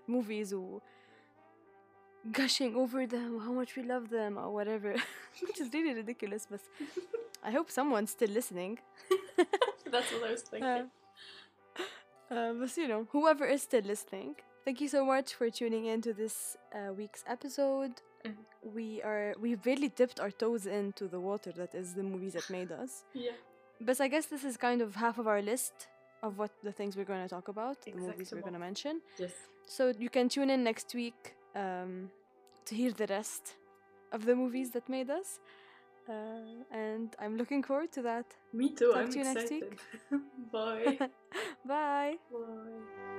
movies 0.09 0.53
و 0.53 0.79
gushing 2.31 2.75
over 2.75 3.07
them 3.07 3.39
how 3.45 3.53
much 3.59 3.75
we 3.77 3.83
love 3.83 4.09
them 4.09 4.37
or 4.37 4.49
whatever 4.57 4.93
which 5.47 5.59
is 5.61 5.67
really 5.73 5.93
ridiculous 5.93 6.45
but 6.51 6.61
I 7.43 7.51
hope 7.51 7.69
someone's 7.71 8.11
still 8.11 8.31
listening 8.39 8.79
that's 9.92 10.10
what 10.12 10.28
I 10.28 10.30
was 10.32 10.42
thinking 10.42 10.90
Uh, 12.30 12.52
but 12.60 12.76
you 12.76 12.88
know, 12.88 13.06
whoever 13.12 13.44
is 13.44 13.62
still 13.62 13.82
listening, 13.84 14.34
thank 14.64 14.80
you 14.80 14.88
so 14.88 15.04
much 15.04 15.34
for 15.34 15.50
tuning 15.50 15.84
in 15.86 16.00
to 16.02 16.12
this 16.14 16.56
uh, 16.74 16.92
week's 17.00 17.22
episode. 17.26 17.94
Mhm. 18.24 18.44
We 18.78 19.02
are 19.02 19.34
we've 19.44 19.64
really 19.66 19.90
dipped 20.00 20.18
our 20.24 20.30
toes 20.42 20.64
into 20.66 21.04
the 21.14 21.20
water 21.20 21.52
that 21.60 21.74
is 21.74 21.92
the 21.94 22.02
movies 22.02 22.32
that 22.32 22.48
made 22.58 22.70
us. 22.82 22.92
yeah 23.26 23.36
But 23.88 24.00
I 24.00 24.08
guess 24.08 24.26
this 24.34 24.44
is 24.44 24.56
kind 24.56 24.80
of 24.80 24.94
half 25.04 25.16
of 25.18 25.26
our 25.26 25.42
list 25.42 25.74
of 26.22 26.38
what 26.40 26.50
the 26.62 26.72
things 26.72 26.96
we're 26.96 27.10
going 27.12 27.22
to 27.28 27.32
talk 27.36 27.48
about, 27.48 27.76
the 27.82 27.92
movies 27.92 28.32
we're 28.32 28.40
going 28.48 28.58
to 28.60 28.64
mention. 28.70 28.94
yes 29.18 29.34
So 29.76 29.82
you 30.04 30.10
can 30.16 30.26
tune 30.28 30.50
in 30.54 30.60
next 30.70 30.88
week 30.94 31.20
um, 31.62 31.92
to 32.66 32.72
hear 32.80 32.92
the 33.02 33.08
rest 33.18 33.44
of 34.16 34.20
the 34.28 34.34
movies 34.42 34.68
that 34.74 34.88
made 34.88 35.10
us. 35.20 35.28
Uh, 36.08 36.64
and 36.70 37.14
I'm 37.18 37.36
looking 37.36 37.62
forward 37.62 37.92
to 37.92 38.02
that. 38.02 38.26
me 38.52 38.70
too 38.70 38.90
Talk 38.92 39.04
I'm 39.04 39.10
to 39.12 39.18
you 39.18 39.24
next 39.24 39.44
excited 39.44 39.62
week. 39.70 39.80
bye 40.52 40.98
Bye. 41.66 42.16
bye 42.30 43.13